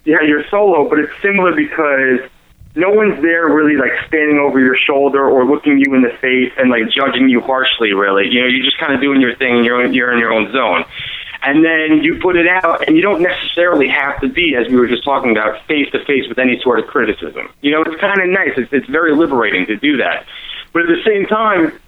yeah 0.05 0.21
you're 0.21 0.47
solo, 0.49 0.89
but 0.89 0.99
it's 0.99 1.13
similar 1.21 1.55
because 1.55 2.29
no 2.75 2.89
one's 2.89 3.21
there 3.21 3.47
really 3.47 3.77
like 3.77 3.91
standing 4.07 4.39
over 4.39 4.59
your 4.59 4.75
shoulder 4.75 5.27
or 5.27 5.45
looking 5.45 5.77
you 5.77 5.93
in 5.95 6.01
the 6.01 6.15
face 6.21 6.51
and 6.57 6.69
like 6.69 6.89
judging 6.89 7.29
you 7.29 7.41
harshly. 7.41 7.93
Really, 7.93 8.27
you 8.29 8.41
know, 8.41 8.47
you're 8.47 8.65
just 8.65 8.79
kind 8.79 8.93
of 8.93 9.01
doing 9.01 9.21
your 9.21 9.36
thing. 9.36 9.63
You're 9.63 9.86
you're 9.88 10.12
in 10.12 10.19
your 10.19 10.33
own 10.33 10.51
zone. 10.51 10.86
And 11.45 11.63
then 11.63 12.01
you 12.01 12.19
put 12.21 12.38
it 12.38 12.47
out, 12.47 12.88
and 12.88 12.95
you 12.95 13.01
don't 13.01 13.21
necessarily 13.21 13.89
have 13.89 14.21
to 14.21 14.29
be, 14.29 14.55
as 14.55 14.69
we 14.69 14.77
were 14.77 14.88
just 14.88 15.03
talking 15.03 15.31
about, 15.31 15.62
face 15.67 15.91
to 15.91 15.99
face 16.05 16.25
with 16.29 16.39
any 16.39 16.57
sort 16.62 16.79
of 16.79 16.88
criticism. 16.88 17.49
You 17.59 17.71
know, 17.71 17.81
it's 17.81 17.99
kind 17.99 18.21
of 18.21 18.29
nice. 18.29 18.51
It's, 18.55 18.71
it's 18.71 18.88
very 18.88 19.13
liberating 19.13 19.65
to 19.65 19.75
do 19.75 19.97
that. 19.97 20.25
But 20.73 20.83
at 20.83 20.88
the 20.89 21.03
same 21.05 21.25
time, 21.27 21.79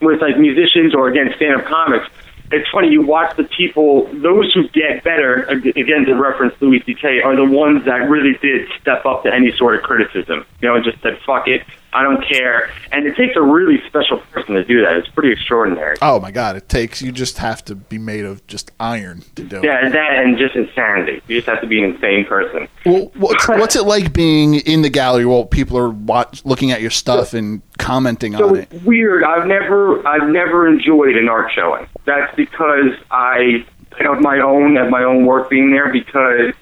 with 0.00 0.20
like 0.20 0.38
musicians 0.38 0.94
or 0.94 1.08
again 1.08 1.32
stand-up 1.36 1.66
comics, 1.66 2.06
it's 2.52 2.68
funny 2.70 2.88
you 2.88 3.02
watch 3.02 3.36
the 3.36 3.44
people 3.44 4.06
those 4.12 4.52
who 4.52 4.68
get 4.68 5.02
better 5.02 5.42
again 5.44 6.04
to 6.04 6.14
reference 6.14 6.54
Louis 6.60 6.82
C.K. 6.86 7.22
are 7.22 7.34
the 7.34 7.44
ones 7.44 7.84
that 7.86 8.08
really 8.08 8.38
did 8.40 8.68
step 8.80 9.04
up 9.04 9.24
to 9.24 9.34
any 9.34 9.52
sort 9.56 9.74
of 9.74 9.82
criticism. 9.82 10.46
You 10.60 10.68
know, 10.68 10.76
and 10.76 10.84
just 10.84 11.02
said 11.02 11.18
fuck 11.26 11.48
it, 11.48 11.62
I 11.96 12.02
don't 12.02 12.22
care. 12.28 12.70
And 12.92 13.06
it 13.06 13.16
takes 13.16 13.34
a 13.36 13.40
really 13.42 13.82
special 13.86 14.18
person 14.32 14.54
to 14.54 14.64
do 14.64 14.82
that. 14.82 14.96
It's 14.98 15.08
pretty 15.08 15.32
extraordinary. 15.32 15.96
Oh 16.02 16.20
my 16.20 16.30
god, 16.30 16.54
it 16.56 16.68
takes 16.68 17.00
you 17.00 17.10
just 17.10 17.38
have 17.38 17.64
to 17.64 17.74
be 17.74 17.96
made 17.96 18.26
of 18.26 18.46
just 18.46 18.70
iron 18.78 19.22
to 19.36 19.42
do 19.44 19.56
it. 19.56 19.64
Yeah, 19.64 19.88
that 19.88 20.10
and 20.22 20.36
just 20.36 20.54
insanity. 20.54 21.22
You 21.26 21.36
just 21.38 21.46
have 21.48 21.62
to 21.62 21.66
be 21.66 21.82
an 21.82 21.94
insane 21.94 22.26
person. 22.26 22.68
Well, 22.84 23.10
what's 23.14 23.48
what's 23.48 23.76
it 23.76 23.84
like 23.84 24.12
being 24.12 24.56
in 24.56 24.82
the 24.82 24.90
gallery 24.90 25.24
while 25.24 25.46
people 25.46 25.78
are 25.78 25.88
watch, 25.88 26.44
looking 26.44 26.70
at 26.70 26.82
your 26.82 26.90
stuff 26.90 27.32
and 27.32 27.62
commenting 27.78 28.36
So 28.36 28.50
on 28.50 28.56
it? 28.56 28.68
it's 28.70 28.84
weird. 28.84 29.24
I've 29.24 29.46
never 29.46 30.06
I've 30.06 30.28
never 30.28 30.68
enjoyed 30.68 31.16
an 31.16 31.28
art 31.30 31.50
showing. 31.54 31.86
That's 32.04 32.34
because 32.36 32.92
I 33.10 33.64
have 33.98 34.20
my 34.20 34.40
own 34.40 34.76
have 34.76 34.90
my 34.90 35.02
own 35.02 35.24
work 35.24 35.48
being 35.48 35.70
there 35.70 35.90
because 35.90 36.52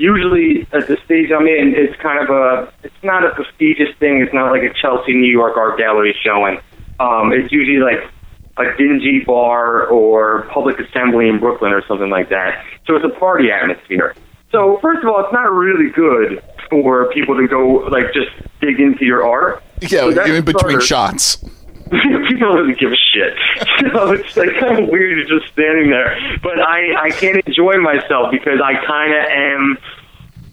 usually 0.00 0.66
at 0.72 0.88
the 0.88 0.96
stage 1.04 1.30
I'm 1.30 1.46
in 1.46 1.74
it's 1.76 1.94
kind 2.00 2.18
of 2.22 2.30
a 2.30 2.72
it's 2.82 3.02
not 3.02 3.24
a 3.24 3.30
prestigious 3.34 3.94
thing. 3.98 4.22
It's 4.22 4.32
not 4.32 4.50
like 4.50 4.62
a 4.62 4.72
Chelsea, 4.80 5.12
New 5.12 5.30
York 5.30 5.56
art 5.56 5.78
gallery 5.78 6.16
showing. 6.24 6.58
Um, 6.98 7.32
it's 7.32 7.52
usually 7.52 7.78
like 7.78 8.00
a 8.56 8.76
dingy 8.76 9.20
bar 9.26 9.86
or 9.86 10.48
public 10.52 10.78
assembly 10.80 11.28
in 11.28 11.38
Brooklyn 11.38 11.72
or 11.72 11.84
something 11.86 12.10
like 12.10 12.30
that. 12.30 12.64
So 12.86 12.96
it's 12.96 13.04
a 13.04 13.18
party 13.18 13.50
atmosphere. 13.50 14.14
So 14.50 14.78
first 14.82 15.04
of 15.04 15.08
all, 15.10 15.22
it's 15.24 15.32
not 15.32 15.52
really 15.52 15.90
good 15.90 16.42
for 16.68 17.12
people 17.12 17.36
to 17.36 17.46
go 17.46 17.86
like 17.90 18.12
just 18.12 18.30
dig 18.60 18.80
into 18.80 19.04
your 19.04 19.26
art. 19.26 19.62
Yeah, 19.82 20.10
So 20.12 20.24
in 20.24 20.44
between 20.44 20.80
starter. 20.80 20.80
shots. 20.80 21.44
people 22.28 22.54
don't 22.54 22.78
give 22.78 22.92
a 22.92 22.96
shit. 22.96 23.34
So 23.92 24.12
it's 24.12 24.36
like 24.36 24.50
kind 24.60 24.84
of 24.84 24.88
weird 24.90 25.26
just 25.26 25.52
standing 25.52 25.90
there. 25.90 26.16
But 26.42 26.60
I, 26.60 27.06
I 27.06 27.10
can't 27.10 27.44
enjoy 27.46 27.78
myself 27.78 28.30
because 28.30 28.60
I 28.62 28.74
kind 28.84 29.12
of 29.14 29.24
am 29.24 29.78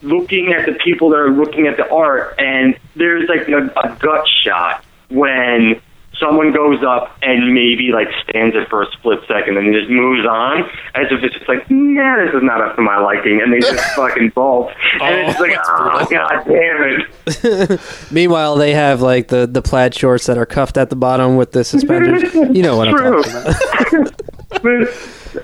looking 0.02 0.54
at 0.54 0.66
the 0.66 0.74
people 0.74 1.10
that 1.10 1.18
are 1.18 1.30
looking 1.30 1.68
at 1.68 1.76
the 1.78 1.88
art, 1.90 2.36
and 2.40 2.78
there's 2.96 3.28
like 3.28 3.48
a, 3.50 3.66
a 3.84 3.98
gut 4.00 4.26
shot 4.44 4.84
when 5.10 5.82
someone 6.20 6.52
goes 6.52 6.84
up 6.84 7.16
and 7.22 7.54
maybe 7.54 7.92
like 7.94 8.08
stands 8.28 8.56
it 8.56 8.68
for 8.70 8.82
a 8.84 8.92
split 8.94 9.20
second 9.28 9.58
and 9.58 9.68
then 9.68 9.74
just 9.74 9.90
moves 9.90 10.26
on 10.28 10.64
as 10.96 11.08
if 11.12 11.24
it's 11.24 11.36
just 11.36 11.48
like, 11.48 11.70
nah, 11.70 12.18
this 12.26 12.34
is 12.34 12.42
not 12.44 12.60
up 12.62 12.76
to 12.76 12.82
my 12.82 12.98
liking, 13.00 13.40
and 13.42 13.54
they 13.54 13.60
just 13.60 13.84
fucking 13.96 14.30
bolt. 14.30 14.72
And 15.02 15.30
it's 15.30 15.40
Oh, 15.40 15.44
like, 15.44 15.58
oh, 15.64 16.06
brutal. 16.08 16.18
god 16.18 16.44
damn 16.46 17.78
it. 17.78 18.12
Meanwhile, 18.12 18.56
they 18.56 18.74
have 18.74 19.02
like 19.02 19.28
the, 19.28 19.46
the 19.48 19.62
plaid 19.62 19.94
shorts 19.94 20.26
that 20.28 20.38
are 20.38 20.46
cuffed 20.46 20.78
at 20.78 20.90
the 20.90 20.96
bottom 20.96 21.36
with 21.38 21.52
the 21.52 21.64
suspenders. 21.64 22.24
You 22.58 22.64
know 22.64 22.78
what 22.78 22.88
I'm 22.88 22.96
True. 22.98 23.22
talking 23.24 24.00
about. 24.02 24.22
but 24.50 24.62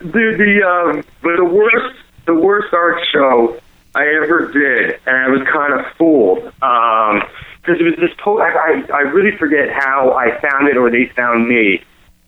the 0.01 0.35
the 0.37 0.63
um 0.65 1.03
but 1.21 1.35
the 1.37 1.43
worst 1.45 1.95
the 2.25 2.33
worst 2.33 2.73
art 2.73 2.99
show 3.11 3.59
I 3.95 4.05
ever 4.23 4.51
did, 4.51 4.99
and 5.05 5.15
I 5.17 5.27
was 5.29 5.41
kind 5.51 5.73
of 5.79 5.85
fooled 5.97 6.45
um 6.63 7.21
because 7.63 7.79
it 7.79 7.83
was 7.83 7.95
this 7.95 8.11
po- 8.19 8.39
I, 8.39 8.51
I 8.51 8.71
I 8.93 9.01
really 9.15 9.35
forget 9.37 9.71
how 9.71 10.11
I 10.11 10.35
found 10.41 10.67
it 10.67 10.75
or 10.75 10.91
they 10.91 11.09
found 11.15 11.47
me. 11.47 11.79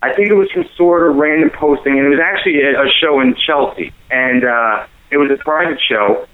I 0.01 0.13
think 0.13 0.29
it 0.29 0.35
was 0.35 0.47
some 0.53 0.65
sort 0.77 1.09
of 1.09 1.17
random 1.17 1.49
posting, 1.49 1.99
and 1.99 2.07
it 2.07 2.09
was 2.09 2.23
actually 2.23 2.61
a, 2.61 2.79
a 2.79 2.87
show 3.01 3.19
in 3.19 3.35
Chelsea, 3.35 3.91
and 4.11 4.45
uh, 4.45 4.87
it 5.11 5.17
was 5.17 5.29
a 5.31 5.37
private 5.43 5.79
show. 5.81 6.27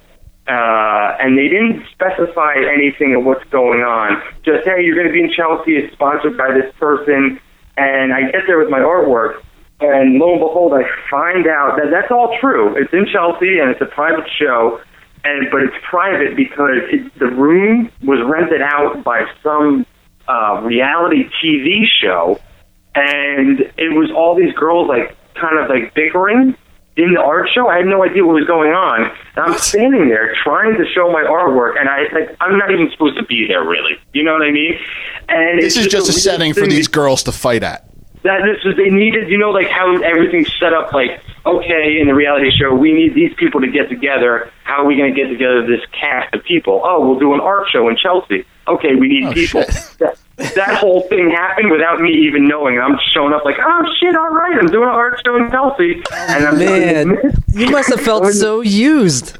Uh, 0.48 1.16
and 1.22 1.38
they 1.38 1.48
didn't 1.48 1.86
specify 1.94 2.58
anything 2.58 3.16
of 3.16 3.24
what's 3.24 3.46
going 3.50 3.82
on. 3.82 4.22
Just 4.44 4.66
hey, 4.66 4.84
you're 4.84 4.96
going 4.96 5.08
to 5.08 5.14
be 5.14 5.22
in 5.22 5.32
Chelsea. 5.32 5.78
It's 5.78 5.94
sponsored 5.94 6.38
by 6.38 6.52
this 6.54 6.74
person, 6.78 7.40
and 7.78 8.14
I 8.14 8.30
get 8.30 8.46
there 8.46 8.58
with 8.58 8.70
my 8.70 8.80
artwork, 8.80 9.42
and 9.80 10.18
lo 10.18 10.34
and 10.34 10.42
behold, 10.42 10.74
I 10.74 10.84
find 11.10 11.48
out 11.48 11.78
that 11.78 11.90
that's 11.90 12.12
all 12.12 12.38
true. 12.42 12.76
It's 12.76 12.92
in 12.92 13.06
Chelsea, 13.10 13.58
and 13.58 13.70
it's 13.70 13.82
a 13.82 13.90
private 13.90 14.28
show, 14.38 14.82
and 15.24 15.48
but 15.52 15.62
it's 15.64 15.76
private 15.90 16.36
because 16.36 16.82
it, 16.92 17.20
the 17.20 17.28
room 17.28 17.92
was 18.04 18.20
rented 18.26 18.62
out 18.62 19.04
by 19.04 19.26
some 19.44 19.86
uh, 20.28 20.62
reality 20.64 21.30
TV 21.44 21.84
show, 22.02 22.40
and 22.96 23.60
it 23.78 23.94
was 23.96 24.12
all 24.16 24.36
these 24.36 24.54
girls 24.54 24.88
like 24.88 25.16
kind 25.36 25.58
of 25.60 25.70
like 25.70 25.94
bickering 25.94 26.56
in 26.98 27.14
the 27.14 27.22
art 27.22 27.48
show. 27.54 27.68
I 27.70 27.78
had 27.78 27.86
no 27.86 28.04
idea 28.04 28.26
what 28.26 28.36
was 28.36 28.46
going 28.46 28.74
on. 28.74 29.10
And 29.36 29.46
I'm 29.46 29.58
standing 29.58 30.10
there 30.10 30.36
trying 30.44 30.76
to 30.78 30.86
show 30.94 31.12
my 31.12 31.24
artwork, 31.24 31.80
and 31.80 31.88
I 31.88 32.02
like 32.14 32.36
I'm 32.42 32.58
not 32.58 32.72
even 32.72 32.90
supposed 32.92 33.18
to 33.18 33.26
be 33.26 33.48
there, 33.48 33.64
really. 33.64 33.94
You 34.14 34.24
know 34.24 34.34
what 34.34 34.42
I 34.42 34.52
mean? 34.52 34.74
And 35.30 35.60
This 35.60 35.78
it's 35.78 35.86
is 35.86 35.92
just 35.92 36.10
a 36.10 36.12
weird 36.12 36.22
setting 36.22 36.54
for 36.54 36.68
these 36.68 36.88
girls 36.88 37.24
to 37.24 37.32
fight 37.32 37.64
at. 37.64 37.88
that 38.24 38.42
this 38.44 38.64
was 38.66 38.76
they 38.76 38.90
needed 38.90 39.30
you 39.30 39.38
know 39.38 39.50
like 39.52 39.68
how 39.68 39.96
everything's 40.02 40.52
set 40.60 40.74
up 40.74 40.92
like 40.94 41.22
okay 41.46 42.00
in 42.00 42.08
the 42.08 42.14
reality 42.14 42.50
show 42.52 42.74
we 42.74 42.92
need 42.94 43.16
these 43.16 43.34
people 43.38 43.60
to 43.62 43.68
get 43.68 43.90
together 43.90 44.52
how 44.64 44.84
are 44.84 44.86
we 44.86 44.96
going 44.96 45.14
to 45.14 45.20
get 45.20 45.30
together 45.30 45.66
this 45.66 45.82
cast 45.92 46.34
of 46.36 46.44
people 46.44 46.82
oh 46.84 47.06
we'll 47.06 47.20
do 47.20 47.34
an 47.34 47.40
art 47.40 47.68
show 47.72 47.90
in 47.90 47.98
chelsea 47.98 48.46
okay 48.68 48.96
we 48.96 49.08
need 49.08 49.26
Oh, 49.26 49.34
people 49.34 49.62
that, 50.00 50.18
that 50.56 50.78
whole 50.80 51.02
thing 51.10 51.30
happened 51.32 51.72
without 51.72 52.00
me 52.00 52.12
even 52.28 52.48
knowing 52.48 52.80
i'm 52.80 52.98
showing 53.14 53.34
up 53.34 53.44
like 53.46 53.58
oh 53.60 53.86
shit 54.00 54.16
all 54.16 54.30
right 54.30 54.58
i'm 54.60 54.68
doing 54.68 54.88
an 54.90 54.96
art 54.96 55.20
show 55.26 55.36
in 55.36 55.50
chelsea 55.50 56.02
and 56.12 56.46
i'm 56.46 56.58
Man, 56.58 57.18
you 57.54 57.70
must 57.70 57.90
have 57.90 58.02
felt 58.02 58.26
so 58.34 58.62
used. 58.62 59.38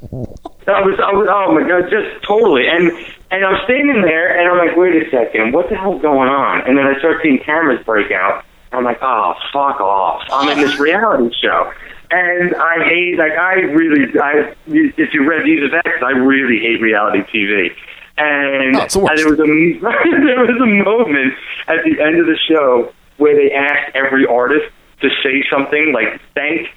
I 0.68 0.82
was, 0.82 1.00
I 1.00 1.12
was, 1.12 1.28
oh 1.30 1.54
my 1.54 1.68
god, 1.68 1.90
just 1.90 2.24
totally. 2.26 2.68
And 2.68 2.92
and 3.32 3.46
I'm 3.46 3.64
standing 3.66 4.02
there, 4.02 4.38
and 4.38 4.50
I'm 4.50 4.58
like, 4.58 4.78
wait 4.78 4.96
a 4.96 5.10
second, 5.10 5.54
what 5.54 5.70
the 5.70 5.76
hell's 5.76 6.02
going 6.02 6.30
on? 6.30 6.68
And 6.68 6.78
then 6.78 6.86
I 6.86 6.98
start 7.00 7.18
seeing 7.24 7.40
cameras 7.40 7.84
break 7.86 8.12
out. 8.12 8.44
I'm 8.72 8.84
like, 8.84 9.00
oh 9.02 9.34
fuck 9.52 9.82
off! 9.82 10.22
I'm 10.32 10.50
in 10.50 10.64
this 10.64 10.80
reality 10.80 11.34
show, 11.42 11.72
and 12.12 12.56
I 12.56 12.84
hate, 12.84 13.18
like, 13.18 13.32
I 13.32 13.54
really, 13.72 14.20
I 14.20 14.54
if 14.68 15.14
you 15.14 15.28
read 15.28 15.46
these 15.46 15.64
of 15.64 15.74
I 16.04 16.12
really 16.12 16.60
hate 16.60 16.82
reality 16.82 17.24
TV. 17.32 17.70
And, 18.18 18.76
Oh, 18.76 18.86
the 18.88 19.06
and 19.06 19.18
there 19.18 19.30
was 19.30 19.40
a 19.40 19.46
there 20.26 20.46
was 20.46 20.62
a 20.62 20.84
moment 20.84 21.34
at 21.68 21.84
the 21.86 22.02
end 22.04 22.20
of 22.20 22.28
the 22.28 22.38
show 22.48 22.94
where 23.18 23.36
they 23.36 23.54
asked 23.54 23.96
every 23.96 24.26
artist 24.26 24.66
to 25.02 25.10
say 25.24 25.44
something 25.50 25.94
like 25.94 26.20
thank 26.36 26.68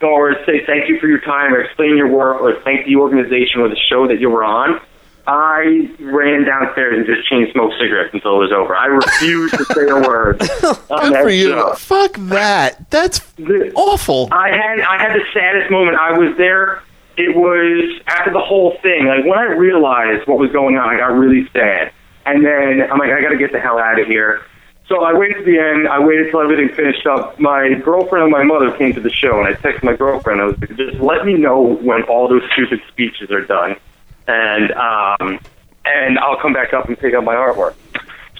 or 0.00 0.34
say 0.46 0.64
thank 0.66 0.88
you 0.88 1.00
for 1.00 1.08
your 1.08 1.20
time 1.20 1.52
or 1.52 1.60
explain 1.60 1.96
your 1.96 2.08
work 2.08 2.40
or 2.40 2.60
thank 2.62 2.86
the 2.86 2.96
organization 2.96 3.60
or 3.60 3.68
the 3.68 3.80
show 3.88 4.06
that 4.06 4.20
you 4.20 4.30
were 4.30 4.44
on. 4.44 4.80
I 5.26 5.90
ran 6.00 6.44
downstairs 6.44 6.96
and 6.98 7.06
just 7.06 7.28
chain 7.28 7.48
smoked 7.52 7.74
cigarettes 7.80 8.14
until 8.14 8.36
it 8.36 8.38
was 8.38 8.52
over. 8.52 8.76
I 8.76 8.86
refused 8.86 9.54
to 9.54 9.64
say 9.66 9.88
a 9.88 9.96
word. 10.08 10.38
Good 10.60 10.78
for 10.88 11.28
you. 11.30 11.48
show. 11.50 11.72
Fuck 11.74 12.12
that. 12.30 12.88
That's 12.90 13.18
The- 13.36 13.72
awful. 13.74 14.28
I 14.32 14.50
had 14.50 14.80
I 14.80 14.98
had 15.02 15.14
the 15.14 15.24
saddest 15.34 15.70
moment. 15.70 15.96
I 15.98 16.16
was 16.16 16.36
there. 16.36 16.82
It 17.16 17.34
was 17.34 18.00
after 18.06 18.30
the 18.32 18.40
whole 18.40 18.76
thing. 18.82 19.06
Like 19.06 19.24
when 19.24 19.38
I 19.38 19.44
realized 19.52 20.28
what 20.28 20.38
was 20.38 20.52
going 20.52 20.76
on, 20.76 20.88
I 20.88 20.96
got 20.98 21.12
really 21.16 21.48
sad. 21.52 21.90
And 22.24 22.44
then 22.44 22.82
I'm 22.90 22.98
like, 22.98 23.10
I 23.10 23.20
got 23.22 23.30
to 23.30 23.38
get 23.38 23.52
the 23.52 23.60
hell 23.60 23.78
out 23.78 23.98
of 24.00 24.06
here. 24.06 24.42
So 24.88 25.02
I 25.02 25.12
waited 25.14 25.38
to 25.38 25.44
the 25.44 25.58
end. 25.58 25.88
I 25.88 25.98
waited 25.98 26.30
till 26.30 26.40
everything 26.40 26.68
finished 26.76 27.06
up. 27.06 27.40
My 27.40 27.74
girlfriend 27.74 28.22
and 28.24 28.30
my 28.32 28.44
mother 28.44 28.70
came 28.76 28.92
to 28.94 29.00
the 29.00 29.10
show, 29.10 29.40
and 29.40 29.48
I 29.48 29.54
texted 29.54 29.82
my 29.82 29.96
girlfriend. 29.96 30.40
I 30.40 30.44
was 30.44 30.58
like, 30.60 30.76
just 30.76 31.00
let 31.00 31.24
me 31.26 31.34
know 31.34 31.60
when 31.60 32.02
all 32.04 32.28
those 32.28 32.42
stupid 32.52 32.80
speeches 32.88 33.30
are 33.32 33.40
done, 33.40 33.74
and 34.26 34.72
um, 34.72 35.38
and 35.84 36.18
I'll 36.18 36.40
come 36.40 36.52
back 36.52 36.72
up 36.72 36.88
and 36.88 36.98
pick 36.98 37.14
up 37.14 37.24
my 37.24 37.34
artwork. 37.34 37.74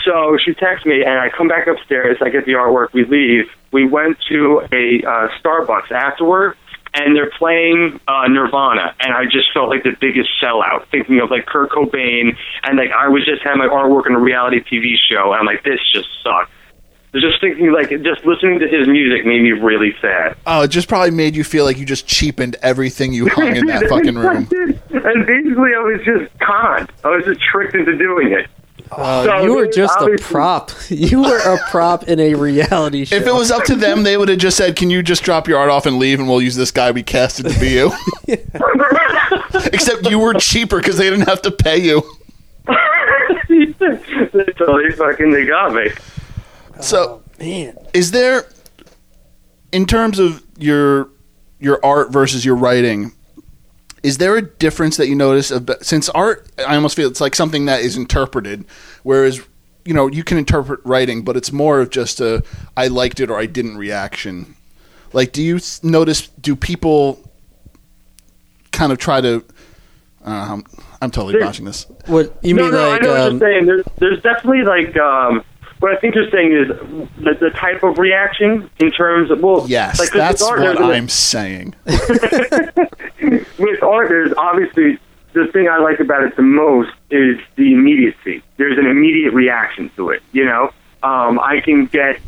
So 0.04 0.38
she 0.44 0.54
texts 0.54 0.86
me, 0.86 1.02
and 1.02 1.18
I 1.18 1.30
come 1.36 1.48
back 1.48 1.66
upstairs. 1.66 2.18
I 2.20 2.30
get 2.30 2.46
the 2.46 2.52
artwork. 2.52 2.92
We 2.92 3.04
leave. 3.04 3.46
We 3.72 3.86
went 3.86 4.18
to 4.28 4.60
a 4.72 5.02
uh, 5.02 5.28
Starbucks 5.42 5.90
afterward, 5.90 6.56
and 6.94 7.16
they're 7.16 7.30
playing 7.38 8.00
uh, 8.06 8.28
Nirvana, 8.28 8.94
and 9.00 9.12
I 9.12 9.24
just 9.24 9.52
felt 9.52 9.68
like 9.68 9.82
the 9.82 9.96
biggest 10.00 10.30
sellout, 10.42 10.86
thinking 10.90 11.20
of 11.20 11.30
like 11.30 11.46
Kurt 11.46 11.70
Cobain, 11.70 12.36
and 12.62 12.78
like 12.78 12.90
I 12.96 13.08
was 13.08 13.24
just 13.24 13.42
having 13.42 13.58
my 13.58 13.66
artwork 13.66 14.06
in 14.06 14.14
a 14.14 14.20
reality 14.20 14.60
TV 14.60 14.94
show, 14.96 15.32
and 15.32 15.40
I'm 15.40 15.46
like, 15.46 15.64
this 15.64 15.80
just 15.92 16.08
sucks. 16.22 16.50
Just 17.14 17.40
thinking, 17.40 17.72
like, 17.72 17.88
just 18.02 18.26
listening 18.26 18.58
to 18.58 18.68
his 18.68 18.86
music 18.86 19.24
made 19.24 19.40
me 19.42 19.52
really 19.52 19.94
sad. 20.02 20.36
Oh, 20.46 20.62
it 20.62 20.68
just 20.68 20.86
probably 20.86 21.12
made 21.12 21.34
you 21.34 21.44
feel 21.44 21.64
like 21.64 21.78
you 21.78 21.86
just 21.86 22.06
cheapened 22.06 22.56
everything 22.62 23.12
you 23.14 23.28
hung 23.28 23.56
in 23.56 23.66
that 23.66 23.88
fucking 23.88 24.16
room. 24.16 24.48
and 24.90 25.26
basically, 25.26 25.70
I 25.74 25.80
was 25.80 26.00
just 26.04 26.38
conned. 26.40 26.90
I 27.04 27.08
was 27.08 27.24
just 27.24 27.40
tricked 27.40 27.74
into 27.74 27.96
doing 27.96 28.32
it. 28.32 28.46
Uh, 28.92 29.24
So 29.24 29.42
you 29.44 29.54
were 29.54 29.66
just 29.66 29.98
a 30.00 30.16
prop. 30.20 30.70
You 30.90 31.22
were 31.22 31.38
a 31.38 31.58
prop 31.70 32.04
in 32.04 32.20
a 32.20 32.34
reality 32.34 33.04
show. 33.06 33.16
If 33.16 33.26
it 33.26 33.32
was 33.34 33.50
up 33.50 33.64
to 33.64 33.74
them, 33.74 34.02
they 34.02 34.16
would 34.18 34.28
have 34.28 34.38
just 34.38 34.56
said, 34.58 34.76
"Can 34.76 34.90
you 34.90 35.02
just 35.02 35.22
drop 35.24 35.48
your 35.48 35.58
art 35.58 35.70
off 35.70 35.86
and 35.86 35.98
leave, 35.98 36.20
and 36.20 36.28
we'll 36.28 36.42
use 36.42 36.54
this 36.54 36.70
guy 36.70 36.90
we 36.92 37.02
casted 37.02 37.46
to 37.46 37.58
be 37.58 37.70
you." 37.70 37.92
Except 39.72 40.08
you 40.10 40.18
were 40.18 40.34
cheaper 40.34 40.76
because 40.78 40.98
they 40.98 41.08
didn't 41.10 41.26
have 41.28 41.42
to 41.42 41.50
pay 41.50 41.78
you. 41.78 42.02
so 43.48 44.78
they 44.78 44.90
fucking 44.96 45.30
they 45.30 45.46
got 45.46 45.72
me. 45.74 45.88
So, 46.80 47.22
man, 47.38 47.76
is 47.94 48.10
there, 48.10 48.46
in 49.72 49.86
terms 49.86 50.18
of 50.18 50.42
your 50.58 51.10
your 51.58 51.84
art 51.84 52.12
versus 52.12 52.44
your 52.44 52.56
writing, 52.56 53.12
is 54.02 54.18
there 54.18 54.36
a 54.36 54.42
difference 54.42 54.96
that 54.98 55.08
you 55.08 55.14
notice? 55.14 55.50
Of, 55.50 55.68
since 55.80 56.08
art, 56.10 56.48
I 56.58 56.74
almost 56.76 56.96
feel 56.96 57.08
it's 57.08 57.20
like 57.20 57.34
something 57.34 57.66
that 57.66 57.80
is 57.80 57.96
interpreted, 57.96 58.64
whereas 59.02 59.40
you 59.84 59.94
know 59.94 60.06
you 60.06 60.22
can 60.22 60.38
interpret 60.38 60.80
writing, 60.84 61.22
but 61.22 61.36
it's 61.36 61.52
more 61.52 61.80
of 61.80 61.90
just 61.90 62.20
a 62.20 62.42
I 62.76 62.88
liked 62.88 63.20
it 63.20 63.30
or 63.30 63.38
I 63.38 63.46
didn't 63.46 63.76
reaction. 63.78 64.54
Like, 65.12 65.32
do 65.32 65.42
you 65.42 65.60
notice? 65.82 66.28
Do 66.40 66.54
people 66.56 67.20
kind 68.72 68.92
of 68.92 68.98
try 68.98 69.20
to? 69.20 69.44
Uh, 70.24 70.48
I'm, 70.52 70.64
I'm 71.00 71.10
totally 71.10 71.34
There- 71.34 71.42
botching 71.42 71.64
this. 71.64 71.86
What 72.06 72.36
you 72.42 72.54
no, 72.54 72.62
mean 72.62 72.72
no, 72.72 72.90
like 72.90 73.02
I 73.02 73.04
know 73.04 73.10
what 73.12 73.20
um, 73.20 73.30
you're 73.38 73.40
saying. 73.40 73.66
There's, 73.66 73.84
there's 73.98 74.22
definitely 74.22 74.62
like 74.62 74.96
um, 74.96 75.44
what 75.80 75.92
I 75.92 76.00
think 76.00 76.14
you're 76.14 76.30
saying 76.30 76.52
is 76.52 76.68
the, 77.22 77.34
the 77.40 77.50
type 77.50 77.82
of 77.82 77.98
reaction 77.98 78.70
in 78.78 78.90
terms 78.90 79.30
of 79.30 79.40
well, 79.42 79.64
Yes, 79.68 79.98
like 79.98 80.10
that's 80.12 80.42
art, 80.42 80.60
what 80.60 80.80
a- 80.80 80.84
I'm 80.84 81.08
saying. 81.08 81.74
with 83.58 83.82
art, 83.82 84.08
there's 84.08 84.32
obviously 84.38 84.98
the 85.32 85.46
thing 85.52 85.68
I 85.68 85.78
like 85.78 86.00
about 86.00 86.22
it 86.22 86.36
the 86.36 86.42
most 86.42 86.90
is 87.10 87.38
the 87.56 87.72
immediacy. 87.72 88.42
There's 88.56 88.78
an 88.78 88.86
immediate 88.86 89.32
reaction 89.32 89.90
to 89.96 90.10
it. 90.10 90.22
You 90.32 90.44
know, 90.46 90.70
um, 91.02 91.38
I 91.40 91.60
can 91.62 91.86
get 91.86 92.20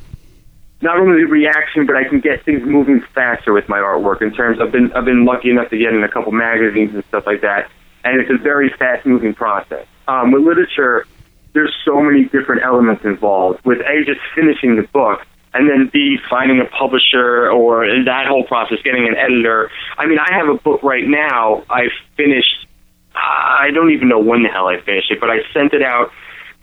not 0.81 0.99
only 0.99 1.23
the 1.23 1.27
reaction, 1.29 1.87
but 1.87 1.97
I 1.97 2.05
can 2.05 2.21
get 2.21 2.45
things 2.45 2.63
moving 2.65 3.01
faster 3.15 3.53
with 3.53 3.69
my 3.69 3.79
artwork. 3.79 4.23
In 4.23 4.33
terms, 4.33 4.61
I've 4.61 4.73
been 4.73 4.93
I've 4.93 5.05
been 5.07 5.25
lucky 5.25 5.51
enough 5.51 5.71
to 5.71 5.79
get 5.79 5.93
in 5.95 6.05
a 6.05 6.09
couple 6.09 6.33
magazines 6.33 6.95
and 6.95 7.05
stuff 7.07 7.25
like 7.27 7.41
that, 7.41 7.71
and 8.05 8.21
it's 8.21 8.31
a 8.31 8.37
very 8.37 8.69
fast 8.79 9.07
moving 9.07 9.35
process. 9.35 9.87
Um, 10.07 10.31
with 10.33 10.43
literature, 10.43 11.07
there's 11.55 11.75
so 11.85 12.01
many 12.01 12.25
different 12.25 12.63
elements 12.63 13.05
involved. 13.05 13.65
With 13.65 13.79
a 13.81 14.05
just 14.05 14.21
finishing 14.35 14.77
the 14.77 14.83
book, 14.83 15.21
and 15.55 15.69
then 15.69 15.91
b 15.93 16.19
finding 16.29 16.61
a 16.61 16.67
publisher 16.67 17.51
or 17.51 17.87
that 18.05 18.27
whole 18.27 18.45
process, 18.45 18.79
getting 18.85 19.09
an 19.09 19.17
editor. 19.17 19.71
I 19.97 20.07
mean, 20.07 20.19
I 20.19 20.33
have 20.35 20.49
a 20.49 20.55
book 20.55 20.83
right 20.83 21.07
now. 21.07 21.65
I 21.71 21.89
finished. 22.17 22.67
I 23.15 23.71
don't 23.75 23.91
even 23.91 24.09
know 24.09 24.21
when 24.21 24.43
the 24.43 24.49
hell 24.49 24.69
I 24.69 24.81
finished 24.81 25.11
it, 25.11 25.21
but 25.21 25.31
I 25.31 25.39
sent 25.53 25.73
it 25.73 25.83
out 25.83 26.13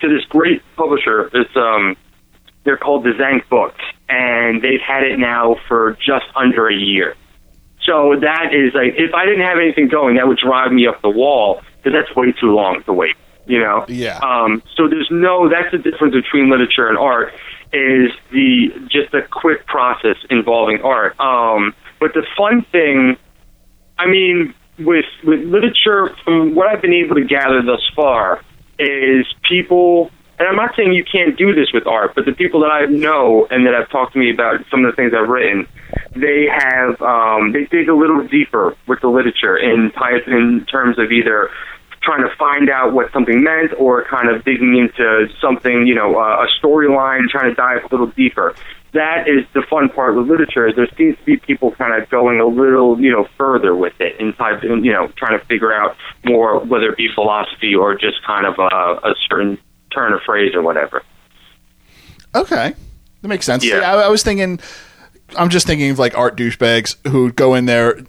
to 0.01 0.07
this 0.07 0.23
great 0.25 0.61
publisher. 0.77 1.29
It's 1.33 1.55
um, 1.55 1.97
they're 2.63 2.77
called 2.77 3.03
the 3.03 3.13
Zank 3.17 3.49
Books, 3.49 3.83
and 4.09 4.61
they've 4.61 4.81
had 4.81 5.03
it 5.03 5.19
now 5.19 5.55
for 5.67 5.97
just 6.05 6.25
under 6.36 6.67
a 6.67 6.75
year. 6.75 7.15
So 7.86 8.15
that 8.19 8.53
is 8.53 8.73
like, 8.73 8.95
if 8.97 9.13
I 9.13 9.25
didn't 9.25 9.45
have 9.45 9.59
anything 9.59 9.88
going, 9.88 10.15
that 10.15 10.27
would 10.27 10.39
drive 10.39 10.71
me 10.71 10.88
up 10.88 11.01
the 11.01 11.09
wall 11.09 11.61
because 11.77 11.93
that's 11.93 12.15
way 12.15 12.31
too 12.31 12.53
long 12.55 12.81
to 12.86 12.93
wait. 12.93 13.15
You 13.45 13.59
know. 13.59 13.85
Yeah. 13.87 14.19
Um. 14.19 14.61
So 14.75 14.87
there's 14.87 15.09
no. 15.11 15.49
That's 15.49 15.71
the 15.71 15.77
difference 15.77 16.15
between 16.15 16.49
literature 16.49 16.87
and 16.87 16.97
art. 16.97 17.33
Is 17.73 18.11
the 18.31 18.69
just 18.89 19.13
a 19.13 19.21
quick 19.21 19.65
process 19.67 20.17
involving 20.29 20.81
art. 20.81 21.19
Um. 21.19 21.73
But 21.99 22.13
the 22.13 22.25
fun 22.37 22.65
thing, 22.71 23.17
I 23.97 24.07
mean, 24.07 24.53
with 24.79 25.05
with 25.23 25.41
literature, 25.41 26.15
from 26.23 26.55
what 26.55 26.67
I've 26.67 26.81
been 26.81 26.93
able 26.93 27.15
to 27.15 27.25
gather 27.25 27.61
thus 27.61 27.81
far, 27.95 28.41
is 28.79 29.25
people. 29.47 30.11
And 30.37 30.49
I'm 30.49 30.57
not 30.57 30.75
saying 30.75 30.91
you 30.91 31.05
can't 31.05 31.37
do 31.37 31.55
this 31.55 31.71
with 31.73 31.87
art, 31.87 32.11
but 32.13 32.25
the 32.25 32.33
people 32.33 32.59
that 32.59 32.71
I 32.71 32.87
know 32.87 33.47
and 33.49 33.65
that 33.65 33.73
have 33.73 33.89
talked 33.89 34.11
to 34.13 34.19
me 34.19 34.33
about 34.33 34.59
some 34.69 34.83
of 34.83 34.91
the 34.91 34.95
things 34.97 35.13
I've 35.15 35.29
written, 35.29 35.65
they 36.13 36.47
have 36.51 37.01
um, 37.01 37.53
they 37.53 37.63
dig 37.71 37.87
a 37.87 37.95
little 37.95 38.27
deeper 38.27 38.75
with 38.85 38.99
the 38.99 39.07
literature 39.07 39.55
in 39.55 39.93
in 40.27 40.65
terms 40.65 40.99
of 40.99 41.11
either 41.11 41.49
trying 42.06 42.22
to 42.22 42.34
find 42.38 42.70
out 42.70 42.93
what 42.93 43.12
something 43.12 43.43
meant 43.43 43.74
or 43.78 44.06
kind 44.06 44.30
of 44.30 44.45
digging 44.45 44.78
into 44.78 45.28
something, 45.41 45.88
you 45.88 45.95
know, 45.95 46.16
uh, 46.18 46.45
a 46.45 46.47
storyline, 46.62 47.28
trying 47.28 47.49
to 47.49 47.56
dive 47.56 47.84
a 47.84 47.88
little 47.89 48.08
deeper. 48.08 48.56
That 48.93 49.28
is 49.28 49.45
the 49.53 49.62
fun 49.70 49.89
part 49.89 50.16
with 50.16 50.30
literature. 50.30 50.68
Is 50.68 50.76
there 50.76 50.88
seems 50.95 51.18
to 51.18 51.26
be 51.26 51.38
people 51.38 51.72
kind 51.72 52.01
of 52.01 52.10
going 52.10 52.39
a 52.39 52.45
little, 52.45 53.01
you 53.01 53.12
know, 53.12 53.28
further 53.38 53.76
with 53.76 53.99
it 53.99 54.22
and 54.22 54.38
type, 54.38 54.64
you 54.64 54.93
know, 54.93 55.08
trying 55.18 55.38
to 55.38 55.45
figure 55.47 55.74
out 55.74 55.97
more, 56.24 56.60
whether 56.64 56.89
it 56.89 56.97
be 56.97 57.10
philosophy 57.14 57.76
or 57.76 57.95
just 57.95 58.24
kind 58.26 58.45
of 58.45 58.58
a, 58.58 59.10
a 59.10 59.16
certain 59.28 59.58
turn 59.91 60.14
of 60.14 60.22
phrase 60.22 60.56
or 60.56 60.62
whatever. 60.62 61.03
Okay, 62.34 62.74
that 63.22 63.28
makes 63.28 63.45
sense. 63.45 63.66
Yeah. 63.66 63.80
Yeah, 63.80 63.95
I, 63.95 64.01
I 64.03 64.08
was 64.10 64.24
thinking. 64.24 64.60
I'm 65.38 65.49
just 65.49 65.67
thinking 65.67 65.91
of 65.91 65.99
like 65.99 66.17
art 66.17 66.38
douchebags 66.38 66.95
who 67.07 67.31
go 67.31 67.55
in 67.55 67.65
there, 67.65 67.99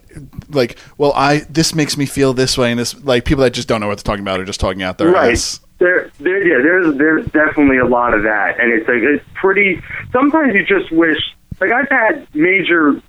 like, 0.49 0.77
well, 0.97 1.13
I 1.13 1.39
this 1.49 1.73
makes 1.75 1.97
me 1.97 2.05
feel 2.05 2.33
this 2.33 2.57
way, 2.57 2.71
and 2.71 2.79
this 2.79 3.01
like 3.03 3.25
people 3.25 3.43
that 3.43 3.51
just 3.51 3.67
don't 3.67 3.81
know 3.81 3.87
what 3.87 3.97
they're 3.97 4.03
talking 4.03 4.23
about 4.23 4.39
are 4.39 4.45
just 4.45 4.59
talking 4.59 4.83
out 4.83 4.97
their 4.97 5.11
right. 5.11 5.33
ass. 5.33 5.59
There, 5.79 6.09
there, 6.19 6.43
yeah. 6.43 6.61
There's, 6.61 6.97
there's 6.97 7.25
definitely 7.27 7.77
a 7.77 7.85
lot 7.85 8.13
of 8.13 8.23
that, 8.23 8.59
and 8.59 8.71
it's 8.73 8.87
like 8.87 9.01
it's 9.01 9.23
pretty. 9.35 9.81
Sometimes 10.11 10.53
you 10.55 10.65
just 10.65 10.91
wish, 10.91 11.19
like 11.59 11.71
I've 11.71 11.89
had 11.89 12.27
major 12.33 13.01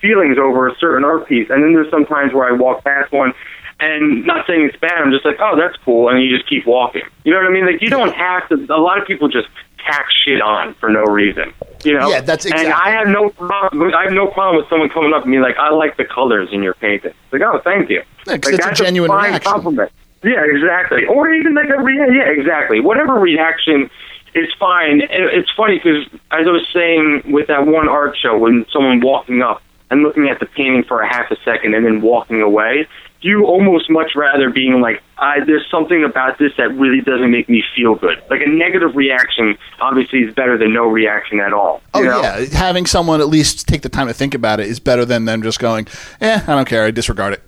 feelings 0.00 0.38
over 0.38 0.68
a 0.68 0.74
certain 0.76 1.04
art 1.04 1.26
piece, 1.26 1.48
and 1.50 1.62
then 1.62 1.72
there's 1.72 1.90
some 1.90 2.04
times 2.04 2.32
where 2.32 2.48
I 2.48 2.52
walk 2.52 2.84
past 2.84 3.12
one, 3.12 3.32
and 3.80 4.26
not 4.26 4.46
saying 4.46 4.64
it's 4.64 4.76
bad, 4.76 4.98
I'm 4.98 5.12
just 5.12 5.24
like, 5.24 5.36
oh, 5.40 5.56
that's 5.56 5.76
cool, 5.84 6.08
and 6.08 6.22
you 6.22 6.36
just 6.36 6.48
keep 6.48 6.66
walking. 6.66 7.02
You 7.24 7.32
know 7.32 7.38
what 7.38 7.46
I 7.46 7.50
mean? 7.50 7.66
Like 7.66 7.80
you 7.80 7.88
don't 7.88 8.14
have 8.14 8.48
to. 8.48 8.54
A 8.68 8.80
lot 8.80 9.00
of 9.00 9.06
people 9.06 9.28
just 9.28 9.48
tack 9.78 10.06
shit 10.24 10.40
on 10.40 10.74
for 10.74 10.88
no 10.88 11.02
reason. 11.04 11.52
You 11.84 11.98
know? 11.98 12.08
Yeah, 12.10 12.20
that's 12.20 12.44
exactly. 12.44 12.66
And 12.66 12.74
I 12.74 12.90
have 12.90 13.08
no 13.08 13.30
problem. 13.30 13.94
I 13.94 14.04
have 14.04 14.12
no 14.12 14.26
problem 14.26 14.56
with 14.56 14.68
someone 14.68 14.88
coming 14.88 15.12
up 15.12 15.22
to 15.22 15.28
me 15.28 15.38
like, 15.40 15.56
I 15.56 15.70
like 15.70 15.96
the 15.96 16.04
colors 16.04 16.48
in 16.52 16.62
your 16.62 16.74
painting. 16.74 17.14
Like, 17.32 17.42
oh, 17.42 17.60
thank 17.62 17.88
you. 17.88 18.02
Yeah, 18.26 18.32
like, 18.32 18.46
it's 18.46 18.54
a 18.54 18.56
that's 18.56 18.80
genuine 18.80 19.08
fine 19.08 19.30
reaction. 19.30 19.52
Compliment. 19.52 19.92
Yeah, 20.24 20.44
exactly. 20.44 21.04
Or 21.06 21.32
even 21.32 21.54
like 21.54 21.68
a 21.68 21.80
rea- 21.80 22.12
yeah, 22.12 22.28
exactly. 22.30 22.80
Whatever 22.80 23.14
reaction 23.14 23.88
is 24.34 24.48
fine. 24.58 25.02
It's 25.08 25.50
funny 25.56 25.78
because 25.78 26.06
as 26.32 26.46
I 26.46 26.50
was 26.50 26.66
saying 26.72 27.22
with 27.32 27.46
that 27.46 27.66
one 27.66 27.88
art 27.88 28.16
show, 28.20 28.36
when 28.36 28.66
someone 28.72 29.00
walking 29.00 29.42
up 29.42 29.62
and 29.90 30.02
looking 30.02 30.28
at 30.28 30.40
the 30.40 30.46
painting 30.46 30.84
for 30.84 31.00
a 31.00 31.08
half 31.08 31.30
a 31.30 31.36
second 31.44 31.74
and 31.74 31.86
then 31.86 32.02
walking 32.02 32.42
away, 32.42 32.88
you 33.20 33.46
almost 33.46 33.90
much 33.90 34.12
rather 34.14 34.50
being 34.50 34.80
like, 34.80 35.02
I, 35.18 35.44
there's 35.44 35.66
something 35.70 36.04
about 36.04 36.38
this 36.38 36.52
that 36.56 36.68
really 36.74 37.00
doesn't 37.00 37.30
make 37.30 37.48
me 37.48 37.64
feel 37.74 37.96
good. 37.96 38.22
Like 38.30 38.42
a 38.42 38.48
negative 38.48 38.94
reaction, 38.94 39.58
obviously, 39.80 40.20
is 40.20 40.34
better 40.34 40.56
than 40.56 40.72
no 40.72 40.86
reaction 40.86 41.40
at 41.40 41.52
all. 41.52 41.82
Oh 41.94 42.02
know? 42.02 42.20
yeah, 42.20 42.44
having 42.52 42.86
someone 42.86 43.20
at 43.20 43.28
least 43.28 43.66
take 43.66 43.82
the 43.82 43.88
time 43.88 44.06
to 44.06 44.14
think 44.14 44.34
about 44.34 44.60
it 44.60 44.68
is 44.68 44.78
better 44.78 45.04
than 45.04 45.24
them 45.24 45.42
just 45.42 45.58
going, 45.58 45.88
"Eh, 46.20 46.40
I 46.42 46.46
don't 46.46 46.68
care, 46.68 46.84
I 46.84 46.90
disregard 46.90 47.32
it." 47.34 47.42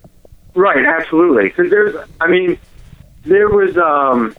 Right, 0.54 0.84
absolutely. 0.84 1.48
Because 1.48 1.70
there's, 1.70 1.94
I 2.20 2.26
mean, 2.26 2.58
there 3.22 3.48
was 3.48 3.76
um, 3.76 4.34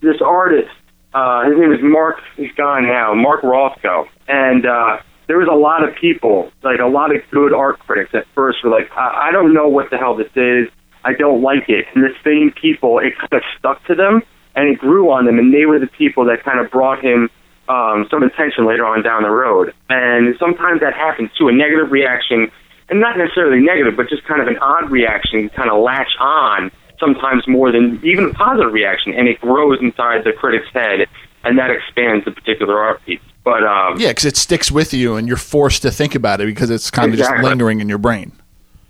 this 0.00 0.20
artist. 0.20 0.70
Uh, 1.14 1.44
his 1.48 1.58
name 1.58 1.72
is 1.72 1.80
Mark. 1.82 2.20
He's 2.36 2.52
gone 2.52 2.84
now. 2.84 3.14
Mark 3.14 3.42
Rothko, 3.42 4.08
and 4.28 4.66
uh, 4.66 4.98
there 5.26 5.38
was 5.38 5.48
a 5.50 5.54
lot 5.54 5.86
of 5.86 5.94
people, 5.96 6.50
like 6.62 6.80
a 6.80 6.86
lot 6.86 7.14
of 7.14 7.22
good 7.30 7.52
art 7.52 7.78
critics, 7.80 8.14
at 8.14 8.26
first 8.34 8.58
were 8.64 8.70
like, 8.70 8.90
I, 8.96 9.28
I 9.28 9.32
don't 9.32 9.54
know 9.54 9.68
what 9.68 9.90
the 9.90 9.98
hell 9.98 10.14
this 10.16 10.30
is. 10.34 10.68
I 11.04 11.14
don't 11.14 11.42
like 11.42 11.68
it. 11.68 11.86
And 11.94 12.04
the 12.04 12.14
same 12.24 12.52
people, 12.52 12.98
it 12.98 13.16
kind 13.18 13.32
of 13.32 13.42
stuck 13.58 13.84
to 13.86 13.94
them, 13.94 14.22
and 14.54 14.68
it 14.68 14.78
grew 14.78 15.10
on 15.10 15.26
them, 15.26 15.38
and 15.38 15.52
they 15.52 15.66
were 15.66 15.78
the 15.78 15.86
people 15.86 16.24
that 16.26 16.44
kind 16.44 16.60
of 16.60 16.70
brought 16.70 17.02
him 17.02 17.28
um, 17.68 18.06
some 18.10 18.22
attention 18.22 18.66
later 18.66 18.84
on 18.84 19.02
down 19.02 19.22
the 19.22 19.30
road. 19.30 19.72
And 19.88 20.36
sometimes 20.38 20.80
that 20.80 20.94
happens 20.94 21.30
too. 21.38 21.48
A 21.48 21.52
negative 21.52 21.90
reaction 21.90 22.50
and 22.88 23.00
not 23.00 23.16
necessarily 23.16 23.60
negative, 23.62 23.96
but 23.96 24.08
just 24.08 24.24
kind 24.24 24.42
of 24.42 24.48
an 24.48 24.58
odd 24.58 24.90
reaction, 24.90 25.48
kind 25.50 25.70
of 25.70 25.80
latch 25.80 26.12
on 26.20 26.70
sometimes 27.00 27.48
more 27.48 27.72
than 27.72 27.98
even 28.04 28.26
a 28.26 28.34
positive 28.34 28.72
reaction, 28.72 29.12
and 29.14 29.26
it 29.26 29.40
grows 29.40 29.78
inside 29.80 30.22
the 30.24 30.32
critic's 30.32 30.68
head, 30.72 31.08
and 31.44 31.58
that 31.58 31.70
expands 31.70 32.24
the 32.24 32.30
particular 32.30 32.78
art 32.78 33.04
piece. 33.04 33.20
But 33.44 33.64
um, 33.64 33.98
Yeah, 33.98 34.08
because 34.08 34.24
it 34.24 34.36
sticks 34.36 34.70
with 34.70 34.94
you, 34.94 35.16
and 35.16 35.26
you're 35.26 35.36
forced 35.36 35.82
to 35.82 35.90
think 35.90 36.14
about 36.14 36.40
it 36.40 36.46
because 36.46 36.70
it's 36.70 36.90
kind 36.90 37.12
of 37.12 37.18
just 37.18 37.32
lingering 37.42 37.80
in 37.80 37.88
your 37.88 37.98
brain. 37.98 38.32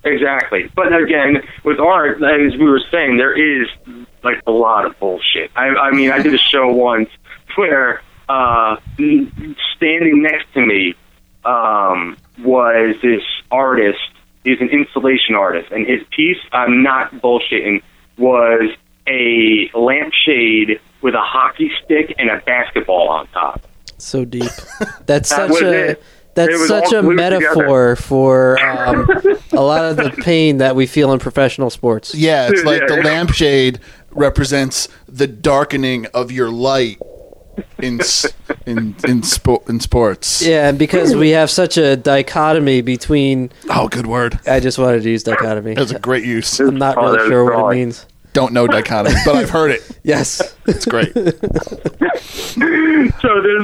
Exactly. 0.03 0.69
But 0.75 0.93
again, 0.93 1.41
with 1.63 1.79
art, 1.79 2.21
as 2.21 2.53
we 2.57 2.65
were 2.65 2.81
saying, 2.91 3.17
there 3.17 3.33
is 3.33 3.67
like 4.23 4.41
a 4.45 4.51
lot 4.51 4.85
of 4.85 4.97
bullshit. 4.99 5.51
I, 5.55 5.67
I 5.69 5.91
mean, 5.91 6.11
I 6.11 6.21
did 6.21 6.33
a 6.33 6.37
show 6.37 6.67
once 6.67 7.09
where 7.55 8.01
uh, 8.29 8.77
standing 9.75 10.21
next 10.21 10.53
to 10.53 10.65
me 10.65 10.95
um, 11.45 12.17
was 12.39 12.95
this 13.01 13.23
artist. 13.51 13.99
He's 14.43 14.59
an 14.59 14.69
installation 14.69 15.35
artist, 15.35 15.71
and 15.71 15.87
his 15.87 16.01
piece, 16.11 16.37
I'm 16.51 16.83
not 16.83 17.11
bullshitting, 17.13 17.81
was 18.17 18.71
a 19.07 19.69
lampshade 19.73 20.79
with 21.03 21.13
a 21.13 21.21
hockey 21.21 21.69
stick 21.85 22.15
and 22.17 22.29
a 22.29 22.39
basketball 22.45 23.09
on 23.09 23.27
top. 23.27 23.61
so 23.99 24.25
deep. 24.25 24.43
That's 25.05 25.29
That 25.29 25.49
such 25.51 25.61
a 25.61 25.71
it. 25.91 26.03
that's 26.33 26.53
It 26.53 26.67
such 26.67 26.91
a 26.93 27.01
glued 27.01 27.15
metaphor 27.15 27.95
for 27.95 28.59
um, 28.65 29.07
a 29.51 29.61
lot 29.61 29.85
of 29.85 29.97
the 29.97 30.09
pain 30.23 30.57
that 30.57 30.75
we 30.75 30.87
feel 30.87 31.13
in 31.13 31.19
professional 31.19 31.69
sports. 31.69 32.15
Yeah, 32.15 32.49
it's 32.49 32.63
like 32.63 32.87
the 32.87 32.95
Yeah. 32.97 33.03
lampshade 33.03 33.79
represents 34.11 34.87
the 35.07 35.27
darkening 35.27 36.07
of 36.13 36.31
your 36.31 36.49
light 36.49 36.97
in 37.79 37.99
in 38.65 38.95
in, 39.05 39.21
spo- 39.21 39.67
in 39.69 39.79
sports. 39.79 40.41
Yeah, 40.41 40.69
and 40.69 40.79
because 40.79 41.15
we 41.15 41.29
have 41.31 41.49
such 41.51 41.77
a 41.77 41.95
dichotomy 41.95 42.81
between. 42.81 43.51
Oh, 43.69 43.87
good 43.87 44.07
word. 44.07 44.39
I 44.47 44.59
just 44.59 44.79
wanted 44.79 45.03
to 45.03 45.09
use 45.11 45.21
dichotomy. 45.23 45.75
That's 45.75 45.91
a 45.91 45.99
great 45.99 46.25
use. 46.25 46.59
I'm 46.59 46.77
not 46.77 46.97
Oh, 46.97 47.11
really 47.13 47.29
sure 47.29 47.45
what 47.45 47.73
it 47.73 47.77
means. 47.77 48.05
Don't 48.33 48.51
know 48.53 48.67
dichotomy, 48.67 49.15
but 49.25 49.35
I've 49.35 49.49
heard 49.49 49.71
it. 49.71 49.89
Yes. 50.05 50.41
It's 50.67 50.85
great. 50.85 51.13
so 51.13 51.21
there's 51.23 51.37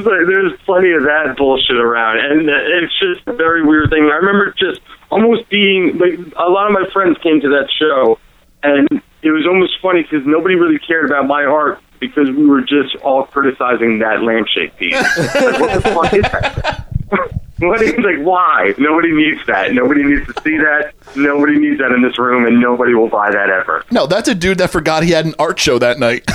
like, 0.06 0.24
there's 0.26 0.58
plenty 0.64 0.92
of 0.92 1.02
that 1.02 1.34
bullshit 1.36 1.76
around, 1.76 2.18
and 2.18 2.48
it's 2.48 2.98
just 2.98 3.20
a 3.26 3.34
very 3.34 3.62
weird 3.62 3.90
thing. 3.90 4.04
I 4.04 4.16
remember 4.16 4.54
just 4.58 4.80
almost 5.10 5.50
being 5.50 5.98
like 5.98 6.14
a 6.38 6.48
lot 6.48 6.66
of 6.66 6.72
my 6.72 6.88
friends 6.94 7.18
came 7.22 7.42
to 7.42 7.48
that 7.50 7.68
show, 7.78 8.18
and 8.62 8.88
it 9.22 9.30
was 9.30 9.46
almost 9.46 9.74
funny 9.82 10.02
because 10.02 10.26
nobody 10.26 10.54
really 10.54 10.78
cared 10.78 11.04
about 11.04 11.26
my 11.26 11.44
art 11.44 11.78
because 11.98 12.30
we 12.30 12.46
were 12.46 12.62
just 12.62 12.96
all 13.02 13.24
criticizing 13.24 13.98
that 13.98 14.22
lampshade 14.22 14.74
piece. 14.78 14.94
like, 15.34 15.60
what 15.60 15.74
the 15.74 15.90
fuck 15.90 16.14
is 16.14 16.22
that? 16.22 17.40
What 17.60 17.82
is 17.82 17.94
like 17.98 18.18
why? 18.18 18.74
Nobody 18.78 19.12
needs 19.12 19.44
that. 19.46 19.72
Nobody 19.72 20.02
needs 20.02 20.26
to 20.26 20.42
see 20.42 20.56
that. 20.58 20.92
Nobody 21.16 21.58
needs 21.58 21.78
that 21.80 21.92
in 21.92 22.02
this 22.02 22.18
room, 22.18 22.46
and 22.46 22.60
nobody 22.60 22.94
will 22.94 23.08
buy 23.08 23.30
that 23.30 23.50
ever. 23.50 23.84
No, 23.90 24.06
that's 24.06 24.28
a 24.28 24.34
dude 24.34 24.58
that 24.58 24.70
forgot 24.70 25.02
he 25.02 25.10
had 25.10 25.26
an 25.26 25.34
art 25.38 25.58
show 25.58 25.78
that 25.78 25.98
night. 25.98 26.24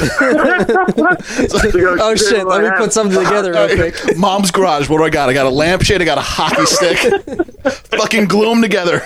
Oh 1.98 2.16
shit! 2.16 2.46
Let 2.46 2.64
me 2.64 2.70
put 2.78 2.94
something 2.94 3.18
together 3.24 3.54
real 3.54 3.76
quick. 3.76 4.18
Mom's 4.18 4.52
garage. 4.52 4.90
What 4.90 4.98
do 4.98 5.04
I 5.04 5.10
got? 5.10 5.30
I 5.30 5.34
got 5.34 5.46
a 5.46 5.50
lampshade. 5.50 6.02
I 6.02 6.06
got 6.06 6.18
a 6.18 6.22
hockey 6.22 6.66
stick. 6.66 6.98
Fucking 7.98 8.26
glue 8.26 8.50
them 8.50 8.62
together. 8.62 9.00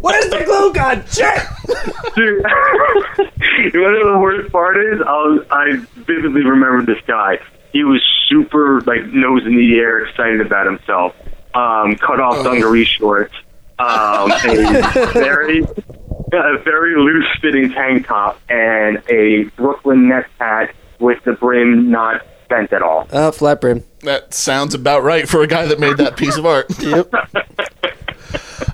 Where's 0.00 0.28
the 0.30 0.42
glue 0.44 0.72
gun? 0.72 1.04
Shit! 1.06 2.14
Dude, 2.14 2.44
you 3.74 3.80
know 3.80 4.06
what 4.06 4.12
the 4.12 4.18
worst 4.20 4.52
part 4.52 4.76
is? 4.76 5.00
I 5.00 5.12
was, 5.12 5.46
I 5.50 5.76
vividly 5.96 6.44
remember 6.44 6.84
this 6.84 7.02
guy. 7.06 7.38
He 7.72 7.84
was 7.84 8.02
super 8.28 8.80
like 8.82 9.04
nose 9.06 9.44
in 9.46 9.56
the 9.56 9.78
air, 9.78 10.04
excited 10.06 10.40
about 10.40 10.66
himself. 10.66 11.14
Um, 11.56 11.96
cut 11.96 12.20
off 12.20 12.44
dungaree 12.44 12.84
shorts, 12.84 13.34
um, 13.78 14.30
a 14.30 15.10
very 15.14 15.62
a 15.62 16.58
very 16.64 16.96
loose 16.96 17.26
fitting 17.40 17.72
tank 17.72 18.06
top, 18.06 18.40
and 18.50 19.02
a 19.08 19.44
Brooklyn 19.56 20.08
Nets 20.08 20.28
hat 20.38 20.74
with 20.98 21.22
the 21.24 21.32
brim 21.32 21.90
not 21.90 22.26
bent 22.48 22.72
at 22.72 22.82
all. 22.82 23.08
Oh, 23.12 23.32
flat 23.32 23.60
brim. 23.60 23.84
That 24.02 24.34
sounds 24.34 24.74
about 24.74 25.02
right 25.02 25.28
for 25.28 25.42
a 25.42 25.46
guy 25.46 25.66
that 25.66 25.80
made 25.80 25.96
that 25.96 26.16
piece 26.16 26.36
of 26.36 26.46
art. 26.46 26.66
Yep. 26.80 27.12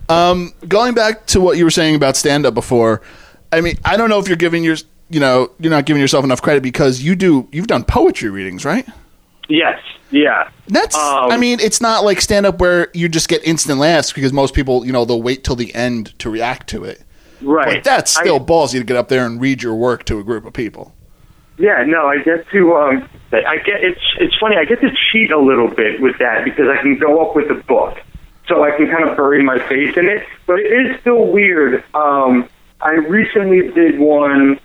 Um, 0.09 0.53
going 0.69 0.95
back 0.95 1.27
to 1.29 1.41
what 1.41 1.57
you 1.57 1.65
were 1.65 1.71
saying 1.71 1.95
about 1.95 2.17
stand 2.17 2.45
up 2.45 2.53
before, 2.53 3.01
I 3.51 3.61
mean, 3.61 3.79
I 3.85 3.97
don't 3.97 4.11
know 4.11 4.19
if 4.19 4.29
you're 4.29 4.37
giving 4.37 4.63
your, 4.63 4.77
you 5.09 5.21
know, 5.21 5.51
you're 5.59 5.71
not 5.71 5.87
giving 5.87 6.03
yourself 6.03 6.25
enough 6.25 6.43
credit 6.43 6.63
because 6.63 7.03
you 7.03 7.17
do, 7.17 7.49
you've 7.51 7.67
done 7.67 7.85
poetry 7.85 8.29
readings, 8.29 8.65
right? 8.65 8.87
Yes, 9.53 9.79
yeah. 10.11 10.49
That's, 10.69 10.97
Um, 10.97 11.31
I 11.31 11.37
mean, 11.37 11.61
it's 11.61 11.79
not 11.79 12.05
like 12.05 12.23
stand 12.23 12.47
up 12.47 12.59
where 12.59 12.89
you 12.95 13.07
just 13.07 13.29
get 13.29 13.47
instant 13.47 13.79
laughs 13.79 14.11
because 14.11 14.33
most 14.33 14.55
people, 14.55 14.87
you 14.87 14.93
know, 14.93 15.05
they'll 15.05 15.21
wait 15.21 15.45
till 15.45 15.57
the 15.57 15.75
end 15.75 16.19
to 16.21 16.31
react 16.31 16.69
to 16.71 16.85
it. 16.85 17.03
Right. 17.43 17.67
But 17.77 17.85
that's 17.85 18.15
still 18.15 18.37
I- 18.37 18.39
ballsy 18.39 18.79
to 18.79 18.85
get 18.85 18.97
up 18.97 19.09
there 19.09 19.27
and 19.27 19.39
read 19.43 19.63
your 19.63 19.75
work 19.75 20.05
to 20.05 20.19
a 20.19 20.25
group 20.25 20.47
of 20.47 20.55
people. 20.55 20.95
Yeah, 21.59 21.85
no, 21.87 22.07
I 22.07 22.19
get 22.23 22.49
to 22.49 22.75
um 22.77 23.09
I 23.31 23.59
get 23.59 23.85
it's 23.85 24.01
it's 24.19 24.35
funny, 24.41 24.57
I 24.57 24.65
get 24.65 24.81
to 24.81 24.91
cheat 25.13 25.31
a 25.31 25.39
little 25.39 25.69
bit 25.69 26.01
with 26.01 26.17
that 26.19 26.45
because 26.47 26.67
I 26.69 26.81
can 26.81 26.99
go 26.99 27.21
up 27.21 27.37
with 27.37 27.51
a 27.51 27.55
book. 27.69 27.99
So 28.49 28.65
I 28.65 28.71
can 28.71 28.89
kind 28.91 29.07
of 29.07 29.17
bury 29.19 29.43
my 29.43 29.59
face 29.69 29.95
in 29.99 30.09
it. 30.09 30.27
But 30.47 30.61
it 30.61 30.73
is 30.73 31.01
still 31.03 31.27
weird. 31.27 31.85
Um 31.95 32.49
I 32.81 32.93
recently 32.93 33.71
did 33.73 33.99
one 33.99 34.59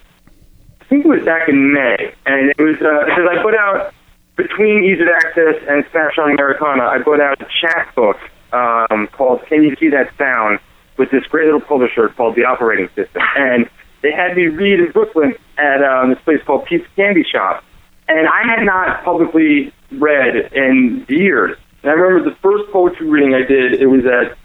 I 0.81 0.85
think 0.85 1.03
it 1.03 1.09
was 1.09 1.25
back 1.25 1.49
in 1.49 1.73
May 1.73 2.13
and 2.25 2.51
it 2.57 2.61
was 2.61 2.77
uh 2.81 3.03
because 3.05 3.27
I 3.29 3.43
put 3.43 3.53
out 3.55 3.93
between 4.38 4.85
Ease 4.85 5.01
of 5.01 5.07
Access 5.09 5.55
and 5.67 5.83
Snapshot 5.91 6.31
Americana, 6.31 6.83
I 6.83 6.99
put 7.03 7.19
out 7.19 7.41
a 7.41 7.47
chapbook 7.61 8.17
um 8.53 9.09
called 9.11 9.41
Can 9.49 9.63
You 9.63 9.75
See 9.75 9.89
That 9.89 10.09
Sound 10.17 10.59
with 10.97 11.11
this 11.11 11.23
great 11.25 11.45
little 11.45 11.61
publisher 11.61 12.09
called 12.09 12.35
The 12.35 12.45
Operating 12.45 12.88
System. 12.95 13.21
And 13.35 13.69
they 14.01 14.11
had 14.11 14.35
me 14.35 14.47
read 14.47 14.79
in 14.79 14.91
Brooklyn 14.91 15.33
at 15.57 15.83
um, 15.83 16.09
this 16.09 16.19
place 16.23 16.39
called 16.45 16.65
Pete's 16.65 16.88
Candy 16.95 17.23
Shop. 17.23 17.63
And 18.07 18.27
I 18.27 18.47
had 18.47 18.63
not 18.63 19.03
publicly 19.03 19.73
read 19.91 20.53
in 20.53 21.05
years. 21.09 21.57
And 21.83 21.91
I 21.91 21.93
remember 21.93 22.29
the 22.29 22.35
first 22.38 22.71
poetry 22.71 23.07
reading 23.07 23.33
I 23.35 23.45
did, 23.45 23.73
it 23.81 23.88
was 23.88 24.05
at, 24.05 24.38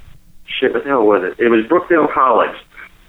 shit, 0.47 0.72
what 0.72 0.84
the 0.84 0.90
hell 0.90 1.07
was 1.07 1.22
it? 1.24 1.43
It 1.43 1.49
was 1.49 1.64
Brookdale 1.66 2.12
College. 2.12 2.57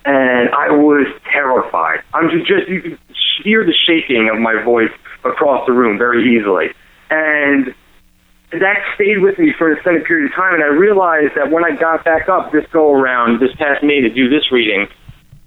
And 0.05 0.49
I 0.49 0.69
was 0.71 1.07
terrified. 1.31 2.01
I'm 2.13 2.29
just, 2.29 2.47
just 2.47 2.67
you 2.67 2.81
could 2.81 2.99
hear 3.43 3.65
the 3.65 3.73
shaking 3.73 4.29
of 4.33 4.39
my 4.39 4.61
voice 4.63 4.91
across 5.25 5.65
the 5.67 5.73
room 5.73 5.97
very 5.97 6.35
easily. 6.37 6.69
And 7.09 7.73
that 8.51 8.77
stayed 8.95 9.19
with 9.21 9.37
me 9.39 9.53
for 9.57 9.71
an 9.71 9.77
extended 9.77 10.05
period 10.05 10.29
of 10.31 10.35
time. 10.35 10.53
And 10.55 10.63
I 10.63 10.67
realized 10.67 11.33
that 11.35 11.51
when 11.51 11.63
I 11.65 11.75
got 11.75 12.03
back 12.05 12.29
up 12.29 12.51
this 12.51 12.65
go 12.71 12.91
around, 12.93 13.39
this 13.39 13.53
past 13.55 13.83
May 13.83 14.01
to 14.01 14.09
do 14.09 14.29
this 14.29 14.51
reading, 14.51 14.87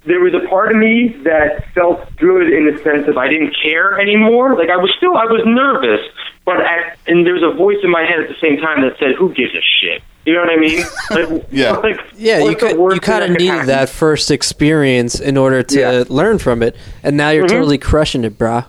there 0.07 0.21
was 0.21 0.35
a 0.35 0.47
part 0.49 0.71
of 0.71 0.77
me 0.77 1.09
that 1.25 1.73
felt 1.75 2.01
good 2.17 2.53
in 2.53 2.67
the 2.73 2.81
sense 2.83 3.09
of 3.09 3.17
I 3.17 3.29
didn't 3.29 3.57
care 3.63 3.99
anymore. 4.01 4.57
Like 4.57 4.71
I 4.71 4.77
was 4.77 4.93
still, 4.97 5.17
I 5.17 5.25
was 5.25 5.43
nervous, 5.45 6.01
but 6.45 6.61
at, 6.61 6.97
and 7.09 7.27
there 7.27 7.35
was 7.35 7.43
a 7.43 7.57
voice 7.57 7.79
in 7.83 7.91
my 7.91 8.03
head 8.05 8.21
at 8.21 8.29
the 8.29 8.37
same 8.41 8.57
time 8.59 8.83
that 8.83 8.97
said, 9.01 9.17
"Who 9.19 9.35
gives 9.35 9.53
a 9.55 9.61
shit?" 9.81 10.03
You 10.25 10.35
know 10.35 10.41
what 10.41 10.51
I 10.51 10.57
mean? 10.57 10.85
Like, 11.11 11.47
Yeah. 11.51 11.73
Like, 11.73 12.01
Yeah, 12.17 12.39
you 12.39 12.55
could, 12.57 12.77
you 12.77 13.01
kind 13.01 13.23
of 13.25 13.31
could 13.31 13.39
needed 13.39 13.51
happen? 13.53 13.67
that 13.67 13.89
first 13.89 14.31
experience 14.31 15.19
in 15.21 15.37
order 15.37 15.63
to 15.65 15.79
Yeah. 15.81 16.05
learn 16.09 16.39
from 16.39 16.63
it, 16.63 16.77
and 17.05 17.17
now 17.17 17.31
you're 17.31 17.45
Mhm. 17.47 17.51
totally 17.51 17.79
crushing 17.79 18.23
it, 18.25 18.39
brah. 18.39 18.67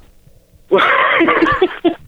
Well, 0.70 0.82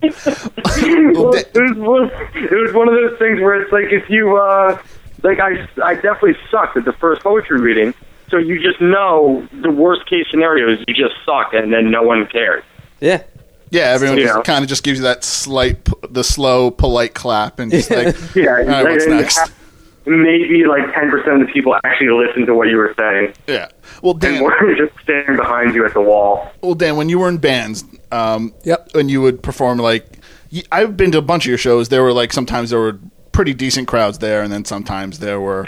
it 0.01 1.53
was 1.53 1.78
one, 1.78 2.12
it 2.36 2.51
was 2.51 2.74
one 2.74 2.88
of 2.88 2.93
those 2.95 3.18
things 3.20 3.39
where 3.39 3.62
it's 3.62 3.72
like 3.72 3.86
if 3.91 4.10
you 4.10 4.38
uh 4.38 4.78
like 5.24 5.39
I 5.39 5.68
I 5.84 5.95
definitely 5.95 6.38
sucked 6.49 6.78
at 6.78 6.86
the 6.86 6.93
first 6.93 7.22
poetry 7.22 7.60
reading, 7.60 7.93
so 8.30 8.38
you 8.38 8.62
just 8.62 8.80
know 8.82 9.47
the 9.62 9.72
worst 9.72 10.05
case 10.07 10.26
scenario 10.30 10.72
is 10.72 10.80
you 10.88 10.93
just 10.93 11.16
suck 11.26 11.53
and 11.53 11.72
then 11.74 11.91
no 11.91 12.03
one 12.03 12.26
cares. 12.28 12.64
Yeah, 12.99 13.24
Yeah, 13.70 13.84
everyone 13.84 14.18
Yeah. 14.18 14.26
just 14.28 14.43
kind 14.45 14.64
of 14.64 14.70
just 14.70 14.84
gives 14.84 14.99
you 14.99 15.03
that 15.05 15.24
slight, 15.24 15.88
the 16.10 16.24
slow, 16.24 16.70
polite 16.72 17.14
clap, 17.14 17.60
and 17.60 17.72
just 17.72 17.89
like, 17.91 18.16
Yeah, 18.36 18.49
all 18.51 18.66
right, 18.66 18.84
what's 18.84 19.07
next? 19.07 19.39
Maybe 20.10 20.66
like 20.66 20.91
ten 20.93 21.10
percent 21.12 21.41
of 21.41 21.47
the 21.47 21.53
people 21.53 21.76
actually 21.84 22.10
listen 22.10 22.45
to 22.47 22.55
what 22.55 22.68
you 22.68 22.78
were 22.78 22.93
saying, 22.97 23.34
Yeah. 23.47 23.68
Well, 24.01 24.14
and 24.14 24.22
Dan, 24.22 24.43
we're 24.43 24.76
just 24.76 24.93
standing 25.03 25.36
behind 25.36 25.76
you 25.76 25.86
at 25.86 25.93
the 25.93 26.01
wall. 26.01 26.51
well, 26.62 26.74
Dan, 26.74 26.95
when 26.97 27.10
you 27.10 27.20
were 27.20 27.30
in 27.30 27.38
bands, 27.38 27.84
um, 28.12 28.53
Yep. 28.64 28.89
when 28.93 29.07
you 29.10 29.22
would 29.22 29.43
perform, 29.43 29.78
like, 29.78 30.05
I've 30.72 30.97
been 30.97 31.12
to 31.12 31.20
a 31.20 31.22
bunch 31.22 31.45
of 31.45 31.49
your 31.49 31.57
shows. 31.60 31.89
There 31.89 32.01
were 32.01 32.12
like 32.14 32.34
sometimes 32.34 32.72
there 32.72 32.80
were 32.80 32.97
pretty 33.32 33.53
decent 33.53 33.88
crowds 33.88 34.18
there, 34.18 34.41
and 34.41 34.51
then 34.51 34.66
sometimes 34.66 35.20
there 35.20 35.39
were 35.39 35.68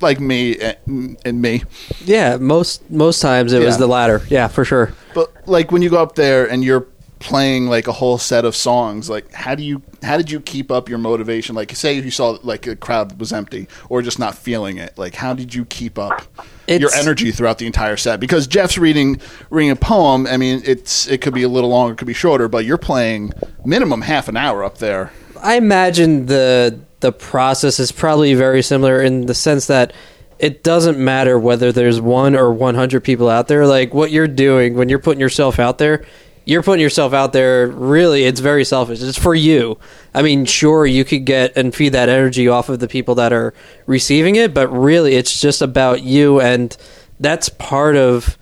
like 0.00 0.20
me 0.20 0.56
and, 0.58 1.16
and 1.24 1.40
me. 1.42 1.62
yeah. 2.04 2.36
Most 2.36 2.88
most 2.90 3.20
times 3.22 3.52
it 3.54 3.64
was 3.64 3.78
the 3.78 3.86
latter. 3.86 4.20
Yeah, 4.28 4.48
for 4.48 4.64
sure. 4.66 4.92
But 5.14 5.32
like 5.48 5.72
when 5.72 5.80
you 5.82 5.88
go 5.88 6.02
up 6.02 6.14
there 6.14 6.44
and 6.48 6.62
you're 6.62 6.86
playing 7.18 7.66
like 7.66 7.86
a 7.88 7.92
whole 7.92 8.18
set 8.18 8.44
of 8.44 8.54
songs, 8.54 9.10
like 9.10 9.32
how 9.32 9.54
do 9.54 9.62
you 9.62 9.82
how 10.02 10.16
did 10.16 10.30
you 10.30 10.40
keep 10.40 10.70
up 10.70 10.88
your 10.88 10.98
motivation? 10.98 11.54
Like 11.54 11.74
say 11.74 11.98
if 11.98 12.04
you 12.04 12.10
saw 12.10 12.38
like 12.42 12.66
a 12.66 12.76
crowd 12.76 13.18
was 13.18 13.32
empty 13.32 13.68
or 13.88 14.02
just 14.02 14.18
not 14.18 14.36
feeling 14.36 14.78
it, 14.78 14.96
like 14.96 15.14
how 15.14 15.34
did 15.34 15.54
you 15.54 15.64
keep 15.64 15.98
up 15.98 16.22
your 16.68 16.92
energy 16.94 17.32
throughout 17.32 17.58
the 17.58 17.66
entire 17.66 17.96
set? 17.96 18.20
Because 18.20 18.46
Jeff's 18.46 18.78
reading 18.78 19.20
reading 19.50 19.70
a 19.70 19.76
poem, 19.76 20.26
I 20.26 20.36
mean 20.36 20.62
it's 20.64 21.06
it 21.08 21.20
could 21.20 21.34
be 21.34 21.42
a 21.42 21.48
little 21.48 21.70
longer, 21.70 21.94
it 21.94 21.96
could 21.96 22.08
be 22.08 22.14
shorter, 22.14 22.48
but 22.48 22.64
you're 22.64 22.78
playing 22.78 23.32
minimum 23.64 24.02
half 24.02 24.28
an 24.28 24.36
hour 24.36 24.62
up 24.64 24.78
there. 24.78 25.12
I 25.40 25.56
imagine 25.56 26.26
the 26.26 26.80
the 27.00 27.12
process 27.12 27.78
is 27.78 27.92
probably 27.92 28.34
very 28.34 28.62
similar 28.62 29.00
in 29.00 29.26
the 29.26 29.34
sense 29.34 29.66
that 29.68 29.92
it 30.38 30.62
doesn't 30.62 30.98
matter 30.98 31.38
whether 31.38 31.72
there's 31.72 32.00
one 32.00 32.36
or 32.36 32.52
100 32.52 33.02
people 33.02 33.28
out 33.28 33.48
there. 33.48 33.66
Like 33.66 33.92
what 33.92 34.10
you're 34.10 34.28
doing 34.28 34.74
when 34.74 34.88
you're 34.88 34.98
putting 34.98 35.20
yourself 35.20 35.58
out 35.58 35.78
there, 35.78 36.04
you're 36.48 36.62
putting 36.62 36.80
yourself 36.82 37.12
out 37.12 37.34
there. 37.34 37.66
Really, 37.68 38.24
it's 38.24 38.40
very 38.40 38.64
selfish. 38.64 39.02
It's 39.02 39.18
for 39.18 39.34
you. 39.34 39.78
I 40.14 40.22
mean, 40.22 40.46
sure, 40.46 40.86
you 40.86 41.04
could 41.04 41.26
get 41.26 41.54
and 41.56 41.74
feed 41.74 41.90
that 41.90 42.08
energy 42.08 42.48
off 42.48 42.70
of 42.70 42.78
the 42.80 42.88
people 42.88 43.14
that 43.16 43.34
are 43.34 43.52
receiving 43.84 44.36
it, 44.36 44.54
but 44.54 44.68
really, 44.68 45.14
it's 45.14 45.40
just 45.42 45.60
about 45.60 46.02
you, 46.02 46.40
and 46.40 46.74
that's 47.20 47.50
part 47.50 47.96
of 47.96 48.38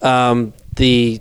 um, 0.00 0.54
the 0.76 1.20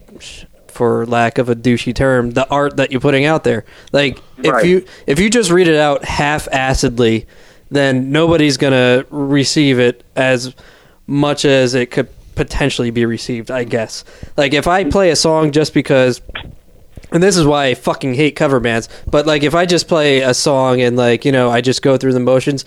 for 0.67 1.05
lack 1.07 1.39
of 1.39 1.49
a 1.49 1.55
douchey 1.55 1.93
term, 1.93 2.31
the 2.31 2.47
art 2.49 2.77
that 2.77 2.89
you're 2.89 3.01
putting 3.01 3.25
out 3.25 3.43
there. 3.43 3.65
Like 3.91 4.17
if 4.37 4.53
Right. 4.53 4.65
you 4.65 4.85
if 5.07 5.19
you 5.19 5.29
just 5.29 5.51
read 5.51 5.67
it 5.67 5.75
out 5.75 6.05
half-assedly, 6.05 7.25
then 7.69 8.13
nobody's 8.13 8.55
gonna 8.55 9.03
receive 9.09 9.77
it 9.77 10.05
as 10.15 10.55
much 11.05 11.43
as 11.43 11.73
it 11.73 11.91
could 11.91 12.07
potentially 12.39 12.89
be 12.91 13.05
received. 13.05 13.51
I 13.51 13.63
guess. 13.65 14.03
Like 14.37 14.53
if 14.53 14.67
I 14.67 14.83
play 14.85 15.11
a 15.11 15.15
song 15.15 15.51
just 15.51 15.73
because. 15.73 16.21
And 17.11 17.23
this 17.23 17.37
is 17.37 17.45
why 17.45 17.65
I 17.65 17.73
fucking 17.73 18.13
hate 18.13 18.35
cover 18.35 18.59
bands. 18.59 18.87
But 19.09 19.25
like, 19.25 19.41
if 19.41 19.55
I 19.55 19.65
just 19.65 19.87
play 19.87 20.19
a 20.19 20.31
song 20.31 20.79
and 20.79 20.95
like, 20.95 21.25
you 21.25 21.31
know, 21.31 21.49
I 21.49 21.59
just 21.59 21.81
go 21.81 21.97
through 21.97 22.13
the 22.13 22.19
motions, 22.19 22.65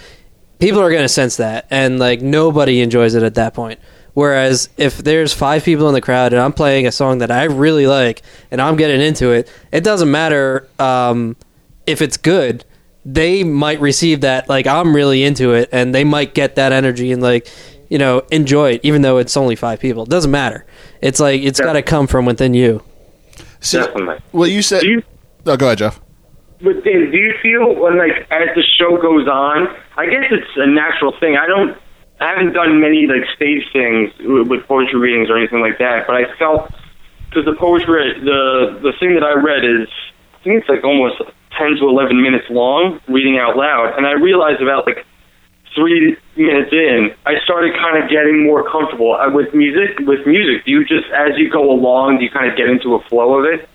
people 0.63 0.81
are 0.81 0.91
going 0.91 1.03
to 1.03 1.09
sense 1.09 1.39
that 1.39 1.67
and 1.71 1.99
like 1.99 2.23
nobody 2.23 2.83
enjoys 2.83 3.17
it 3.17 3.25
at 3.25 3.35
that 3.35 3.53
point 3.53 3.81
whereas 4.15 4.69
if 4.77 4.99
there's 4.99 5.33
five 5.33 5.65
people 5.65 5.89
in 5.89 5.93
the 5.93 6.01
crowd 6.01 6.33
and 6.33 6.41
i'm 6.41 6.53
playing 6.53 6.87
a 6.87 6.93
song 6.93 7.19
that 7.19 7.33
i 7.33 7.43
really 7.43 7.89
like 7.89 8.23
and 8.49 8.61
i'm 8.61 8.77
getting 8.77 9.01
into 9.01 9.33
it 9.33 9.51
it 9.73 9.83
doesn't 9.83 10.09
matter 10.09 10.69
um, 10.79 11.35
if 11.85 12.01
it's 12.01 12.17
good 12.17 12.65
they 13.05 13.43
might 13.43 13.81
receive 13.81 14.21
that 14.21 14.49
like 14.49 14.69
i'm 14.69 14.95
really 14.95 15.25
into 15.25 15.53
it 15.53 15.69
and 15.73 15.93
they 15.93 16.05
might 16.05 16.33
get 16.33 16.55
that 16.55 16.71
energy 16.71 17.11
and 17.11 17.21
like 17.21 17.49
you 17.93 17.99
know 17.99 18.23
enjoy 18.31 18.67
it 18.75 18.81
even 18.83 19.03
though 19.03 19.19
it's 19.23 19.37
only 19.37 19.55
five 19.55 19.79
people 19.79 20.03
it 20.05 20.09
doesn't 20.17 20.31
matter 20.43 20.65
it's 21.03 21.21
like 21.21 21.41
it's 21.43 21.59
Yeah. 21.61 21.67
got 21.69 21.73
to 21.75 21.83
come 21.83 22.07
from 22.13 22.25
within 22.27 22.55
you 22.55 22.83
So, 23.61 23.79
Definitely. 23.87 24.19
well, 24.33 24.49
you 24.49 24.63
said. 24.63 24.83
You 24.83 25.03
oh, 25.47 25.57
go 25.57 25.67
ahead, 25.67 25.79
Jeff. 25.79 26.01
But 26.67 26.83
Dan, 26.85 27.11
do 27.13 27.19
you 27.27 27.33
feel 27.43 27.65
when 27.83 27.95
like 27.99 28.17
as 28.31 28.49
the 28.59 28.65
show 28.79 28.97
goes 29.09 29.27
on? 29.29 29.59
I 29.97 30.07
guess 30.13 30.27
it's 30.31 30.51
a 30.57 30.67
natural 30.67 31.13
thing. 31.21 31.37
I 31.37 31.47
don't. 31.47 31.77
I 32.21 32.27
haven't 32.31 32.53
done 32.55 32.81
many 32.81 33.07
like 33.07 33.25
stage 33.37 33.63
things 33.73 34.11
with 34.21 34.47
with 34.51 34.61
poetry 34.67 34.99
readings 34.99 35.29
or 35.31 35.37
anything 35.39 35.61
like 35.61 35.79
that. 35.79 36.07
But 36.09 36.17
I 36.17 36.25
felt 36.39 36.71
because 37.29 37.45
the 37.45 37.55
poetry, 37.67 38.15
the 38.31 38.79
the 38.87 38.93
thing 39.01 39.15
that 39.15 39.23
I 39.25 39.35
read 39.51 39.63
is, 39.65 39.89
I 40.35 40.39
think 40.45 40.55
it's 40.61 40.69
like 40.69 40.83
almost 40.85 41.17
ten 41.59 41.71
to 41.79 41.85
eleven 41.95 42.21
minutes 42.23 42.47
long, 42.51 43.01
reading 43.09 43.39
out 43.39 43.57
loud, 43.57 43.95
and 43.97 44.07
I 44.07 44.13
realized 44.13 44.61
about 44.63 44.87
like 44.87 45.05
three 45.75 46.17
minutes 46.37 46.73
in, 46.73 47.15
I 47.27 47.35
started 47.45 47.75
kind 47.75 48.03
of 48.03 48.11
getting 48.11 48.45
more 48.45 48.69
comfortable 48.71 49.15
uh, 49.15 49.31
with 49.33 49.55
music. 49.55 49.99
With 50.01 50.27
music, 50.27 50.65
do 50.65 50.71
you 50.71 50.85
just 50.85 51.07
as 51.15 51.37
you 51.37 51.51
go 51.51 51.71
along, 51.71 52.19
do 52.19 52.25
you 52.25 52.31
kind 52.31 52.51
of 52.51 52.57
get 52.57 52.69
into 52.69 52.95
a 52.95 53.03
flow 53.09 53.39
of 53.39 53.45
it? 53.47 53.69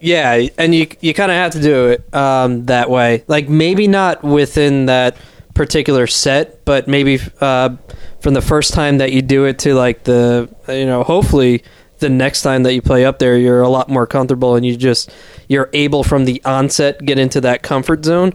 Yeah, 0.00 0.46
and 0.56 0.74
you 0.74 0.86
you 1.00 1.12
kind 1.12 1.30
of 1.30 1.36
have 1.36 1.52
to 1.52 1.60
do 1.60 1.88
it 1.88 2.14
um, 2.14 2.66
that 2.66 2.88
way. 2.88 3.24
Like 3.26 3.48
maybe 3.48 3.86
not 3.86 4.22
within 4.22 4.86
that 4.86 5.16
particular 5.54 6.06
set, 6.06 6.64
but 6.64 6.88
maybe 6.88 7.18
uh, 7.40 7.76
from 8.20 8.34
the 8.34 8.40
first 8.40 8.72
time 8.72 8.98
that 8.98 9.12
you 9.12 9.22
do 9.22 9.44
it 9.44 9.58
to 9.60 9.74
like 9.74 10.04
the 10.04 10.48
you 10.68 10.86
know 10.86 11.02
hopefully 11.02 11.62
the 11.98 12.08
next 12.08 12.40
time 12.42 12.62
that 12.62 12.72
you 12.72 12.80
play 12.80 13.04
up 13.04 13.18
there 13.18 13.36
you're 13.36 13.60
a 13.60 13.68
lot 13.68 13.90
more 13.90 14.06
comfortable 14.06 14.56
and 14.56 14.64
you 14.64 14.74
just 14.74 15.10
you're 15.48 15.68
able 15.74 16.02
from 16.02 16.24
the 16.24 16.42
onset 16.46 17.04
get 17.04 17.18
into 17.18 17.40
that 17.42 17.62
comfort 17.62 18.04
zone. 18.04 18.32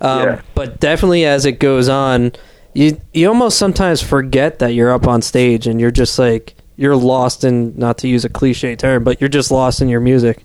Um, 0.00 0.22
Yeah. 0.22 0.40
But 0.54 0.80
definitely 0.80 1.24
as 1.24 1.44
it 1.46 1.58
goes 1.60 1.88
on, 1.88 2.32
you 2.72 3.00
you 3.12 3.28
almost 3.28 3.58
sometimes 3.58 4.02
forget 4.02 4.58
that 4.58 4.74
you're 4.74 4.92
up 4.92 5.06
on 5.06 5.22
stage 5.22 5.66
and 5.66 5.80
you're 5.80 5.90
just 5.92 6.18
like 6.18 6.54
you're 6.76 6.96
lost 6.96 7.44
in 7.44 7.72
not 7.78 7.98
to 7.98 8.08
use 8.08 8.24
a 8.24 8.28
cliche 8.28 8.74
term, 8.74 9.04
but 9.04 9.20
you're 9.20 9.28
just 9.28 9.50
lost 9.50 9.80
in 9.80 9.88
your 9.88 10.00
music. 10.00 10.44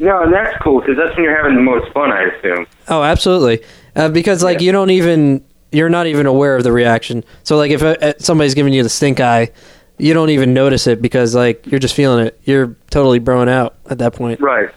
No, 0.00 0.22
and 0.22 0.32
that's 0.32 0.56
cool 0.62 0.80
because 0.80 0.96
that's 0.96 1.14
when 1.16 1.24
you're 1.24 1.36
having 1.36 1.54
the 1.56 1.60
most 1.60 1.92
fun, 1.92 2.10
I 2.12 2.22
assume. 2.22 2.66
Oh, 2.88 3.02
absolutely. 3.02 3.60
Uh, 3.96 4.08
because 4.08 4.42
like 4.42 4.60
Yeah. 4.60 4.66
you 4.66 4.72
don't 4.72 4.90
even 4.90 5.44
you're 5.70 5.90
not 5.90 6.06
even 6.06 6.24
aware 6.24 6.56
of 6.56 6.62
the 6.64 6.72
reaction. 6.72 7.22
So 7.42 7.56
like 7.58 7.70
if 7.70 7.82
uh, 7.82 8.14
somebody's 8.18 8.54
giving 8.54 8.72
you 8.72 8.82
the 8.82 8.88
stink 8.88 9.20
eye, 9.20 9.50
you 9.98 10.14
don't 10.14 10.30
even 10.30 10.54
notice 10.54 10.86
it 10.86 11.02
because 11.02 11.34
like 11.34 11.66
you're 11.66 11.80
just 11.80 11.94
feeling 11.94 12.24
it. 12.26 12.40
You're 12.44 12.76
totally 12.90 13.20
broing 13.20 13.48
out 13.50 13.74
at 13.90 13.98
that 13.98 14.14
point. 14.14 14.40
Right. 14.40 14.70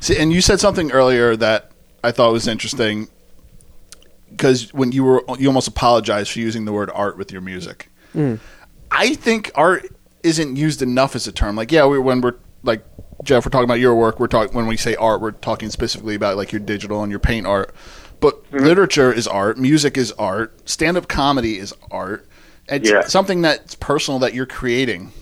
See, 0.00 0.18
and 0.18 0.32
you 0.32 0.40
said 0.42 0.60
something 0.60 0.90
earlier 0.92 1.34
that 1.36 1.70
I 2.04 2.12
thought 2.12 2.30
it 2.30 2.32
was 2.32 2.48
interesting 2.48 3.08
because 4.30 4.72
when 4.72 4.92
you 4.92 5.04
were 5.04 5.24
you 5.38 5.48
almost 5.48 5.68
apologized 5.68 6.32
for 6.32 6.38
using 6.38 6.64
the 6.64 6.72
word 6.72 6.90
art 6.94 7.16
with 7.18 7.32
your 7.32 7.40
music. 7.40 7.90
Hmm. 8.12 8.36
I 8.90 9.14
think 9.14 9.50
art 9.54 9.86
isn't 10.22 10.56
used 10.56 10.82
enough 10.82 11.14
as 11.14 11.26
a 11.26 11.32
term. 11.32 11.56
Like, 11.56 11.70
yeah, 11.70 11.86
we, 11.86 11.98
when 11.98 12.20
we're 12.20 12.34
like 12.62 12.84
Jeff, 13.22 13.44
we're 13.44 13.50
talking 13.50 13.64
about 13.64 13.80
your 13.80 13.94
work. 13.94 14.20
We're 14.20 14.28
talking 14.28 14.54
when 14.54 14.66
we 14.66 14.76
say 14.76 14.94
art, 14.96 15.20
we're 15.20 15.32
talking 15.32 15.70
specifically 15.70 16.14
about 16.14 16.36
like 16.36 16.52
your 16.52 16.60
digital 16.60 17.02
and 17.02 17.10
your 17.10 17.18
paint 17.20 17.46
art. 17.46 17.74
But 18.20 18.44
mm-hmm. 18.44 18.64
literature 18.64 19.12
is 19.12 19.26
art, 19.26 19.58
music 19.58 19.96
is 19.96 20.12
art, 20.12 20.68
stand-up 20.68 21.08
comedy 21.08 21.58
is 21.58 21.72
art. 21.90 22.26
It's 22.68 22.90
Yeah. 22.90 23.02
something 23.02 23.42
that's 23.42 23.74
personal 23.76 24.18
that 24.20 24.34
you're 24.34 24.46
creating. 24.46 25.12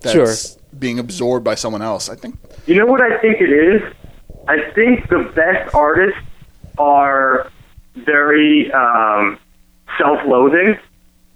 That's 0.00 0.14
Sure. 0.14 0.60
being 0.78 0.98
absorbed 0.98 1.44
by 1.44 1.54
someone 1.54 1.82
else. 1.82 2.08
I 2.08 2.14
think 2.16 2.38
You 2.66 2.76
know 2.76 2.86
what 2.86 3.00
I 3.00 3.18
think 3.18 3.40
it 3.40 3.50
is? 3.50 3.82
I 4.48 4.70
think 4.74 5.08
the 5.10 5.30
best 5.36 5.74
artists 5.74 6.18
are 6.78 7.50
very 7.94 8.72
um, 8.72 9.38
self-loathing, 9.98 10.78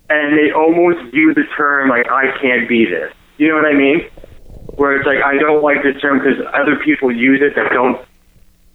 and 0.08 0.38
they 0.38 0.50
almost 0.50 1.12
view 1.12 1.34
the 1.34 1.44
term 1.54 1.90
like 1.90 2.10
"I 2.10 2.32
can't 2.40 2.66
be 2.66 2.86
this." 2.86 3.12
You 3.36 3.48
know 3.48 3.56
what 3.56 3.66
I 3.66 3.74
mean? 3.74 4.08
Where 4.76 4.96
it's 4.96 5.06
like 5.06 5.22
I 5.22 5.36
don't 5.36 5.62
like 5.62 5.82
this 5.82 6.00
term 6.00 6.18
because 6.18 6.40
other 6.54 6.76
people 6.76 7.14
use 7.14 7.40
it 7.42 7.54
that 7.54 7.70
don't 7.70 8.00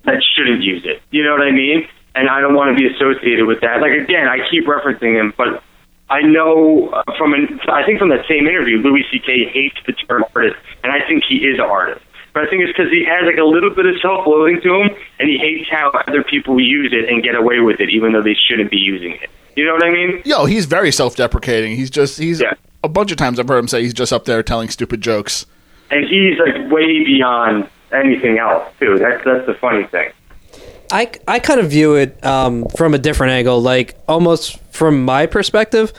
that 0.05 0.21
shouldn't 0.35 0.61
use 0.61 0.83
it. 0.85 1.01
You 1.09 1.23
know 1.23 1.31
what 1.31 1.41
I 1.41 1.51
mean? 1.51 1.87
And 2.13 2.29
I 2.29 2.39
don't 2.39 2.53
want 2.53 2.75
to 2.75 2.77
be 2.77 2.87
associated 2.93 3.45
with 3.47 3.61
that. 3.61 3.81
Like 3.81 3.97
again, 3.97 4.27
I 4.27 4.47
keep 4.49 4.65
referencing 4.65 5.19
him, 5.19 5.33
but 5.35 5.63
I 6.09 6.21
know 6.21 6.89
uh, 6.89 7.03
from 7.17 7.33
an, 7.33 7.59
I 7.67 7.83
think 7.85 7.99
from 7.99 8.09
that 8.09 8.25
same 8.29 8.47
interview, 8.47 8.77
Louis 8.77 9.03
C.K. 9.11 9.49
hates 9.51 9.77
the 9.85 9.93
term 9.93 10.23
artist, 10.35 10.55
and 10.83 10.93
I 10.93 11.05
think 11.07 11.23
he 11.27 11.37
is 11.37 11.59
an 11.59 11.65
artist. 11.65 12.05
But 12.37 12.45
I 12.45 12.49
think 12.51 12.61
it's 12.61 12.71
because 12.77 12.91
he 12.91 13.03
has 13.03 13.25
like 13.25 13.37
a 13.39 13.43
little 13.43 13.71
bit 13.71 13.87
of 13.87 13.95
self-loathing 13.99 14.61
to 14.61 14.75
him, 14.75 14.89
and 15.19 15.27
he 15.27 15.39
hates 15.39 15.67
how 15.71 15.89
other 16.07 16.23
people 16.23 16.59
use 16.59 16.93
it 16.93 17.09
and 17.09 17.23
get 17.23 17.33
away 17.33 17.61
with 17.61 17.79
it, 17.79 17.89
even 17.89 18.11
though 18.11 18.21
they 18.21 18.35
shouldn't 18.35 18.69
be 18.69 18.77
using 18.77 19.13
it. 19.13 19.31
You 19.55 19.65
know 19.65 19.73
what 19.73 19.83
I 19.83 19.89
mean? 19.89 20.21
Yo, 20.23 20.45
he's 20.45 20.65
very 20.65 20.91
self-deprecating. 20.91 21.75
He's 21.75 21.89
just 21.89 22.19
he's 22.19 22.39
Yeah. 22.39 22.53
a 22.83 22.89
bunch 22.89 23.09
of 23.11 23.17
times 23.17 23.39
I've 23.39 23.47
heard 23.47 23.57
him 23.57 23.67
say 23.67 23.81
he's 23.81 23.91
just 23.95 24.13
up 24.13 24.25
there 24.25 24.43
telling 24.43 24.69
stupid 24.69 25.01
jokes. 25.01 25.47
And 25.89 26.05
he's 26.07 26.37
like 26.37 26.71
way 26.71 27.03
beyond 27.03 27.67
anything 27.91 28.37
else 28.37 28.71
too. 28.79 28.99
That's 28.99 29.23
that's 29.25 29.47
the 29.47 29.55
funny 29.55 29.85
thing. 29.85 30.11
I, 30.91 31.09
I 31.27 31.39
kind 31.39 31.59
of 31.59 31.71
view 31.71 31.95
it 31.95 32.23
um, 32.23 32.65
from 32.77 32.93
a 32.93 32.99
different 32.99 33.31
angle, 33.31 33.59
like 33.59 33.97
almost 34.07 34.59
from 34.71 35.03
my 35.03 35.25
perspective. 35.25 35.91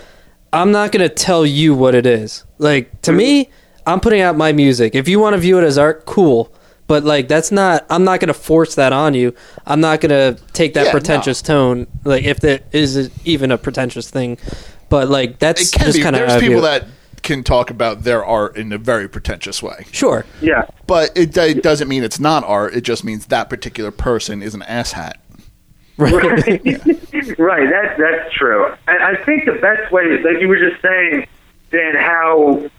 I'm 0.52 0.70
not 0.70 0.92
going 0.92 1.06
to 1.06 1.12
tell 1.12 1.44
you 1.44 1.74
what 1.74 1.96
it 1.96 2.06
is. 2.06 2.44
Like 2.58 3.02
to 3.02 3.10
me, 3.12 3.50
I'm 3.88 4.00
putting 4.00 4.20
out 4.20 4.36
my 4.36 4.52
music. 4.52 4.94
If 4.94 5.08
you 5.08 5.18
want 5.18 5.34
to 5.34 5.38
view 5.38 5.58
it 5.58 5.64
as 5.64 5.78
art, 5.78 6.04
cool. 6.04 6.52
But 6.86 7.04
like 7.04 7.28
that's 7.28 7.50
not. 7.50 7.86
I'm 7.90 8.04
not 8.04 8.20
going 8.20 8.28
to 8.28 8.34
force 8.34 8.74
that 8.76 8.92
on 8.92 9.14
you. 9.14 9.34
I'm 9.66 9.80
not 9.80 10.00
going 10.00 10.10
to 10.10 10.42
take 10.52 10.74
that 10.74 10.86
Yeah, 10.86 10.92
pretentious 10.92 11.42
tone. 11.42 11.86
Like 12.04 12.24
if 12.24 12.40
there 12.40 12.60
is 12.72 13.10
even 13.26 13.50
a 13.50 13.58
pretentious 13.58 14.10
thing, 14.10 14.38
but 14.88 15.08
like 15.08 15.38
that's 15.38 15.68
It 15.68 15.76
can 15.76 15.86
just 15.86 15.98
be. 15.98 16.02
kind 16.02 16.16
of 16.16 16.28
There's 16.28 16.40
people 16.40 16.62
that 16.62 16.86
can 17.22 17.44
talk 17.44 17.70
about 17.70 18.04
their 18.04 18.24
art 18.24 18.56
in 18.56 18.72
a 18.72 18.78
very 18.78 19.08
pretentious 19.08 19.62
way, 19.62 19.84
sure. 19.92 20.24
Yeah. 20.40 20.66
but 20.86 21.10
it, 21.16 21.36
it 21.36 21.62
doesn't 21.62 21.88
mean 21.88 22.04
it's 22.04 22.20
not 22.20 22.44
art. 22.44 22.74
It 22.74 22.82
just 22.82 23.04
means 23.04 23.26
that 23.26 23.50
particular 23.50 23.90
person 23.90 24.42
is 24.42 24.54
an 24.54 24.62
asshat. 24.62 25.14
right. 25.98 26.12
right. 26.12 27.68
That 27.70 27.96
that's 27.98 28.32
true. 28.34 28.72
And 28.86 29.02
I 29.02 29.22
think 29.24 29.44
the 29.44 29.58
best 29.60 29.92
way, 29.92 30.04
like 30.22 30.40
you 30.40 30.48
were 30.48 30.58
just 30.58 30.80
saying, 30.80 31.26
Dan, 31.70 31.96
how 31.96 32.70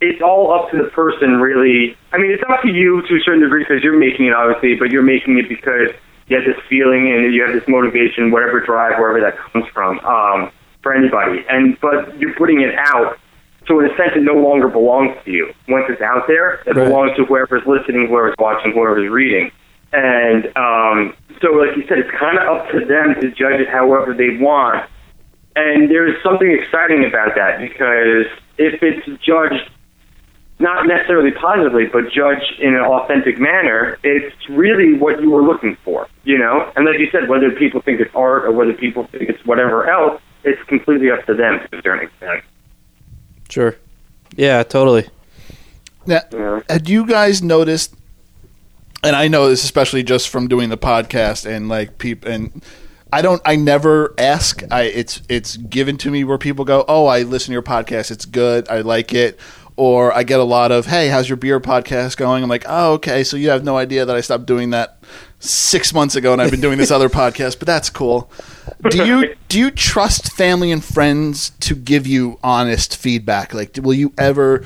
it's 0.00 0.22
all 0.22 0.52
up 0.54 0.70
to 0.70 0.76
the 0.78 0.88
person, 0.90 1.40
really. 1.40 1.96
I 2.12 2.18
mean, 2.18 2.30
it's 2.30 2.42
up 2.48 2.62
to 2.62 2.68
you 2.68 3.02
to 3.02 3.14
a 3.16 3.20
certain 3.24 3.42
degree 3.42 3.64
because 3.64 3.82
you're 3.82 3.98
making 3.98 4.26
it, 4.26 4.32
obviously, 4.34 4.76
but 4.76 4.90
you're 4.90 5.02
making 5.02 5.38
it 5.38 5.48
because 5.48 5.90
you 6.28 6.36
have 6.36 6.44
this 6.44 6.58
feeling 6.68 7.10
and 7.10 7.34
you 7.34 7.42
have 7.42 7.52
this 7.52 7.66
motivation, 7.66 8.30
whatever 8.30 8.60
drive, 8.60 8.98
wherever 8.98 9.20
that 9.20 9.36
comes 9.50 9.66
from, 9.74 9.98
um, 10.00 10.52
for 10.82 10.94
anybody. 10.94 11.44
And 11.48 11.78
but 11.80 12.16
you're 12.20 12.34
putting 12.34 12.60
it 12.60 12.74
out. 12.78 13.18
So 13.66 13.80
in 13.80 13.86
a 13.86 13.96
sense, 13.96 14.12
it 14.14 14.22
no 14.22 14.34
longer 14.34 14.68
belongs 14.68 15.16
to 15.24 15.30
you. 15.30 15.52
Once 15.68 15.86
it's 15.88 16.00
out 16.00 16.26
there, 16.26 16.62
it 16.64 16.74
Right. 16.76 16.86
belongs 16.88 17.16
to 17.16 17.24
whoever's 17.24 17.66
listening, 17.66 18.06
whoever's 18.08 18.34
watching, 18.38 18.72
whoever's 18.72 19.10
reading. 19.10 19.50
And 19.92 20.46
um, 20.56 21.14
so, 21.42 21.52
like 21.52 21.76
you 21.76 21.84
said, 21.88 21.98
it's 21.98 22.10
kind 22.10 22.38
of 22.38 22.46
up 22.46 22.70
to 22.70 22.84
them 22.84 23.14
to 23.20 23.30
judge 23.30 23.60
it 23.60 23.68
however 23.68 24.14
they 24.14 24.36
want. 24.36 24.84
And 25.56 25.90
there's 25.90 26.22
something 26.22 26.50
exciting 26.50 27.04
about 27.04 27.34
that 27.34 27.58
because 27.58 28.26
if 28.58 28.82
it's 28.82 29.06
judged 29.22 29.70
not 30.60 30.86
necessarily 30.86 31.30
positively, 31.30 31.86
but 31.86 32.10
judged 32.10 32.58
in 32.60 32.74
an 32.74 32.80
authentic 32.82 33.38
manner, 33.38 33.98
it's 34.02 34.34
really 34.48 34.94
what 34.94 35.20
you 35.22 35.30
were 35.30 35.42
looking 35.42 35.76
for, 35.84 36.08
you 36.24 36.36
know? 36.38 36.70
And 36.76 36.84
like 36.84 36.98
you 36.98 37.08
said, 37.12 37.28
whether 37.28 37.50
people 37.52 37.80
think 37.80 38.00
it's 38.00 38.14
art 38.14 38.44
or 38.44 38.52
whether 38.52 38.72
people 38.72 39.06
think 39.06 39.28
it's 39.28 39.44
whatever 39.46 39.88
else, 39.88 40.20
it's 40.44 40.60
completely 40.64 41.10
up 41.10 41.24
to 41.26 41.34
them 41.34 41.60
to 41.70 41.78
a 41.78 41.82
certain 41.82 42.06
extent. 42.08 42.42
Sure. 43.48 43.76
Yeah, 44.36 44.62
totally. 44.62 45.08
Now, 46.06 46.20
Yeah. 46.32 46.60
had 46.68 46.88
you 46.88 47.06
guys 47.06 47.42
noticed? 47.42 47.94
And 49.04 49.14
I 49.14 49.28
know 49.28 49.48
this 49.48 49.62
especially 49.62 50.02
just 50.02 50.28
from 50.28 50.48
doing 50.48 50.70
the 50.70 50.78
podcast 50.78 51.46
and 51.46 51.68
like 51.68 51.98
people 51.98 52.30
and. 52.30 52.64
I 53.10 53.22
don't. 53.22 53.40
I 53.46 53.56
never 53.56 54.12
ask. 54.18 54.62
I 54.70 54.82
it's 54.82 55.22
it's 55.30 55.56
given 55.56 55.96
to 55.98 56.10
me 56.10 56.24
where 56.24 56.36
people 56.36 56.66
go, 56.66 56.84
"Oh, 56.88 57.06
I 57.06 57.22
listen 57.22 57.46
to 57.46 57.52
your 57.52 57.62
podcast. 57.62 58.10
It's 58.10 58.26
good. 58.26 58.68
I 58.68 58.82
like 58.82 59.14
it." 59.14 59.40
Or 59.80 60.12
I 60.12 60.24
get 60.24 60.40
a 60.40 60.44
lot 60.44 60.72
of, 60.72 60.86
"Hey, 60.86 61.06
how's 61.06 61.28
your 61.28 61.36
beer 61.36 61.60
podcast 61.60 62.16
going?" 62.16 62.42
I'm 62.42 62.48
like, 62.48 62.64
"Oh, 62.68 62.94
okay. 62.94 63.22
So 63.22 63.36
you 63.36 63.50
have 63.50 63.62
no 63.62 63.76
idea 63.76 64.04
that 64.04 64.16
I 64.16 64.20
stopped 64.20 64.46
doing 64.46 64.70
that 64.70 64.98
six 65.38 65.94
months 65.94 66.16
ago, 66.16 66.32
and 66.32 66.42
I've 66.42 66.50
been 66.50 66.60
doing 66.60 66.78
this 66.78 66.90
other 66.90 67.08
podcast, 67.22 67.60
but 67.60 67.66
that's 67.66 67.88
cool." 67.88 68.28
Do 68.90 69.06
you 69.06 69.36
do 69.48 69.56
you 69.56 69.70
trust 69.70 70.32
family 70.32 70.72
and 70.72 70.82
friends 70.84 71.50
to 71.60 71.76
give 71.76 72.08
you 72.08 72.40
honest 72.42 72.96
feedback? 72.96 73.54
Like, 73.54 73.78
will 73.80 73.94
you 73.94 74.12
ever 74.18 74.64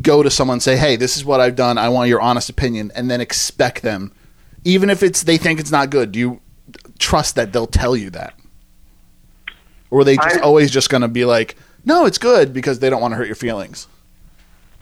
go 0.00 0.24
to 0.24 0.28
someone 0.30 0.56
and 0.56 0.62
say, 0.62 0.76
"Hey, 0.76 0.96
this 0.96 1.16
is 1.16 1.24
what 1.24 1.40
I've 1.40 1.54
done. 1.54 1.78
I 1.78 1.88
want 1.88 2.08
your 2.08 2.20
honest 2.20 2.50
opinion," 2.50 2.90
and 2.96 3.08
then 3.08 3.20
expect 3.20 3.82
them, 3.82 4.10
even 4.64 4.90
if 4.90 5.04
it's 5.04 5.22
they 5.22 5.36
think 5.36 5.60
it's 5.60 5.70
not 5.70 5.88
good. 5.90 6.10
Do 6.10 6.18
you 6.18 6.40
trust 6.98 7.36
that 7.36 7.52
they'll 7.52 7.68
tell 7.68 7.94
you 7.96 8.10
that, 8.10 8.34
or 9.88 10.00
are 10.00 10.04
they 10.04 10.16
just 10.16 10.38
I- 10.38 10.40
always 10.40 10.72
just 10.72 10.90
going 10.90 11.02
to 11.02 11.08
be 11.08 11.24
like, 11.24 11.54
"No, 11.84 12.06
it's 12.06 12.18
good," 12.18 12.52
because 12.52 12.80
they 12.80 12.90
don't 12.90 13.00
want 13.00 13.12
to 13.12 13.16
hurt 13.16 13.28
your 13.28 13.36
feelings? 13.36 13.86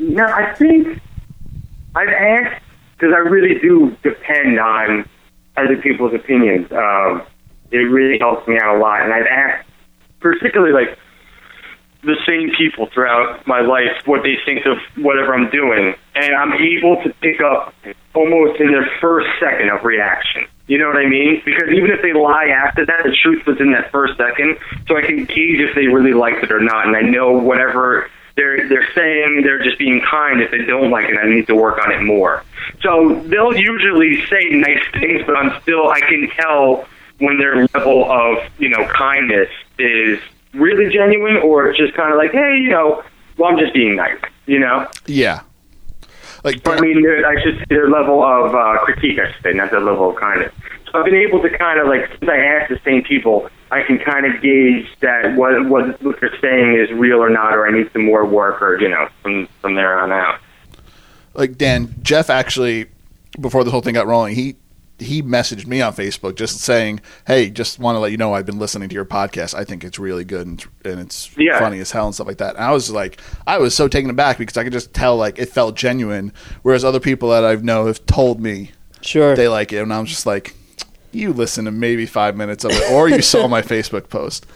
No, 0.00 0.24
I 0.24 0.54
think 0.54 0.98
I've 1.94 2.08
asked 2.08 2.64
because 2.94 3.14
I 3.14 3.18
really 3.18 3.60
do 3.60 3.94
depend 4.02 4.58
on 4.58 5.08
other 5.58 5.76
people's 5.76 6.14
opinions. 6.14 6.72
Um, 6.72 7.22
it 7.70 7.78
really 7.78 8.18
helps 8.18 8.48
me 8.48 8.58
out 8.60 8.76
a 8.76 8.78
lot, 8.78 9.02
and 9.02 9.12
I've 9.12 9.26
asked, 9.26 9.68
particularly 10.20 10.72
like 10.72 10.98
the 12.02 12.16
same 12.26 12.50
people 12.56 12.88
throughout 12.94 13.46
my 13.46 13.60
life, 13.60 13.90
what 14.06 14.22
they 14.22 14.36
think 14.46 14.64
of 14.64 14.78
whatever 15.04 15.34
I'm 15.34 15.50
doing, 15.50 15.94
and 16.14 16.34
I'm 16.34 16.54
able 16.54 16.96
to 17.02 17.12
pick 17.20 17.42
up 17.42 17.74
almost 18.14 18.58
in 18.58 18.72
their 18.72 18.88
first 19.02 19.28
second 19.38 19.68
of 19.68 19.84
reaction. 19.84 20.46
You 20.66 20.78
know 20.78 20.86
what 20.86 20.96
I 20.96 21.06
mean? 21.06 21.42
Because 21.44 21.68
even 21.68 21.90
if 21.90 22.00
they 22.00 22.14
lie 22.14 22.46
after 22.46 22.86
that, 22.86 23.02
the 23.04 23.14
truth 23.22 23.44
was 23.46 23.60
in 23.60 23.72
that 23.72 23.92
first 23.92 24.16
second, 24.16 24.56
so 24.88 24.96
I 24.96 25.02
can 25.02 25.26
gauge 25.26 25.60
if 25.60 25.74
they 25.74 25.88
really 25.88 26.14
liked 26.14 26.42
it 26.42 26.50
or 26.50 26.60
not, 26.60 26.86
and 26.86 26.96
I 26.96 27.02
know 27.02 27.32
whatever 27.32 28.08
they're 28.36 28.68
they're 28.68 28.88
saying 28.94 29.42
they're 29.44 29.62
just 29.62 29.78
being 29.78 30.00
kind 30.00 30.40
if 30.40 30.50
they 30.50 30.64
don't 30.64 30.90
like 30.90 31.08
it. 31.08 31.16
I 31.16 31.28
need 31.28 31.46
to 31.48 31.54
work 31.54 31.78
on 31.78 31.92
it 31.92 32.02
more. 32.02 32.44
So 32.82 33.20
they'll 33.26 33.56
usually 33.56 34.24
say 34.26 34.48
nice 34.50 34.84
things, 34.92 35.22
but 35.26 35.36
I'm 35.36 35.60
still 35.62 35.88
I 35.88 36.00
can 36.00 36.30
tell 36.36 36.86
when 37.18 37.38
their 37.38 37.66
level 37.74 38.10
of 38.10 38.38
you 38.58 38.68
know 38.68 38.86
kindness 38.86 39.48
is 39.78 40.18
really 40.54 40.92
genuine 40.92 41.36
or 41.36 41.68
it's 41.68 41.78
just 41.78 41.94
kind 41.94 42.12
of 42.12 42.18
like 42.18 42.32
hey 42.32 42.58
you 42.60 42.70
know 42.70 43.04
well 43.36 43.50
I'm 43.50 43.58
just 43.58 43.72
being 43.72 43.96
nice 43.96 44.20
you 44.46 44.58
know. 44.58 44.86
Yeah. 45.06 45.42
Like 46.42 46.66
I 46.66 46.80
mean, 46.80 47.04
I 47.06 47.40
should 47.42 47.58
say 47.58 47.64
their 47.68 47.88
level 47.88 48.22
of 48.22 48.54
uh, 48.54 48.78
critique, 48.84 49.18
I 49.18 49.30
should 49.32 49.42
say, 49.42 49.52
not 49.52 49.70
their 49.70 49.80
level 49.80 50.10
of 50.10 50.16
kindness. 50.16 50.52
So 50.92 50.98
I've 50.98 51.04
been 51.04 51.14
able 51.14 51.40
to 51.42 51.50
kind 51.56 51.78
of 51.78 51.86
like, 51.86 52.08
since 52.18 52.28
I 52.30 52.36
ask 52.38 52.68
the 52.68 52.80
same 52.84 53.02
people, 53.04 53.48
I 53.70 53.82
can 53.82 53.98
kind 53.98 54.26
of 54.26 54.42
gauge 54.42 54.86
that 55.00 55.36
what 55.36 55.68
what 55.68 56.02
what 56.02 56.20
they're 56.20 56.36
saying 56.40 56.74
is 56.74 56.90
real 56.90 57.22
or 57.22 57.30
not, 57.30 57.54
or 57.54 57.66
I 57.66 57.70
need 57.70 57.90
some 57.92 58.04
more 58.04 58.24
work, 58.26 58.60
or 58.60 58.80
you 58.80 58.88
know, 58.88 59.08
from 59.22 59.46
from 59.60 59.74
there 59.76 59.98
on 60.00 60.10
out. 60.10 60.40
like 61.34 61.56
Dan, 61.56 61.94
Jeff 62.02 62.30
actually 62.30 62.86
before 63.40 63.62
this 63.62 63.70
whole 63.70 63.80
thing 63.82 63.94
got 63.94 64.08
rolling, 64.08 64.34
he 64.34 64.56
he 64.98 65.22
messaged 65.22 65.66
me 65.66 65.80
on 65.80 65.94
Facebook 65.94 66.34
just 66.34 66.58
saying, 66.58 67.00
"Hey, 67.26 67.48
just 67.48 67.78
want 67.78 67.94
to 67.94 68.00
let 68.00 68.10
you 68.10 68.16
know 68.18 68.34
I've 68.34 68.44
been 68.44 68.58
listening 68.58 68.88
to 68.88 68.94
your 68.94 69.04
podcast. 69.04 69.54
I 69.54 69.62
think 69.64 69.84
it's 69.84 69.98
really 70.00 70.24
good 70.24 70.46
and, 70.48 70.64
and 70.84 70.98
it's 71.00 71.30
Yeah. 71.38 71.58
funny 71.60 71.78
as 71.78 71.92
hell 71.92 72.06
and 72.06 72.14
stuff 72.14 72.26
like 72.26 72.38
that." 72.38 72.56
And 72.56 72.64
I 72.64 72.72
was 72.72 72.90
like, 72.90 73.20
I 73.46 73.58
was 73.58 73.74
so 73.74 73.86
taken 73.86 74.10
aback 74.10 74.36
because 74.38 74.56
I 74.56 74.64
could 74.64 74.72
just 74.72 74.92
tell 74.92 75.16
like 75.16 75.38
it 75.38 75.46
felt 75.48 75.76
genuine, 75.76 76.32
whereas 76.62 76.84
other 76.84 77.00
people 77.00 77.30
that 77.30 77.44
I've 77.44 77.62
know 77.62 77.86
have 77.86 78.04
told 78.06 78.40
me 78.40 78.72
Sure. 79.00 79.36
they 79.36 79.46
like 79.48 79.72
it, 79.72 79.78
and 79.78 79.92
I'm 79.94 80.04
just 80.06 80.26
like, 80.26 80.54
you 81.12 81.32
listen 81.32 81.64
to 81.64 81.70
maybe 81.70 82.06
five 82.06 82.36
minutes 82.36 82.64
of 82.64 82.72
it, 82.72 82.92
or 82.92 83.08
you 83.08 83.22
saw 83.22 83.48
my 83.48 83.62
Facebook 83.74 84.08
post, 84.08 84.46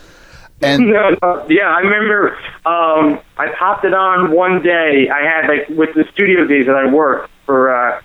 and 0.61 0.89
yeah, 0.89 1.69
I 1.69 1.81
remember. 1.81 2.37
Um, 2.65 3.21
I 3.37 3.49
popped 3.59 3.85
it 3.85 3.95
on 3.95 4.31
one 4.31 4.63
day. 4.63 5.09
I 5.11 5.23
had 5.23 5.49
like 5.49 5.69
with 5.69 5.95
the 5.95 6.05
studio 6.13 6.47
days 6.47 6.67
that 6.67 6.77
I 6.77 6.91
work 6.93 7.31
for. 7.47 7.75
Uh, 7.75 8.01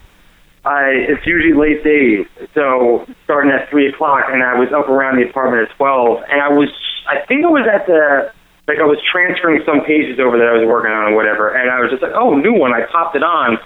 I 0.66 0.90
it's 1.08 1.26
usually 1.26 1.54
late 1.54 1.84
days, 1.84 2.26
so 2.54 3.08
starting 3.24 3.52
at 3.52 3.70
three 3.70 3.88
o'clock, 3.88 4.26
and 4.28 4.44
I 4.44 4.60
was 4.60 4.70
up 4.74 4.90
around 4.90 5.18
the 5.18 5.30
apartment 5.30 5.70
at 5.70 5.76
twelve, 5.78 6.24
and 6.30 6.42
I 6.42 6.50
was. 6.50 6.70
I 7.08 7.26
think 7.26 7.46
I 7.46 7.48
was 7.48 7.66
at 7.66 7.88
the 7.88 8.32
like 8.68 8.78
I 8.78 8.86
was 8.86 9.00
transferring 9.12 9.64
some 9.66 9.82
pages 9.82 10.20
over 10.20 10.38
that 10.38 10.48
I 10.48 10.54
was 10.54 10.68
working 10.68 10.92
on 10.92 11.14
or 11.14 11.16
whatever, 11.16 11.50
and 11.50 11.72
I 11.72 11.82
was 11.82 11.90
just 11.90 12.04
like, 12.04 12.14
oh, 12.14 12.36
new 12.36 12.54
one. 12.54 12.72
I 12.72 12.86
popped 12.86 13.16
it 13.16 13.24
on, 13.24 13.58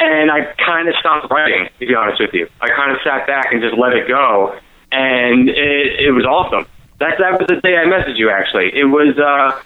and 0.00 0.30
I 0.30 0.52
kind 0.64 0.88
of 0.88 0.94
stopped 0.98 1.30
writing. 1.30 1.68
To 1.78 1.86
be 1.86 1.94
honest 1.94 2.20
with 2.20 2.34
you, 2.34 2.48
I 2.60 2.68
kind 2.68 2.90
of 2.90 2.98
sat 3.04 3.26
back 3.26 3.52
and 3.52 3.62
just 3.62 3.76
let 3.78 3.92
it 3.92 4.08
go, 4.08 4.58
and 4.90 5.48
it, 5.48 6.00
it 6.00 6.10
was 6.12 6.24
awesome. 6.24 6.66
That 6.98 7.18
that 7.18 7.38
was 7.38 7.46
the 7.48 7.60
day 7.60 7.76
I 7.76 7.84
messaged 7.84 8.18
you. 8.18 8.30
Actually, 8.30 8.74
it 8.74 8.84
was. 8.84 9.18
uh 9.18 9.62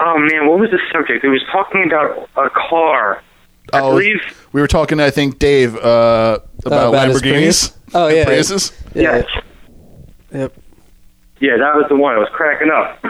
Oh 0.00 0.16
man, 0.16 0.46
what 0.46 0.60
was 0.60 0.70
the 0.70 0.78
subject? 0.92 1.24
It 1.24 1.28
was 1.28 1.42
talking 1.50 1.82
about 1.84 2.28
a 2.36 2.50
car. 2.50 3.20
I 3.72 3.80
oh, 3.80 3.90
believe. 3.90 4.20
we 4.52 4.60
were 4.60 4.68
talking. 4.68 5.00
I 5.00 5.10
think 5.10 5.38
Dave 5.38 5.74
uh, 5.76 6.38
about, 6.64 6.94
about 6.94 6.94
Lamborghinis. 6.94 7.74
Oh, 7.94 8.08
yeah. 8.08 8.24
Priuses. 8.24 8.72
Yeah. 8.94 9.02
Yes. 9.02 9.26
Yep. 10.32 10.54
Yeah, 11.40 11.56
that 11.56 11.74
was 11.74 11.86
the 11.88 11.96
one. 11.96 12.14
I 12.14 12.18
was 12.18 12.28
cracking 12.32 12.70
up. 12.70 13.02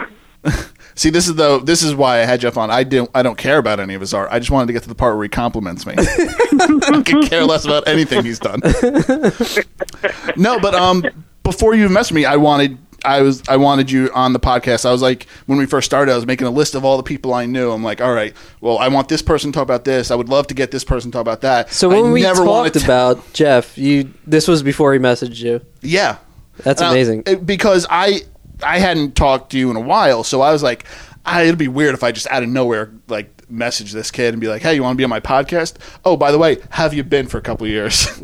See, 0.99 1.09
this 1.09 1.29
is 1.29 1.35
the 1.35 1.59
this 1.59 1.81
is 1.81 1.95
why 1.95 2.15
I 2.19 2.25
had 2.25 2.41
Jeff 2.41 2.57
on. 2.57 2.69
I 2.69 2.83
didn't 2.83 3.09
I 3.15 3.23
don't 3.23 3.37
care 3.37 3.57
about 3.57 3.79
any 3.79 3.93
of 3.93 4.01
his 4.01 4.13
art. 4.13 4.27
I 4.33 4.39
just 4.39 4.51
wanted 4.51 4.67
to 4.67 4.73
get 4.73 4.83
to 4.83 4.89
the 4.89 4.95
part 4.95 5.15
where 5.15 5.23
he 5.23 5.29
compliments 5.29 5.85
me. 5.85 5.93
I 5.97 7.01
could 7.05 7.29
care 7.29 7.45
less 7.45 7.63
about 7.63 7.87
anything 7.87 8.25
he's 8.25 8.37
done. 8.37 8.59
no, 10.35 10.59
but 10.59 10.75
um, 10.75 11.05
before 11.43 11.73
you 11.73 11.87
messaged 11.87 12.11
me, 12.11 12.25
I 12.25 12.35
wanted 12.35 12.77
I 13.05 13.21
was 13.21 13.41
I 13.47 13.55
wanted 13.55 13.89
you 13.89 14.11
on 14.13 14.33
the 14.33 14.41
podcast. 14.41 14.85
I 14.85 14.91
was 14.91 15.01
like 15.01 15.25
when 15.45 15.57
we 15.57 15.65
first 15.65 15.85
started, 15.85 16.11
I 16.11 16.15
was 16.15 16.25
making 16.25 16.47
a 16.47 16.51
list 16.51 16.75
of 16.75 16.83
all 16.83 16.97
the 16.97 17.03
people 17.03 17.33
I 17.33 17.45
knew. 17.45 17.71
I'm 17.71 17.81
like, 17.81 18.01
all 18.01 18.13
right, 18.13 18.33
well, 18.59 18.77
I 18.77 18.89
want 18.89 19.07
this 19.07 19.21
person 19.21 19.53
to 19.53 19.55
talk 19.55 19.63
about 19.63 19.85
this. 19.85 20.11
I 20.11 20.15
would 20.15 20.27
love 20.27 20.47
to 20.47 20.53
get 20.53 20.71
this 20.71 20.83
person 20.83 21.11
to 21.11 21.15
talk 21.15 21.21
about 21.21 21.39
that. 21.41 21.71
So 21.71 21.89
I 21.91 22.01
when 22.01 22.11
we 22.11 22.23
never 22.23 22.43
talked 22.43 22.73
to- 22.73 22.83
about 22.83 23.31
Jeff, 23.31 23.77
you 23.77 24.13
this 24.27 24.49
was 24.49 24.63
before 24.63 24.91
he 24.91 24.99
messaged 24.99 25.39
you. 25.41 25.61
yeah, 25.81 26.17
That's 26.57 26.81
amazing. 26.81 27.23
it- 27.25 27.45
because 27.45 27.87
I 27.89 28.23
I 28.63 28.79
hadn't 28.79 29.15
talked 29.15 29.51
to 29.51 29.57
you 29.57 29.69
in 29.69 29.75
a 29.75 29.81
while, 29.81 30.23
so 30.23 30.41
I 30.41 30.51
was 30.51 30.63
like, 30.63 30.85
ah, 31.25 31.41
it'd 31.41 31.57
be 31.57 31.67
weird 31.67 31.93
if 31.93 32.03
I 32.03 32.11
just 32.11 32.27
out 32.27 32.43
of 32.43 32.49
nowhere 32.49 32.91
like 33.07 33.49
message 33.49 33.91
this 33.91 34.11
kid 34.11 34.33
and 34.33 34.41
be 34.41 34.47
like, 34.47 34.61
hey, 34.61 34.75
you 34.75 34.83
want 34.83 34.95
to 34.95 34.97
be 34.97 35.03
on 35.03 35.09
my 35.09 35.19
podcast? 35.19 35.75
Oh, 36.05 36.15
by 36.17 36.31
the 36.31 36.37
way, 36.37 36.57
have 36.71 36.93
you 36.93 37.03
been 37.03 37.27
for 37.27 37.37
a 37.37 37.41
couple 37.41 37.65
of 37.65 37.71
years? 37.71 38.05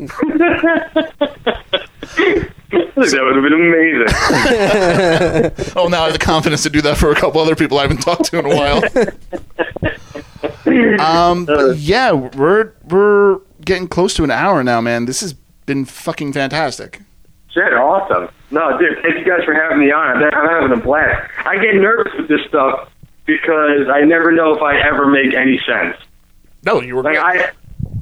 that 2.96 3.22
would 3.22 3.36
have 3.36 3.44
been 3.44 3.52
amazing. 3.52 4.06
oh, 5.76 5.88
now 5.88 6.02
I 6.02 6.04
have 6.04 6.12
the 6.12 6.18
confidence 6.18 6.62
to 6.62 6.70
do 6.70 6.80
that 6.82 6.96
for 6.96 7.10
a 7.10 7.14
couple 7.14 7.40
other 7.40 7.54
people 7.54 7.78
I 7.78 7.82
haven't 7.82 7.98
talked 7.98 8.24
to 8.26 8.38
in 8.38 8.46
a 8.46 8.56
while. 8.56 8.82
um, 11.00 11.44
but 11.44 11.76
yeah, 11.76 12.12
we're 12.12 12.72
we're 12.88 13.40
getting 13.64 13.86
close 13.86 14.14
to 14.14 14.24
an 14.24 14.30
hour 14.30 14.64
now, 14.64 14.80
man. 14.80 15.04
This 15.04 15.20
has 15.20 15.34
been 15.34 15.84
fucking 15.84 16.32
fantastic. 16.32 17.02
Shit, 17.52 17.72
awesome. 17.74 18.28
No, 18.50 18.78
dude, 18.78 18.98
thank 19.02 19.18
you 19.18 19.24
guys 19.24 19.44
for 19.44 19.54
having 19.54 19.80
me 19.80 19.90
on. 19.90 20.22
I'm 20.22 20.48
having 20.48 20.78
a 20.78 20.80
blast. 20.80 21.30
I 21.44 21.56
get 21.56 21.74
nervous 21.74 22.12
with 22.16 22.28
this 22.28 22.40
stuff 22.48 22.90
because 23.24 23.88
I 23.92 24.02
never 24.02 24.30
know 24.32 24.54
if 24.54 24.62
I 24.62 24.78
ever 24.78 25.06
make 25.06 25.34
any 25.34 25.60
sense. 25.66 25.96
No, 26.64 26.80
you 26.80 26.96
were 26.96 27.02
Like. 27.02 27.18
I, 27.18 27.50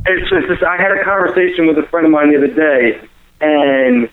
it's 0.07 0.29
just 0.29 0.63
I 0.63 0.77
had 0.77 0.93
a 0.93 1.03
conversation 1.03 1.67
with 1.67 1.79
a 1.79 1.87
friend 1.89 2.07
of 2.07 2.13
mine 2.13 2.31
the 2.31 2.39
other 2.39 2.49
day, 2.49 3.01
and 3.41 4.09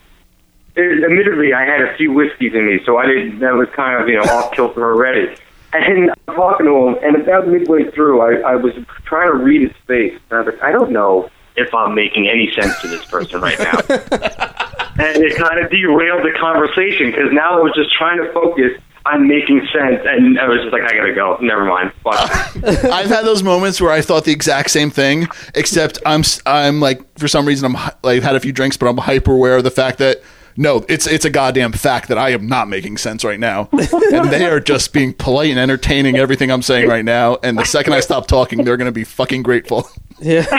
it, 0.74 1.04
admittedly, 1.04 1.52
I 1.52 1.64
had 1.64 1.82
a 1.82 1.96
few 1.96 2.12
whiskeys 2.12 2.54
in 2.54 2.66
me, 2.66 2.80
so 2.84 2.96
I 2.96 3.06
didn't. 3.06 3.40
That 3.40 3.54
was 3.54 3.68
kind 3.74 4.00
of 4.00 4.08
you 4.08 4.16
know 4.16 4.22
off 4.22 4.52
kilter 4.52 4.82
already. 4.82 5.36
And 5.74 6.10
I'm 6.28 6.34
talking 6.34 6.66
to 6.66 6.88
him, 6.88 6.96
and 7.02 7.16
about 7.22 7.48
midway 7.48 7.90
through, 7.90 8.20
I, 8.20 8.52
I 8.52 8.56
was 8.56 8.74
trying 9.04 9.32
to 9.32 9.38
read 9.38 9.62
his 9.62 9.76
face. 9.86 10.18
And 10.30 10.38
I 10.38 10.42
was 10.42 10.54
like, 10.54 10.62
I 10.62 10.70
don't 10.70 10.92
know 10.92 11.30
if 11.56 11.72
I'm 11.74 11.94
making 11.94 12.28
any 12.28 12.50
sense 12.52 12.78
to 12.82 12.88
this 12.88 13.04
person 13.06 13.40
right 13.40 13.58
now. 13.58 13.78
and 14.98 15.22
it 15.22 15.36
kind 15.36 15.58
of 15.64 15.70
derailed 15.70 16.22
the 16.24 16.32
conversation 16.38 17.10
because 17.10 17.32
now 17.32 17.58
I 17.58 17.62
was 17.62 17.72
just 17.74 17.92
trying 17.92 18.18
to 18.18 18.32
focus 18.32 18.72
on 19.04 19.26
making 19.26 19.60
sense, 19.72 20.00
and 20.06 20.38
I 20.38 20.46
was 20.46 20.58
just 20.60 20.72
like, 20.72 20.82
I 20.82 20.94
gotta 20.96 21.12
go. 21.12 21.36
Never 21.40 21.64
mind. 21.64 21.92
Fuck. 22.04 22.56
I've 22.84 23.08
had 23.08 23.24
those 23.24 23.42
moments 23.42 23.80
where 23.80 23.90
I 23.90 24.00
thought 24.00 24.24
the 24.24 24.30
exact 24.32 24.70
same 24.70 24.90
thing, 24.90 25.26
except 25.54 25.98
I'm 26.06 26.20
s- 26.20 26.40
I'm 26.46 26.80
like 26.80 27.02
for 27.18 27.26
some 27.26 27.44
reason 27.46 27.74
I'm 27.74 27.90
like 28.04 28.22
had 28.22 28.36
a 28.36 28.40
few 28.40 28.52
drinks, 28.52 28.76
but 28.76 28.86
I'm 28.86 28.96
hyper 28.98 29.32
aware 29.32 29.56
of 29.56 29.64
the 29.64 29.70
fact 29.72 29.98
that 29.98 30.22
no, 30.56 30.84
it's 30.88 31.06
it's 31.08 31.24
a 31.24 31.30
goddamn 31.30 31.72
fact 31.72 32.08
that 32.08 32.18
I 32.18 32.28
am 32.30 32.46
not 32.46 32.68
making 32.68 32.96
sense 32.98 33.24
right 33.24 33.40
now, 33.40 33.68
and 33.72 34.28
they 34.30 34.44
are 34.46 34.60
just 34.60 34.92
being 34.92 35.14
polite 35.14 35.50
and 35.50 35.58
entertaining 35.58 36.16
everything 36.16 36.52
I'm 36.52 36.62
saying 36.62 36.88
right 36.88 37.04
now. 37.04 37.38
And 37.42 37.58
the 37.58 37.64
second 37.64 37.94
I 37.94 38.00
stop 38.00 38.26
talking, 38.28 38.62
they're 38.62 38.76
gonna 38.76 38.92
be 38.92 39.04
fucking 39.04 39.42
grateful. 39.42 39.88
Yeah. 40.20 40.46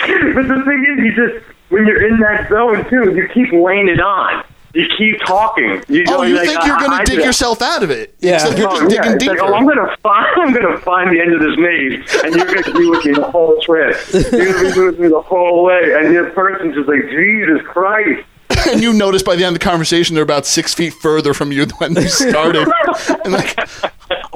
But 0.00 0.46
the 0.48 0.62
thing 0.66 0.86
is, 0.86 1.04
you 1.04 1.12
just 1.14 1.44
when 1.68 1.86
you're 1.86 2.06
in 2.06 2.18
that 2.20 2.48
zone 2.48 2.88
too, 2.88 3.14
you 3.14 3.28
keep 3.32 3.52
laying 3.52 3.88
it 3.88 4.00
on. 4.00 4.44
You 4.74 4.86
keep 4.98 5.18
talking. 5.26 5.82
You 5.88 6.04
Oh, 6.08 6.18
know, 6.18 6.22
you 6.24 6.36
like, 6.36 6.46
think 6.48 6.64
you're 6.66 6.76
gonna 6.78 7.02
dig 7.04 7.20
yourself 7.20 7.62
out 7.62 7.82
of 7.82 7.90
it? 7.90 8.14
Yeah. 8.20 8.34
Except 8.34 8.58
you're 8.58 8.68
Oh, 8.68 8.80
just 8.80 8.94
yeah, 8.94 9.02
digging 9.02 9.16
it's 9.16 9.26
like, 9.26 9.38
oh, 9.40 9.54
I'm 9.54 9.66
gonna 9.66 9.96
find, 10.02 10.26
I'm 10.40 10.52
gonna 10.52 10.78
find 10.78 11.10
the 11.10 11.20
end 11.20 11.32
of 11.34 11.40
this 11.40 11.56
maze, 11.58 12.22
and 12.22 12.34
you're 12.36 12.44
gonna 12.46 12.78
be 12.78 12.88
with 12.90 13.04
me 13.06 13.12
the 13.14 13.30
whole 13.30 13.58
trip. 13.62 13.96
You're 14.12 14.52
gonna 14.52 14.74
be 14.74 14.80
with 14.82 15.00
me 15.00 15.08
the 15.08 15.22
whole 15.22 15.64
way, 15.64 15.94
and 15.96 16.14
the 16.14 16.30
person's 16.34 16.74
just 16.74 16.86
like, 16.88 17.02
Jesus 17.08 17.62
Christ. 17.66 18.24
and 18.68 18.80
you 18.82 18.92
notice 18.92 19.22
by 19.22 19.36
the 19.36 19.44
end 19.44 19.54
of 19.56 19.60
the 19.60 19.64
conversation 19.64 20.14
they're 20.14 20.22
about 20.24 20.46
six 20.46 20.72
feet 20.74 20.92
further 20.94 21.32
from 21.34 21.50
you 21.52 21.64
than 21.66 21.76
when 21.78 21.94
you 21.94 22.08
started. 22.08 22.66
and 23.24 23.32
like, 23.32 23.58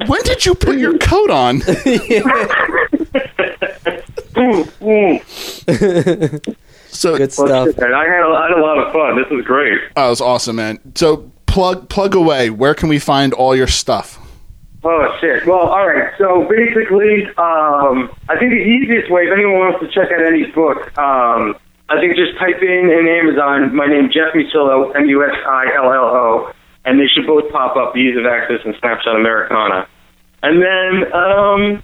when 0.07 0.23
did 0.23 0.45
you 0.47 0.55
put 0.55 0.77
your 0.79 0.97
coat 0.99 1.31
on? 1.31 1.61
Mm, 4.33 4.65
mm. 5.69 6.57
So 7.03 7.17
Good 7.19 7.33
Well, 7.37 7.47
stuff. 7.49 7.67
shit, 7.75 7.83
I 7.93 8.05
had, 8.05 8.23
a, 8.23 8.29
I 8.33 8.49
had 8.49 8.59
a 8.59 8.63
lot 8.63 8.79
of 8.79 8.93
fun. 8.93 9.17
This 9.17 9.29
was 9.31 9.45
great. 9.45 9.81
Oh, 9.97 10.03
that 10.05 10.09
was 10.11 10.21
awesome, 10.21 10.57
man. 10.57 10.79
So 10.95 11.31
plug 11.47 11.89
plug 11.89 12.15
away. 12.15 12.49
Where 12.51 12.75
can 12.75 12.89
we 12.89 12.99
find 13.01 13.33
all 13.35 13.57
your 13.57 13.67
stuff? 13.67 14.19
Oh 14.85 15.17
shit! 15.21 15.45
Well, 15.47 15.67
all 15.69 15.87
right. 15.87 16.13
So 16.19 16.47
basically, 16.49 17.27
um, 17.39 18.11
I 18.29 18.39
think 18.39 18.51
the 18.51 18.63
easiest 18.67 19.11
way, 19.11 19.23
if 19.27 19.33
anyone 19.33 19.59
wants 19.59 19.81
to 19.81 19.89
check 19.91 20.11
out 20.13 20.25
any 20.27 20.45
book, 20.51 20.79
um, 20.99 21.55
I 21.89 21.99
think 22.01 22.15
just 22.17 22.39
type 22.39 22.63
in 22.63 22.91
in 22.91 23.07
Amazon 23.07 23.75
my 23.75 23.87
name 23.87 24.11
Jeff 24.13 24.35
Musillo, 24.35 24.95
M 24.97 25.07
U 25.09 25.23
S 25.25 25.37
I 25.47 25.67
L 25.77 25.93
L 25.93 26.05
O, 26.05 26.53
and 26.85 26.99
they 26.99 27.07
should 27.07 27.27
both 27.27 27.51
pop 27.53 27.77
up: 27.77 27.95
The 27.95 28.01
Ease 28.01 28.17
of 28.17 28.27
Access 28.27 28.61
and 28.65 28.75
Snapshot 28.81 29.15
Americana. 29.17 29.87
And 30.45 30.61
then 30.61 31.13
um, 31.15 31.83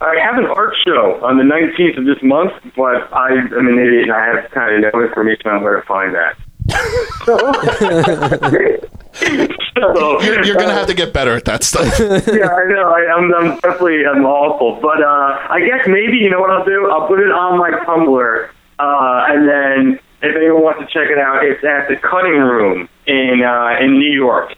I 0.00 0.14
have 0.22 0.38
an 0.38 0.46
art 0.46 0.74
show 0.86 1.18
on 1.24 1.38
the 1.38 1.42
19th 1.42 1.98
of 1.98 2.04
this 2.04 2.22
month, 2.22 2.52
but 2.76 3.12
I, 3.12 3.30
I'm 3.30 3.66
an 3.66 3.78
idiot 3.78 4.04
and 4.04 4.12
I 4.12 4.26
have 4.26 4.50
kind 4.52 4.84
of 4.84 4.92
no 4.92 5.02
information 5.02 5.50
on 5.50 5.62
where 5.62 5.80
to 5.80 5.86
find 5.86 6.14
that. 6.14 6.36
so, 9.74 10.20
You're, 10.22 10.44
you're 10.44 10.56
gonna 10.56 10.74
have 10.74 10.86
to 10.86 10.94
get 10.94 11.12
better 11.14 11.34
at 11.34 11.44
that 11.46 11.64
stuff. 11.64 11.86
yeah, 11.98 12.48
I 12.48 12.64
know. 12.66 12.92
I, 12.92 13.06
I'm, 13.16 13.34
I'm 13.34 13.58
definitely 13.60 14.04
I'm 14.06 14.24
awful, 14.26 14.78
but 14.80 15.02
uh, 15.02 15.38
I 15.50 15.60
guess 15.66 15.86
maybe 15.88 16.18
you 16.18 16.28
know 16.30 16.40
what 16.40 16.50
I'll 16.50 16.64
do. 16.64 16.88
I'll 16.90 17.06
put 17.08 17.20
it 17.20 17.30
on 17.30 17.58
my 17.58 17.70
Tumblr, 17.70 18.48
uh, 18.78 19.24
and 19.28 19.48
then 19.48 19.98
if 20.22 20.36
anyone 20.36 20.62
wants 20.62 20.80
to 20.80 20.86
check 20.86 21.10
it 21.10 21.18
out, 21.18 21.44
it's 21.44 21.64
at 21.64 21.88
the 21.88 21.96
Cutting 21.96 22.32
Room 22.38 22.88
in 23.06 23.42
uh, 23.42 23.76
in 23.80 23.98
New 23.98 24.12
York. 24.12 24.54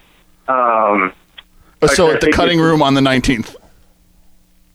Um, 0.49 1.13
so 1.87 2.07
Okay, 2.09 2.15
at 2.15 2.21
the 2.21 2.33
cutting 2.33 2.61
room 2.61 2.83
on 2.83 2.93
the 2.95 3.01
19th. 3.01 3.55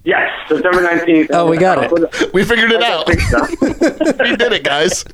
Yes, 0.06 0.30
September 0.48 0.82
nineteenth. 0.82 1.32
Oh, 1.34 1.50
we 1.50 1.58
got 1.58 1.80
it. 1.84 2.34
We 2.34 2.44
figured 2.44 2.72
it 2.72 2.84
out. 2.84 3.08
We 4.20 4.36
did 4.36 4.54
it, 4.54 4.64
guys. 4.64 5.00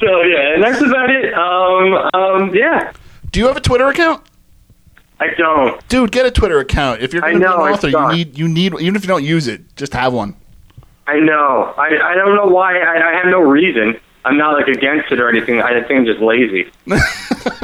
so 0.00 0.22
yeah, 0.22 0.54
and 0.54 0.62
that's 0.62 0.80
about 0.80 1.10
it. 1.10 1.34
Um, 1.34 1.94
um, 2.14 2.54
yeah, 2.54 2.92
Do 3.30 3.40
you 3.40 3.46
have 3.48 3.56
a 3.56 3.60
Twitter 3.60 3.88
account? 3.88 4.22
I 5.20 5.34
don't. 5.36 5.86
Dude, 5.88 6.12
get 6.12 6.26
a 6.26 6.30
Twitter 6.30 6.60
account. 6.60 7.02
If 7.02 7.12
you're 7.12 7.22
going 7.22 7.34
to 7.34 7.38
be 7.40 7.44
know, 7.44 7.64
an 7.64 7.72
author, 7.72 7.88
you 7.88 8.08
need 8.12 8.38
you 8.38 8.48
need 8.48 8.74
even 8.74 8.94
if 8.94 9.02
you 9.02 9.08
don't 9.08 9.24
use 9.24 9.48
it, 9.48 9.74
just 9.76 9.92
have 9.92 10.12
one. 10.12 10.36
I 11.08 11.18
know. 11.18 11.74
I 11.76 11.88
I 12.02 12.14
don't 12.14 12.36
know 12.36 12.46
why. 12.46 12.78
I, 12.78 13.10
I 13.10 13.14
have 13.14 13.26
no 13.26 13.40
reason. 13.40 13.98
I'm 14.24 14.36
not 14.36 14.52
like 14.52 14.68
against 14.68 15.10
it 15.10 15.20
or 15.20 15.28
anything. 15.28 15.60
I 15.60 15.72
think 15.82 16.00
I'm 16.00 16.04
just 16.06 16.20
lazy. 16.20 16.70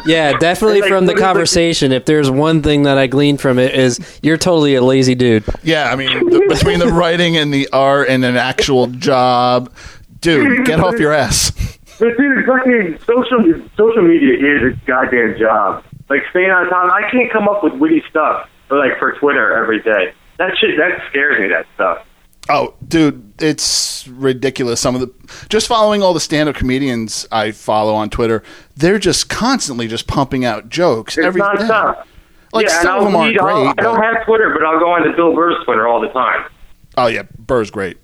Yeah, 0.07 0.33
definitely 0.39 0.81
Like, 0.81 0.89
from 0.91 1.07
the 1.07 1.13
what 1.13 1.17
is 1.19 1.23
it- 1.23 1.25
conversation. 1.25 1.93
If 1.93 2.05
there's 2.05 2.31
one 2.31 2.63
thing 2.63 2.83
that 2.85 2.99
I 2.99 3.07
gleaned 3.07 3.41
from 3.41 3.59
it 3.59 3.75
is 3.75 4.19
you're 4.23 4.37
totally 4.39 4.75
a 4.75 4.83
lazy 4.83 5.15
dude. 5.15 5.45
Yeah, 5.63 5.91
I 5.91 5.97
mean, 5.97 6.09
the, 6.31 6.47
between 6.49 6.79
the 6.79 6.89
writing 6.89 7.37
and 7.37 7.53
the 7.53 7.69
art 7.73 8.09
and 8.09 8.25
an 8.25 8.37
actual 8.37 8.87
job, 8.89 9.73
dude, 10.21 10.67
get 10.67 10.81
off 10.81 10.99
your 10.99 11.13
ass. 11.13 11.51
But 11.99 12.17
dude, 12.17 12.45
fucking 12.45 12.99
social 13.07 13.69
social 13.77 14.03
media 14.03 14.35
is 14.35 14.73
a 14.73 14.87
goddamn 14.87 15.39
job. 15.39 15.85
Like 16.09 16.23
staying 16.31 16.51
on 16.51 16.69
top. 16.69 16.93
I 16.93 17.09
can't 17.11 17.31
come 17.33 17.49
up 17.49 17.63
with 17.63 17.75
witty 17.75 18.03
stuff 18.11 18.49
for 18.69 18.79
like 18.79 18.99
for 18.99 19.13
Twitter 19.19 19.57
every 19.57 19.81
day. 19.81 20.13
That 20.39 20.57
shit 20.59 20.77
that 20.77 21.01
scares 21.09 21.41
me. 21.41 21.49
That 21.49 21.67
stuff. 21.75 22.05
Oh, 22.49 22.75
dude, 22.87 23.33
it's 23.43 24.07
ridiculous. 24.09 24.79
Some 24.81 24.95
of 24.95 25.01
the 25.01 25.11
just 25.49 25.67
following 25.67 26.03
all 26.03 26.13
the 26.13 26.21
stand-up 26.21 26.57
comedians 26.57 27.27
I 27.33 27.53
follow 27.53 27.95
on 27.95 28.11
Twitter, 28.11 28.43
they're 28.77 28.99
just 28.99 29.29
constantly 29.31 29.89
just 29.89 30.07
pumping 30.07 30.45
out 30.45 30.69
jokes 30.69 31.17
It's 31.17 31.27
every 31.27 31.41
day. 31.41 31.47
nonstop. 31.47 32.05
Like 32.53 32.67
yeah, 32.69 32.75
and 32.75 32.83
some 32.83 32.93
I'll 32.93 32.99
of 32.99 33.05
them 33.07 33.17
aren't 33.17 33.41
I'll- 33.41 33.65
great. 33.65 33.75
I 33.79 33.83
don't 33.83 34.03
have 34.03 34.25
Twitter, 34.27 34.51
but 34.53 34.63
I'll 34.65 34.79
go 34.79 34.91
on 34.93 35.03
to 35.05 35.13
Bill 35.17 35.35
Burr's 35.35 35.57
Twitter 35.65 35.89
all 35.89 36.01
the 36.01 36.09
time. 36.09 36.45
oh 36.99 37.07
yeah, 37.07 37.23
Burr's 37.39 37.71
great. 37.71 37.97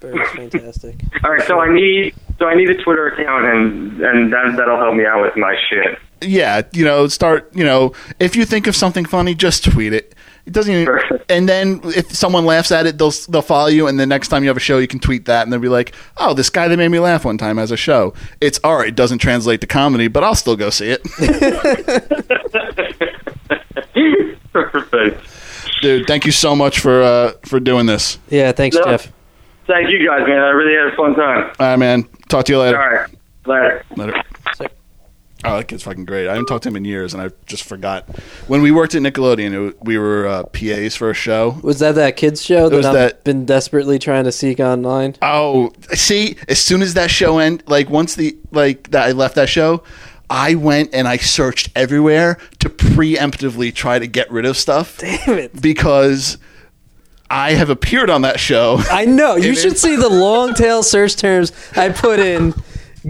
Burr's 0.00 0.28
fantastic. 0.30 0.96
All 1.24 1.30
right, 1.32 1.46
so 1.46 1.60
I 1.60 1.70
need 1.74 2.14
so 2.38 2.46
I 2.46 2.54
need 2.54 2.70
a 2.70 2.82
Twitter 2.82 3.08
account, 3.08 3.44
and 3.44 4.00
and 4.00 4.32
that 4.32 4.54
that'll 4.56 4.78
help 4.78 4.94
me 4.94 5.04
out 5.04 5.20
with 5.22 5.36
my 5.36 5.54
shit. 5.68 5.98
Yeah, 6.22 6.62
you 6.72 6.84
know, 6.86 7.06
start. 7.08 7.50
You 7.54 7.64
know, 7.64 7.92
if 8.18 8.34
you 8.36 8.44
think 8.46 8.66
of 8.66 8.74
something 8.76 9.04
funny, 9.04 9.34
just 9.34 9.64
tweet 9.64 9.92
it. 9.92 10.14
It 10.46 10.52
doesn't 10.52 10.72
even. 10.72 10.86
Perfect. 10.86 11.30
And 11.30 11.48
then 11.48 11.80
if 11.84 12.14
someone 12.14 12.44
laughs 12.46 12.72
at 12.72 12.86
it, 12.86 12.98
they'll 12.98 13.12
they'll 13.28 13.42
follow 13.42 13.68
you, 13.68 13.86
and 13.86 14.00
the 14.00 14.06
next 14.06 14.28
time 14.28 14.42
you 14.42 14.48
have 14.48 14.56
a 14.56 14.60
show, 14.60 14.78
you 14.78 14.88
can 14.88 14.98
tweet 14.98 15.26
that, 15.26 15.42
and 15.42 15.52
they'll 15.52 15.60
be 15.60 15.68
like, 15.68 15.92
"Oh, 16.16 16.34
this 16.34 16.50
guy 16.50 16.66
that 16.68 16.76
made 16.76 16.88
me 16.88 16.98
laugh 16.98 17.24
one 17.24 17.38
time 17.38 17.58
has 17.58 17.70
a 17.70 17.76
show." 17.76 18.14
It's 18.40 18.58
all 18.64 18.76
right. 18.78 18.88
It 18.88 18.96
doesn't 18.96 19.18
translate 19.18 19.60
to 19.60 19.66
comedy, 19.66 20.08
but 20.08 20.24
I'll 20.24 20.34
still 20.34 20.56
go 20.56 20.70
see 20.70 20.96
it, 20.96 21.02
Perfect. 24.52 25.20
dude. 25.82 26.06
Thank 26.06 26.26
you 26.26 26.32
so 26.32 26.56
much 26.56 26.80
for 26.80 27.02
uh, 27.02 27.32
for 27.44 27.60
doing 27.60 27.86
this. 27.86 28.18
Yeah, 28.28 28.52
thanks, 28.52 28.76
No. 28.76 28.84
Jeff. 28.84 29.12
Thank 29.66 29.90
you 29.90 30.06
guys, 30.06 30.26
man. 30.26 30.38
I 30.40 30.50
really 30.50 30.74
had 30.74 30.92
a 30.92 30.96
fun 30.96 31.14
time. 31.14 31.52
All 31.60 31.66
right, 31.70 31.78
man. 31.78 32.04
Talk 32.28 32.44
to 32.46 32.52
you 32.52 32.58
later. 32.58 32.76
right, 32.78 33.08
later. 33.46 33.84
Later. 33.96 34.22
Oh, 35.44 35.56
that 35.56 35.68
kid's 35.68 35.82
fucking 35.84 36.04
great. 36.04 36.26
I 36.28 36.32
haven't 36.32 36.46
talked 36.46 36.64
to 36.64 36.68
him 36.68 36.76
in 36.76 36.84
years, 36.84 37.14
and 37.14 37.22
I 37.22 37.30
just 37.46 37.62
forgot. 37.64 38.06
When 38.46 38.60
we 38.60 38.70
worked 38.70 38.94
at 38.94 39.00
Nickelodeon, 39.02 39.68
it, 39.70 39.76
we 39.82 39.96
were 39.96 40.26
uh, 40.26 40.42
PAs 40.44 40.96
for 40.96 41.08
a 41.10 41.14
show. 41.14 41.58
Was 41.62 41.78
that 41.78 41.94
that 41.94 42.16
kids 42.18 42.42
show 42.44 42.68
that 42.68 42.76
was 42.76 42.84
I've 42.84 42.92
that- 42.94 43.24
been 43.24 43.46
desperately 43.46 43.98
trying 43.98 44.24
to 44.24 44.32
seek 44.32 44.60
online? 44.60 45.16
Oh, 45.22 45.72
see, 45.92 46.36
as 46.48 46.58
soon 46.60 46.82
as 46.82 46.92
that 46.94 47.10
show 47.10 47.38
end, 47.38 47.62
like 47.66 47.88
once 47.88 48.14
the 48.16 48.36
like 48.50 48.90
that 48.90 49.08
I 49.08 49.12
left 49.12 49.34
that 49.36 49.48
show, 49.48 49.82
I 50.28 50.56
went 50.56 50.92
and 50.94 51.08
I 51.08 51.16
searched 51.16 51.70
everywhere 51.74 52.36
to 52.58 52.68
preemptively 52.68 53.74
try 53.74 53.98
to 53.98 54.06
get 54.06 54.30
rid 54.30 54.44
of 54.44 54.56
stuff 54.58 54.98
Damn 54.98 55.38
it. 55.38 55.60
because 55.60 56.36
I 57.30 57.52
have 57.52 57.70
appeared 57.70 58.10
on 58.10 58.22
that 58.22 58.38
show. 58.40 58.78
I 58.90 59.06
know. 59.06 59.36
You 59.36 59.54
should 59.56 59.78
see 59.78 59.96
the 59.96 60.08
long 60.08 60.52
tail 60.54 60.82
search 60.82 61.16
terms 61.16 61.52
I 61.76 61.88
put 61.88 62.20
in 62.20 62.52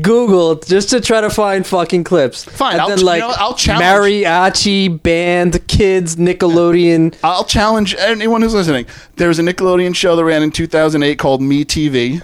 Google 0.00 0.56
just 0.56 0.90
to 0.90 1.00
try 1.00 1.20
to 1.20 1.30
find 1.30 1.66
fucking 1.66 2.04
clips. 2.04 2.44
Fine, 2.44 2.72
And 2.74 2.82
I'll- 2.82 2.88
then 2.88 2.98
you 2.98 3.04
like 3.04 3.20
know, 3.20 3.32
I'll 3.36 3.54
challenge- 3.54 3.84
mariachi 3.84 5.02
band, 5.02 5.66
kids, 5.66 6.16
Nickelodeon. 6.16 7.14
I'll 7.24 7.44
challenge 7.44 7.94
anyone 7.98 8.42
who's 8.42 8.54
listening. 8.54 8.86
There 9.16 9.28
was 9.28 9.38
a 9.38 9.42
Nickelodeon 9.42 9.94
show 9.96 10.14
that 10.16 10.24
ran 10.24 10.42
in 10.42 10.50
2008 10.52 11.18
called 11.18 11.42
Me 11.42 11.64
TV. 11.64 12.22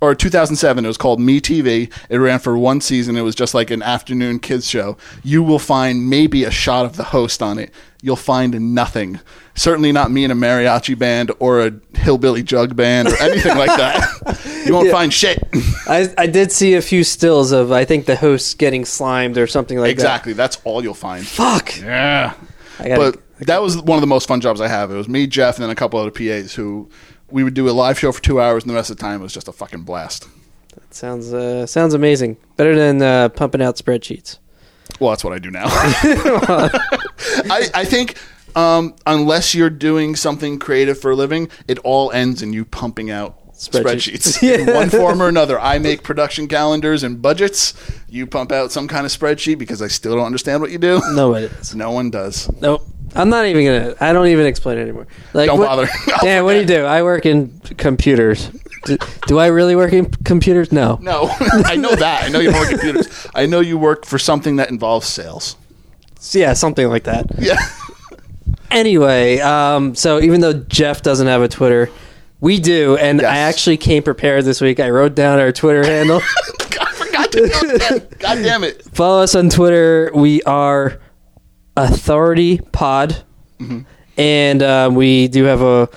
Or 0.00 0.14
2007, 0.14 0.84
it 0.84 0.88
was 0.88 0.96
called 0.96 1.18
Me 1.18 1.40
TV. 1.40 1.90
It 2.08 2.18
ran 2.18 2.38
for 2.38 2.56
one 2.56 2.80
season. 2.80 3.16
It 3.16 3.22
was 3.22 3.34
just 3.34 3.52
like 3.52 3.70
an 3.72 3.82
afternoon 3.82 4.38
kids 4.38 4.68
show. 4.68 4.96
You 5.24 5.42
will 5.42 5.58
find 5.58 6.08
maybe 6.08 6.44
a 6.44 6.52
shot 6.52 6.84
of 6.86 6.96
the 6.96 7.02
host 7.04 7.42
on 7.42 7.58
it. 7.58 7.72
You'll 8.00 8.16
find 8.16 8.74
nothing. 8.74 9.18
Certainly 9.56 9.90
not 9.92 10.10
me 10.12 10.22
in 10.24 10.30
a 10.30 10.34
mariachi 10.36 10.96
band 10.96 11.32
or 11.40 11.66
a 11.66 11.72
hillbilly 11.94 12.44
jug 12.44 12.76
band 12.76 13.08
or 13.08 13.16
anything 13.20 13.56
like 13.56 13.76
that. 13.76 14.04
You 14.66 14.74
won't 14.74 14.86
Yeah. 14.86 14.92
find 14.92 15.12
shit. 15.14 15.38
I, 15.88 16.12
I 16.18 16.26
did 16.26 16.52
see 16.52 16.74
a 16.74 16.82
few 16.82 17.02
stills 17.02 17.52
of 17.52 17.72
I 17.72 17.84
think 17.86 18.04
the 18.04 18.16
hosts 18.16 18.52
getting 18.54 18.84
slimed 18.84 19.38
or 19.38 19.46
something 19.46 19.78
like 19.78 19.86
that. 19.86 19.92
exactly. 19.92 20.32
That's 20.34 20.58
all 20.64 20.82
you'll 20.82 20.92
find. 20.94 21.26
Fuck. 21.26 21.80
Yeah. 21.80 22.34
Gotta, 22.76 23.18
but 23.38 23.46
that 23.46 23.62
was 23.62 23.78
one 23.80 23.96
of 23.96 24.00
the 24.02 24.06
most 24.06 24.28
fun 24.28 24.40
jobs 24.42 24.60
I 24.60 24.68
have. 24.68 24.90
It 24.90 24.96
was 24.96 25.08
me, 25.08 25.26
Jeff, 25.26 25.56
and 25.56 25.62
then 25.62 25.70
a 25.70 25.74
couple 25.74 25.98
other 25.98 26.10
PAs 26.10 26.54
who 26.54 26.90
we 27.30 27.42
would 27.44 27.54
do 27.54 27.68
a 27.68 27.72
live 27.72 27.98
show 27.98 28.12
for 28.12 28.22
two 28.22 28.40
hours, 28.42 28.62
and 28.64 28.70
the 28.70 28.74
rest 28.74 28.90
of 28.90 28.96
the 28.98 29.00
time 29.02 29.20
it 29.20 29.22
was 29.22 29.32
just 29.32 29.48
a 29.48 29.52
fucking 29.52 29.82
blast. 29.84 30.28
That 30.74 30.92
sounds 30.94 31.32
uh, 31.32 31.66
sounds 31.66 31.94
amazing. 31.94 32.36
Better 32.56 32.76
than 32.76 33.00
uh, 33.02 33.30
pumping 33.30 33.62
out 33.62 33.76
spreadsheets. 33.76 34.38
Well, 35.00 35.10
that's 35.10 35.24
what 35.24 35.32
I 35.32 35.38
do 35.38 35.50
now. 35.50 35.66
I, 35.68 37.68
I 37.74 37.84
think 37.84 38.16
um, 38.56 38.94
unless 39.06 39.54
you're 39.54 39.70
doing 39.70 40.16
something 40.16 40.58
creative 40.58 40.98
for 40.98 41.12
a 41.12 41.16
living, 41.16 41.48
it 41.66 41.78
all 41.80 42.10
ends 42.12 42.42
in 42.42 42.52
you 42.52 42.64
pumping 42.64 43.10
out 43.10 43.38
Spreadsheets. 43.58 44.40
in 44.68 44.72
one 44.72 44.88
form 44.88 45.20
or 45.20 45.28
another. 45.28 45.58
I 45.58 45.78
make 45.78 46.04
production 46.04 46.46
calendars 46.46 47.02
and 47.02 47.20
budgets. 47.20 47.74
You 48.08 48.26
pump 48.26 48.52
out 48.52 48.70
some 48.70 48.86
kind 48.86 49.04
of 49.04 49.10
spreadsheet 49.10 49.58
because 49.58 49.82
I 49.82 49.88
still 49.88 50.14
don't 50.14 50.26
understand 50.26 50.60
what 50.60 50.70
you 50.70 50.78
do. 50.78 51.02
No, 51.12 51.34
it 51.34 51.50
is. 51.52 51.74
No 51.78 51.90
one 51.90 52.10
does. 52.10 52.50
Nope. 52.60 52.86
I'm 53.14 53.30
not 53.30 53.46
even 53.46 53.64
gonna. 53.64 53.94
I 54.00 54.12
don't 54.12 54.28
even 54.28 54.46
explain 54.46 54.78
it 54.78 54.82
anymore. 54.82 55.06
Like, 55.32 55.46
Don't 55.46 55.58
what, 55.58 55.66
bother. 55.66 55.88
I'll 56.08 56.20
Dan, 56.20 56.44
what 56.44 56.52
do 56.52 56.60
you 56.60 56.66
do? 56.66 56.84
I 56.84 57.02
work 57.02 57.24
in 57.24 57.58
computers. 57.78 58.50
Do, 58.88 58.98
do 59.26 59.38
I 59.38 59.46
really 59.46 59.76
work 59.76 59.92
in 59.92 60.06
computers? 60.24 60.72
No. 60.72 60.98
No, 61.00 61.28
I 61.40 61.76
know 61.76 61.94
that. 61.94 62.24
I 62.24 62.28
know 62.28 62.40
you 62.40 62.52
work 62.52 62.68
computers. 62.68 63.26
I 63.34 63.46
know 63.46 63.60
you 63.60 63.78
work 63.78 64.04
for 64.04 64.18
something 64.18 64.56
that 64.56 64.70
involves 64.70 65.06
sales. 65.06 65.56
Yeah, 66.32 66.52
something 66.54 66.88
like 66.88 67.04
that. 67.04 67.26
Yeah. 67.38 67.56
Anyway, 68.70 69.38
um, 69.38 69.94
so 69.94 70.20
even 70.20 70.40
though 70.40 70.52
Jeff 70.52 71.02
doesn't 71.02 71.26
have 71.26 71.40
a 71.42 71.48
Twitter, 71.48 71.88
we 72.40 72.60
do, 72.60 72.96
and 72.96 73.20
Yes. 73.20 73.30
I 73.30 73.38
actually 73.38 73.76
came 73.78 74.02
prepared 74.02 74.44
this 74.44 74.60
week. 74.60 74.78
I 74.80 74.90
wrote 74.90 75.14
down 75.14 75.38
our 75.38 75.52
Twitter 75.52 75.84
handle. 75.84 76.20
I 76.80 76.92
forgot 76.92 77.32
to. 77.32 78.06
God 78.18 78.34
damn 78.42 78.64
it. 78.64 78.82
Follow 78.94 79.22
us 79.22 79.34
on 79.34 79.48
Twitter. 79.48 80.10
We 80.14 80.42
are 80.42 81.00
Authority 81.76 82.58
Pod, 82.72 83.16
and 84.16 84.62
um, 84.62 84.94
we 84.94 85.28
do 85.28 85.44
have 85.44 85.62
a 85.62 85.88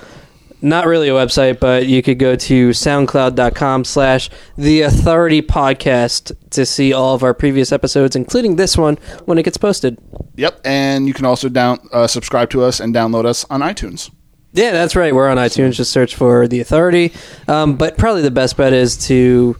not 0.62 0.86
really 0.86 1.08
a 1.08 1.12
website, 1.12 1.60
but 1.60 1.86
you 1.86 2.02
could 2.02 2.18
go 2.18 2.36
to 2.36 2.70
soundcloud.com 2.70 3.84
slash 3.84 4.30
the 4.56 4.82
authority 4.82 5.42
podcast 5.42 6.32
to 6.50 6.64
see 6.64 6.92
all 6.92 7.14
of 7.14 7.22
our 7.22 7.34
previous 7.34 7.72
episodes, 7.72 8.16
including 8.16 8.56
this 8.56 8.76
one 8.76 8.96
when 9.24 9.38
it 9.38 9.42
gets 9.42 9.56
posted. 9.56 9.98
Yep, 10.36 10.60
and 10.64 11.06
you 11.08 11.14
can 11.14 11.26
also 11.26 11.48
down 11.48 11.80
uh, 11.92 12.06
subscribe 12.06 12.50
to 12.50 12.62
us 12.62 12.80
and 12.80 12.94
download 12.94 13.26
us 13.26 13.44
on 13.50 13.60
iTunes. 13.60 14.10
Yeah, 14.52 14.70
that's 14.72 14.94
right. 14.94 15.14
We're 15.14 15.28
on 15.28 15.38
iTunes. 15.38 15.74
Just 15.74 15.92
search 15.92 16.14
for 16.14 16.46
the 16.46 16.60
authority. 16.60 17.12
Um, 17.48 17.76
but 17.76 17.96
probably 17.96 18.22
the 18.22 18.30
best 18.30 18.56
bet 18.56 18.72
is 18.72 18.96
to. 19.08 19.56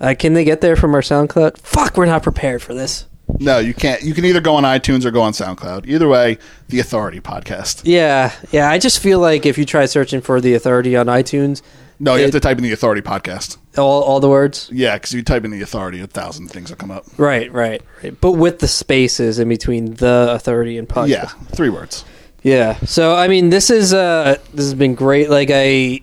Uh, 0.00 0.14
can 0.18 0.32
they 0.32 0.42
get 0.42 0.60
there 0.60 0.74
from 0.74 0.94
our 0.94 1.00
SoundCloud? 1.00 1.58
Fuck, 1.58 1.96
we're 1.96 2.06
not 2.06 2.24
prepared 2.24 2.60
for 2.60 2.74
this. 2.74 3.06
No, 3.38 3.58
you 3.58 3.72
can't. 3.74 4.02
You 4.02 4.14
can 4.14 4.24
either 4.24 4.40
go 4.40 4.54
on 4.56 4.64
iTunes 4.64 5.04
or 5.04 5.10
go 5.10 5.22
on 5.22 5.32
SoundCloud. 5.32 5.86
Either 5.86 6.08
way, 6.08 6.38
the 6.68 6.80
Authority 6.80 7.20
podcast. 7.20 7.82
Yeah, 7.84 8.32
yeah. 8.50 8.68
I 8.70 8.78
just 8.78 8.98
feel 9.00 9.18
like 9.20 9.46
if 9.46 9.56
you 9.58 9.64
try 9.64 9.86
searching 9.86 10.20
for 10.20 10.40
the 10.40 10.54
authority 10.54 10.96
on 10.96 11.06
iTunes, 11.06 11.62
No, 12.00 12.14
you 12.14 12.20
It- 12.20 12.22
have 12.24 12.30
to 12.32 12.40
type 12.40 12.58
in 12.58 12.64
the 12.64 12.72
Authority 12.72 13.00
podcast. 13.00 13.56
all 13.78 14.02
all 14.02 14.18
the 14.20 14.28
words. 14.28 14.68
Yeah, 14.72 14.96
because 14.96 15.12
you 15.14 15.22
type 15.22 15.44
in 15.44 15.50
the 15.52 15.62
Authority, 15.62 16.00
a 16.00 16.06
thousand 16.06 16.48
things 16.48 16.68
will 16.70 16.76
come 16.76 16.90
up. 16.90 17.04
Right, 17.16 17.50
right, 17.52 17.80
right. 18.02 18.20
But 18.20 18.32
with 18.32 18.58
the 18.58 18.68
spaces 18.68 19.38
in 19.38 19.48
between 19.48 19.94
the 19.94 20.28
authority 20.30 20.76
and 20.78 20.88
podcast. 20.88 21.08
Yeah, 21.08 21.26
three 21.52 21.68
words. 21.70 22.04
Yeah. 22.42 22.76
So 22.84 23.14
I 23.14 23.28
mean, 23.28 23.50
this 23.50 23.70
is 23.70 23.94
uh, 23.94 24.36
this 24.52 24.64
has 24.66 24.74
been 24.74 24.94
great. 24.96 25.30
Like 25.30 25.50
I, 25.52 26.00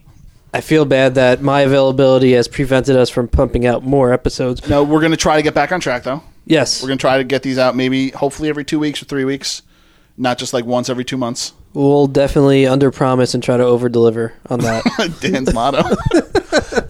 I 0.53 0.61
feel 0.61 0.85
bad 0.85 1.15
that 1.15 1.41
my 1.41 1.61
availability 1.61 2.31
has 2.33 2.47
prevented 2.47 2.95
us 2.95 3.09
from 3.09 3.27
pumping 3.27 3.65
out 3.65 3.83
more 3.83 4.13
episodes. 4.13 4.67
No, 4.69 4.83
we're 4.83 5.01
going 5.01 5.11
to 5.11 5.17
try 5.17 5.35
to 5.35 5.43
get 5.43 5.53
back 5.53 5.71
on 5.73 5.79
track, 5.81 6.03
though. 6.03 6.23
Yes, 6.49 6.81
We're 6.81 6.87
going 6.87 6.97
to 6.97 7.01
try 7.01 7.17
to 7.19 7.23
get 7.23 7.43
these 7.43 7.59
out 7.59 7.75
maybe, 7.75 8.09
hopefully, 8.09 8.49
every 8.49 8.65
two 8.65 8.79
weeks 8.79 9.01
or 9.01 9.05
three 9.05 9.23
weeks, 9.23 9.61
not 10.17 10.37
just 10.39 10.51
like 10.51 10.65
once 10.65 10.89
every 10.89 11.05
two 11.05 11.15
months. 11.15 11.53
we'll 11.73 12.07
definitely 12.07 12.65
under 12.65 12.89
promise 12.89 13.35
and 13.35 13.43
try 13.43 13.55
to 13.55 13.63
over 13.63 13.87
deliver 13.87 14.33
on 14.49 14.59
that. 14.61 14.83
Dan's 15.21 15.53
motto. 15.53 15.83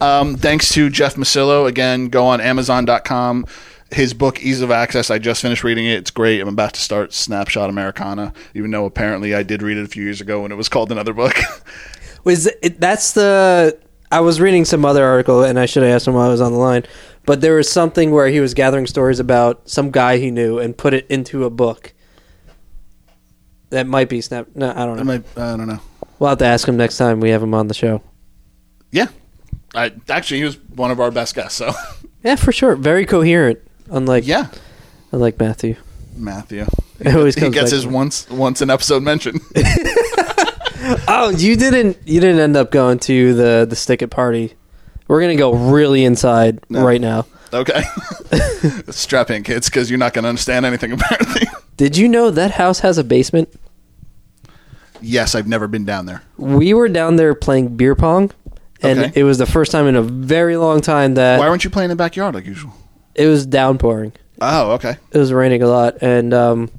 um, 0.04 0.36
thanks 0.36 0.70
to 0.70 0.88
Jeff 0.88 1.14
Musillo. 1.16 1.68
Again, 1.68 2.08
go 2.08 2.26
on 2.26 2.40
Amazon.com 2.40 3.46
his 3.92 4.14
book 4.14 4.40
Ease 4.42 4.60
of 4.60 4.70
Access. 4.70 5.10
I 5.10 5.18
just 5.18 5.42
finished 5.42 5.64
reading 5.64 5.86
it. 5.86 5.98
It's 5.98 6.10
great. 6.10 6.40
I'm 6.40 6.48
about 6.48 6.74
to 6.74 6.80
start 6.80 7.12
Snapshot 7.12 7.68
Americana, 7.68 8.32
even 8.54 8.70
though 8.70 8.84
apparently 8.84 9.34
I 9.34 9.42
did 9.42 9.62
read 9.62 9.76
it 9.76 9.84
a 9.84 9.88
few 9.88 10.04
years 10.04 10.20
ago 10.20 10.42
when 10.42 10.52
it 10.52 10.56
was 10.56 10.68
called 10.68 10.92
another 10.92 11.12
book. 11.12 11.36
Was 12.24 12.46
it, 12.46 12.78
that's 12.78 13.12
the? 13.12 13.78
I 14.12 14.20
was 14.20 14.42
reading 14.42 14.66
some 14.66 14.84
other 14.84 15.02
article, 15.04 15.42
and 15.42 15.58
I 15.58 15.64
should 15.64 15.82
have 15.82 15.92
asked 15.92 16.06
him 16.06 16.12
while 16.12 16.26
I 16.26 16.30
was 16.30 16.42
on 16.42 16.52
the 16.52 16.58
line. 16.58 16.84
But 17.26 17.40
there 17.40 17.54
was 17.54 17.70
something 17.70 18.10
where 18.10 18.28
he 18.28 18.40
was 18.40 18.54
gathering 18.54 18.86
stories 18.86 19.20
about 19.20 19.68
some 19.68 19.90
guy 19.90 20.18
he 20.18 20.30
knew 20.30 20.58
and 20.58 20.76
put 20.76 20.94
it 20.94 21.06
into 21.08 21.44
a 21.44 21.50
book. 21.50 21.92
That 23.70 23.86
might 23.86 24.08
be 24.08 24.20
Snap. 24.20 24.48
No, 24.54 24.70
I 24.74 24.84
don't 24.86 24.96
know. 24.96 25.00
I, 25.00 25.04
might, 25.04 25.24
I 25.36 25.56
don't 25.56 25.68
know. 25.68 25.80
We'll 26.18 26.30
have 26.30 26.38
to 26.38 26.46
ask 26.46 26.66
him 26.66 26.76
next 26.76 26.96
time 26.96 27.20
we 27.20 27.30
have 27.30 27.42
him 27.42 27.54
on 27.54 27.68
the 27.68 27.74
show. 27.74 28.02
Yeah, 28.90 29.06
I 29.74 29.92
actually 30.08 30.38
he 30.38 30.44
was 30.44 30.58
one 30.74 30.90
of 30.90 30.98
our 30.98 31.10
best 31.10 31.34
guests. 31.34 31.56
So 31.58 31.72
Yeah, 32.24 32.36
for 32.36 32.52
sure. 32.52 32.74
Very 32.76 33.06
coherent. 33.06 33.60
Unlike 33.90 34.26
yeah, 34.26 34.48
unlike 35.12 35.38
Matthew. 35.38 35.76
Matthew. 36.16 36.66
It 37.00 37.16
always 37.16 37.34
he 37.34 37.48
gets 37.48 37.70
his 37.70 37.86
once 37.86 38.28
once 38.28 38.60
an 38.60 38.68
episode 38.68 39.02
mention. 39.02 39.40
Oh, 41.06 41.30
you 41.30 41.56
didn't 41.56 41.98
you 42.04 42.20
didn't 42.20 42.40
end 42.40 42.56
up 42.56 42.70
going 42.70 42.98
to 43.00 43.34
the 43.34 43.66
the 43.68 43.76
stick 43.76 44.02
it 44.02 44.08
party. 44.08 44.54
We're 45.10 45.20
gonna 45.20 45.34
go 45.34 45.52
really 45.52 46.04
inside 46.04 46.60
No. 46.70 46.84
right 46.84 47.00
now. 47.00 47.26
Okay, 47.52 47.82
strap 48.90 49.28
in, 49.30 49.42
kids, 49.42 49.68
because 49.68 49.90
you're 49.90 49.98
not 49.98 50.14
going 50.14 50.22
to 50.22 50.28
understand 50.28 50.64
anything 50.64 50.92
apparently. 50.98 51.48
Did 51.76 51.96
you 51.96 52.06
know 52.08 52.30
that 52.30 52.52
house 52.52 52.78
has 52.78 52.96
a 52.96 53.02
basement? 53.02 53.52
yes, 55.00 55.34
I've 55.34 55.48
never 55.48 55.66
been 55.66 55.84
down 55.84 56.06
there. 56.06 56.22
We 56.36 56.74
were 56.74 56.88
down 56.88 57.16
there 57.16 57.34
playing 57.34 57.76
beer 57.76 57.96
pong, 57.96 58.30
and 58.82 59.00
Okay. 59.00 59.20
it 59.20 59.24
was 59.24 59.38
the 59.38 59.46
first 59.46 59.72
time 59.72 59.88
in 59.88 59.96
a 59.96 60.02
very 60.02 60.56
long 60.56 60.80
time 60.80 61.14
that 61.14 61.40
Why 61.40 61.48
weren't 61.48 61.64
you 61.64 61.70
playing 61.70 61.90
in 61.90 61.96
the 61.96 62.00
backyard 62.00 62.36
like 62.36 62.46
usual? 62.46 62.72
it 63.16 63.26
was 63.26 63.46
downpouring. 63.46 64.12
Oh, 64.40 64.72
okay. 64.74 64.96
It 65.10 65.18
was 65.18 65.32
raining 65.32 65.62
a 65.62 65.66
lot, 65.66 65.98
and 66.02 66.32
um, 66.32 66.70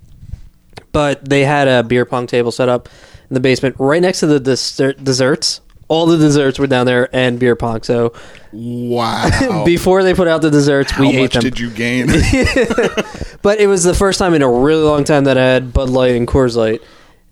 but 0.93 1.27
they 1.29 1.43
had 1.43 1.67
a 1.67 1.83
beer 1.83 2.05
pong 2.05 2.27
table 2.27 2.51
set 2.53 2.69
up 2.69 2.87
in 3.29 3.33
the 3.33 3.41
basement 3.41 3.75
right 3.77 4.01
next 4.01 4.21
to 4.21 4.27
the 4.27 4.39
dessert- 4.39 5.03
desserts. 5.03 5.59
All 5.91 6.05
the 6.05 6.17
desserts 6.17 6.57
were 6.57 6.67
down 6.67 6.85
there 6.85 7.13
and 7.13 7.37
beer 7.37 7.57
pong. 7.57 7.83
So 7.83 8.13
Wow. 8.53 9.63
before 9.65 10.03
they 10.03 10.13
put 10.13 10.29
out 10.29 10.41
the 10.41 10.49
desserts, 10.49 10.91
How 10.91 11.01
we 11.03 11.17
ate 11.17 11.21
much 11.21 11.33
them. 11.33 11.41
did 11.43 11.59
you 11.59 11.69
gain? 11.69 12.07
But 13.41 13.59
it 13.59 13.67
was 13.67 13.83
the 13.83 13.93
first 13.93 14.19
time 14.19 14.33
in 14.33 14.41
a 14.41 14.49
really 14.49 14.83
long 14.83 15.03
time 15.03 15.23
that 15.25 15.37
I 15.37 15.43
had 15.43 15.73
Bud 15.73 15.89
Light 15.89 16.15
and 16.15 16.27
Coors 16.27 16.55
Light, 16.55 16.81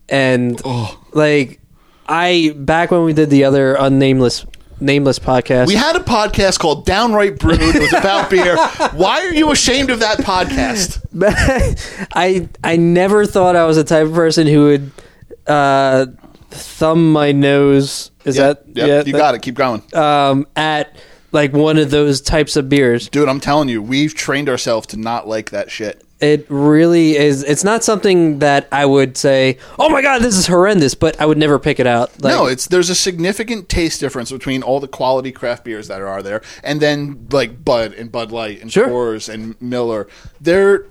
and 0.09 0.59
oh. 0.65 0.99
like 1.13 1.59
I 2.07 2.53
back 2.57 2.89
when 2.91 3.03
we 3.03 3.13
did 3.13 3.29
the 3.29 3.43
other 3.43 3.75
unnameless 3.75 4.45
nameless 4.81 5.19
podcast. 5.19 5.67
We 5.67 5.75
had 5.75 5.95
a 5.95 5.99
podcast 5.99 6.57
called 6.57 6.85
Downright 6.85 7.37
Brewed. 7.37 7.61
It 7.61 7.79
was 7.79 7.93
about 7.93 8.29
beer. 8.31 8.57
Why 8.93 9.21
are 9.21 9.33
you 9.33 9.51
ashamed 9.51 9.91
of 9.91 9.99
that 9.99 10.17
podcast? 10.17 10.99
I 12.13 12.49
I 12.63 12.75
never 12.75 13.25
thought 13.25 13.55
I 13.55 13.65
was 13.65 13.77
the 13.77 13.83
type 13.83 14.07
of 14.07 14.13
person 14.13 14.47
who 14.47 14.65
would 14.65 14.91
uh, 15.45 16.07
thumb 16.49 17.11
my 17.11 17.31
nose. 17.31 18.11
Is 18.25 18.37
Yep, 18.37 18.65
that 18.65 18.77
yep, 18.77 18.87
yeah? 18.87 18.97
you 19.05 19.13
that- 19.13 19.17
got 19.17 19.35
it. 19.35 19.41
Keep 19.41 19.55
going. 19.55 19.81
Um, 19.93 20.47
at 20.55 20.95
like 21.31 21.53
one 21.53 21.77
of 21.77 21.91
those 21.91 22.21
types 22.21 22.55
of 22.55 22.69
beers. 22.69 23.07
Dude, 23.09 23.29
I'm 23.29 23.39
telling 23.39 23.69
you, 23.69 23.81
we've 23.81 24.13
trained 24.15 24.49
ourselves 24.49 24.87
to 24.87 24.97
not 24.97 25.27
like 25.27 25.51
that 25.51 25.69
shit. 25.71 26.03
It 26.19 26.45
really 26.49 27.15
is. 27.15 27.43
It's 27.43 27.63
not 27.63 27.81
something 27.81 28.39
that 28.39 28.67
I 28.73 28.85
would 28.85 29.15
say, 29.15 29.57
"Oh 29.77 29.87
my 29.89 30.01
god, 30.01 30.21
this 30.21 30.35
is 30.35 30.47
horrendous," 30.47 30.93
but 30.93 31.19
I 31.21 31.25
would 31.25 31.37
never 31.37 31.57
pick 31.59 31.79
it 31.79 31.87
out. 31.87 32.11
Like, 32.21 32.33
no, 32.33 32.45
it's 32.45 32.67
there's 32.67 32.89
a 32.89 32.95
significant 32.95 33.69
taste 33.69 34.01
difference 34.01 34.29
between 34.29 34.61
all 34.61 34.81
the 34.81 34.87
quality 34.89 35.31
craft 35.31 35.63
beers 35.63 35.87
that 35.87 36.01
are 36.01 36.21
there, 36.21 36.41
and 36.61 36.81
then 36.81 37.27
like 37.31 37.63
Bud 37.63 37.93
and 37.93 38.11
Bud 38.11 38.33
Light 38.33 38.61
and 38.61 38.69
Sure. 38.69 38.89
Coors 38.89 39.33
and 39.33 39.55
Miller. 39.61 40.09
They're 40.41 40.87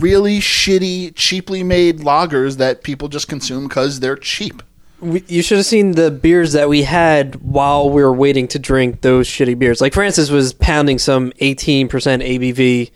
really 0.00 0.40
shitty, 0.40 1.12
cheaply 1.14 1.62
made 1.62 2.00
lagers 2.00 2.56
that 2.56 2.82
people 2.82 3.06
just 3.06 3.28
consume 3.28 3.68
because 3.68 4.00
they're 4.00 4.16
cheap. 4.16 4.64
We, 5.12 5.24
you 5.28 5.42
should 5.42 5.58
have 5.58 5.66
seen 5.66 5.92
the 5.92 6.10
beers 6.10 6.52
that 6.52 6.68
we 6.68 6.82
had 6.82 7.36
while 7.36 7.88
we 7.90 8.02
were 8.02 8.12
waiting 8.12 8.48
to 8.48 8.58
drink 8.58 9.00
those 9.00 9.28
shitty 9.28 9.58
beers. 9.58 9.80
Like 9.80 9.94
Francis 9.94 10.30
was 10.30 10.52
pounding 10.52 10.98
some 10.98 11.32
18% 11.40 11.88
ABV 11.88 12.90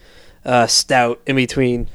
uh, 0.44 0.66
stout 0.66 1.20
in 1.26 1.36
between, 1.36 1.88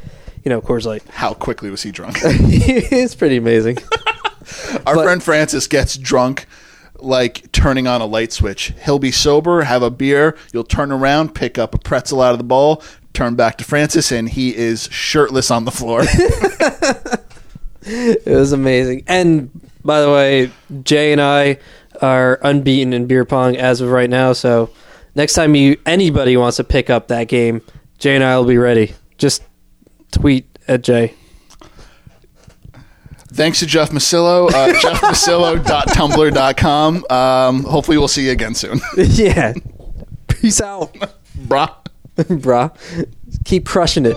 you 0.44 0.50
know, 0.50 0.62
Coors 0.62 0.86
Light. 0.86 1.04
How 1.10 1.34
quickly 1.34 1.70
was 1.70 1.84
he 1.84 1.92
drunk? 1.92 2.18
it's 2.24 3.16
pretty 3.16 3.38
amazing. 3.38 3.78
Our 4.86 4.96
But- 4.96 5.04
friend 5.04 5.24
Francis 5.24 5.68
gets 5.68 5.98
drunk 5.98 6.46
like 7.00 7.52
turning 7.52 7.88
on 7.88 8.02
a 8.02 8.06
light 8.06 8.32
switch. 8.32 8.74
He'll 8.84 9.00
be 9.00 9.12
sober, 9.12 9.64
have 9.64 9.84
a 9.84 9.92
beer, 9.92 10.38
you'll 10.54 10.64
turn 10.64 10.92
around, 10.92 11.36
pick 11.36 11.58
up 11.58 11.76
a 11.76 11.78
pretzel 11.78 12.22
out 12.22 12.32
of 12.32 12.38
the 12.38 12.44
bowl, 12.46 12.82
turn 13.14 13.36
back 13.36 13.58
to 13.58 13.64
Francis, 13.66 14.12
and 14.12 14.30
he 14.30 14.56
is 14.56 14.88
shirtless 14.92 15.52
on 15.52 15.66
the 15.66 15.72
floor. 15.72 16.04
It 17.88 18.26
was 18.26 18.52
amazing. 18.52 19.04
And 19.06 19.52
by 19.86 20.02
the 20.02 20.12
way, 20.12 20.52
Jay 20.84 21.12
and 21.12 21.22
I 21.22 21.60
are 22.02 22.40
unbeaten 22.42 22.92
in 22.92 23.06
beer 23.06 23.24
pong 23.24 23.56
as 23.56 23.82
of 23.82 23.90
right 23.90 24.10
now. 24.10 24.34
So 24.34 24.72
next 25.14 25.34
time 25.34 25.54
you 25.56 25.78
anybody 25.86 26.36
wants 26.36 26.58
to 26.58 26.64
pick 26.64 26.90
up 26.90 27.10
that 27.10 27.28
game, 27.28 27.62
Jay 28.00 28.16
and 28.16 28.24
I 28.24 28.36
will 28.38 28.46
be 28.46 28.58
ready. 28.58 28.96
Just 29.18 29.44
tweet 30.12 30.48
at 30.68 30.82
Jay. 30.82 31.14
Thanks 33.28 33.60
to 33.60 33.66
Jeff 33.66 33.92
Musillo, 33.92 34.50
uh, 34.50 34.74
jeffmusillo.tumblr.com. 34.80 37.06
Um, 37.10 37.64
hopefully, 37.66 37.98
we'll 37.98 38.08
see 38.08 38.28
you 38.28 38.32
again 38.32 38.56
soon. 38.56 38.80
yeah. 38.98 39.52
Peace 40.28 40.62
out, 40.62 40.94
Brah. 41.38 41.76
brah. 42.18 42.72
Keep 43.44 43.66
crushing 43.66 44.06
it. 44.06 44.16